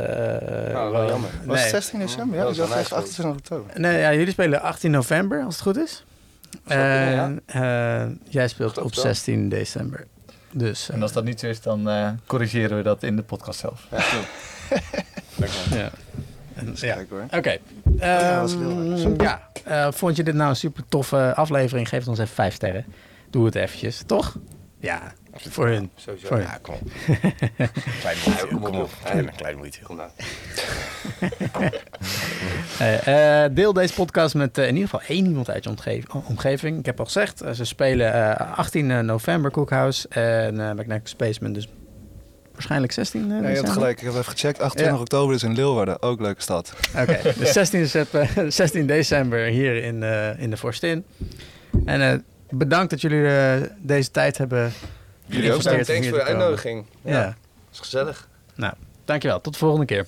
Nou, 0.73 0.91
wel 0.91 1.07
jammer. 1.07 1.29
Was 1.45 1.61
het 1.61 1.69
16 1.69 1.99
december? 1.99 2.37
Ja, 2.37 2.43
Dat 2.43 2.55
nice 2.75 2.95
28 2.95 3.25
oktober. 3.39 3.79
Nee, 3.79 3.99
ja, 3.99 4.13
jullie 4.13 4.31
spelen 4.31 4.61
18 4.61 4.91
november, 4.91 5.43
als 5.43 5.53
het 5.55 5.63
goed 5.63 5.77
is. 5.77 6.03
En 6.67 7.41
eh, 7.45 8.03
jij 8.29 8.47
speelt 8.47 8.77
op 8.77 8.85
het 8.85 8.95
wel. 8.95 9.03
16 9.03 9.49
december. 9.49 10.05
Dus, 10.51 10.89
En 10.89 11.01
als 11.01 11.11
dat 11.11 11.23
niet 11.23 11.39
zo 11.39 11.47
is, 11.47 11.61
dan 11.61 11.89
eh, 11.89 12.09
corrigeren 12.25 12.77
we 12.77 12.83
dat 12.83 13.03
in 13.03 13.15
de 13.15 13.23
podcast 13.23 13.59
zelf. 13.59 13.87
ja. 13.91 14.03
Ja. 15.75 15.89
Hoor. 17.09 17.25
Oké. 17.31 17.57
Ja, 17.99 18.39
dat 18.39 18.49
is 18.49 18.55
heel 18.55 18.93
Ehm, 18.95 19.21
ja, 19.21 19.49
eh, 19.63 19.91
vond 19.91 20.15
je 20.15 20.23
dit 20.23 20.35
nou 20.35 20.49
een 20.49 20.55
super 20.55 20.83
toffe 20.89 21.35
aflevering? 21.35 21.89
Geef 21.89 21.99
het 21.99 22.07
ons 22.07 22.19
even 22.19 22.35
vijf 22.35 22.53
sterren. 22.53 22.85
Doe 23.29 23.45
het 23.45 23.55
eventjes, 23.55 24.03
toch? 24.05 24.35
Ja, 24.79 25.13
voor 25.33 25.67
hun. 25.67 25.91
Sowieso. 25.95 26.27
Voor 26.27 26.37
hun. 26.37 26.45
Ja, 26.45 26.59
kom. 26.61 26.75
Klein 28.01 28.17
moeite, 28.25 28.47
kom 28.47 28.55
op, 28.55 28.71
kom 28.71 28.81
op. 28.81 28.89
joh. 28.89 29.03
Kleine, 29.03 29.31
kleine 29.35 29.57
moeite. 29.57 29.79
Kom 29.81 29.95
nou. 29.95 30.09
Eh, 32.79 33.43
eh, 33.43 33.51
deel 33.53 33.73
deze 33.73 33.93
podcast 33.93 34.35
met 34.35 34.57
in 34.57 34.75
ieder 34.75 34.89
geval 34.89 35.01
één 35.07 35.25
iemand 35.25 35.49
uit 35.49 35.63
je 35.63 35.69
omgeving. 35.69 36.09
omgeving. 36.27 36.79
Ik 36.79 36.85
heb 36.85 36.99
al 36.99 37.05
gezegd, 37.05 37.41
ze 37.53 37.65
spelen 37.65 38.13
eh, 38.13 38.57
18 38.57 39.05
november 39.05 39.51
Cookhouse 39.51 40.07
en 40.07 40.55
uh, 40.55 40.71
Magnetic 40.71 41.07
Spaceman 41.07 41.53
dus 41.53 41.67
waarschijnlijk 42.55 42.91
16 42.93 43.21
uh, 43.21 43.27
Nee, 43.27 43.49
je 43.51 43.57
hebt 43.57 43.69
gelijk. 43.69 43.97
Ik 43.97 44.03
heb 44.05 44.13
even 44.13 44.25
gecheckt. 44.25 44.59
28 44.59 44.95
Ja. 44.95 45.01
oktober 45.01 45.35
is 45.35 45.43
in 45.43 45.53
Leeuwarden. 45.53 46.01
Ook 46.01 46.19
leuke 46.19 46.41
stad. 46.41 46.73
Oké, 46.97 47.19
dus 47.39 47.51
16, 47.51 47.79
december, 47.79 48.29
16 48.51 48.87
december 48.87 49.45
hier 49.45 49.83
in, 49.83 50.03
eh, 50.03 50.39
in 50.39 50.49
de 50.49 50.57
Forstin. 50.57 51.05
En 51.85 52.01
eh, 52.11 52.19
bedankt 52.49 52.89
dat 52.89 53.01
jullie 53.01 53.27
eh, 53.27 53.53
deze 53.81 54.11
tijd 54.11 54.37
hebben 54.37 54.71
Jullie 55.25 55.49
ook. 55.51 55.55
om 55.55 55.61
Thanks 55.61 55.87
hier 55.87 56.03
voor 56.09 56.17
de 56.17 56.23
uitnodiging. 56.23 56.85
Ja, 57.01 57.11
Ja. 57.11 57.35
is 57.71 57.79
gezellig. 57.79 58.27
dankjewel. 59.05 59.41
Tot 59.41 59.53
de 59.53 59.59
volgende 59.59 59.85
keer. 59.85 60.05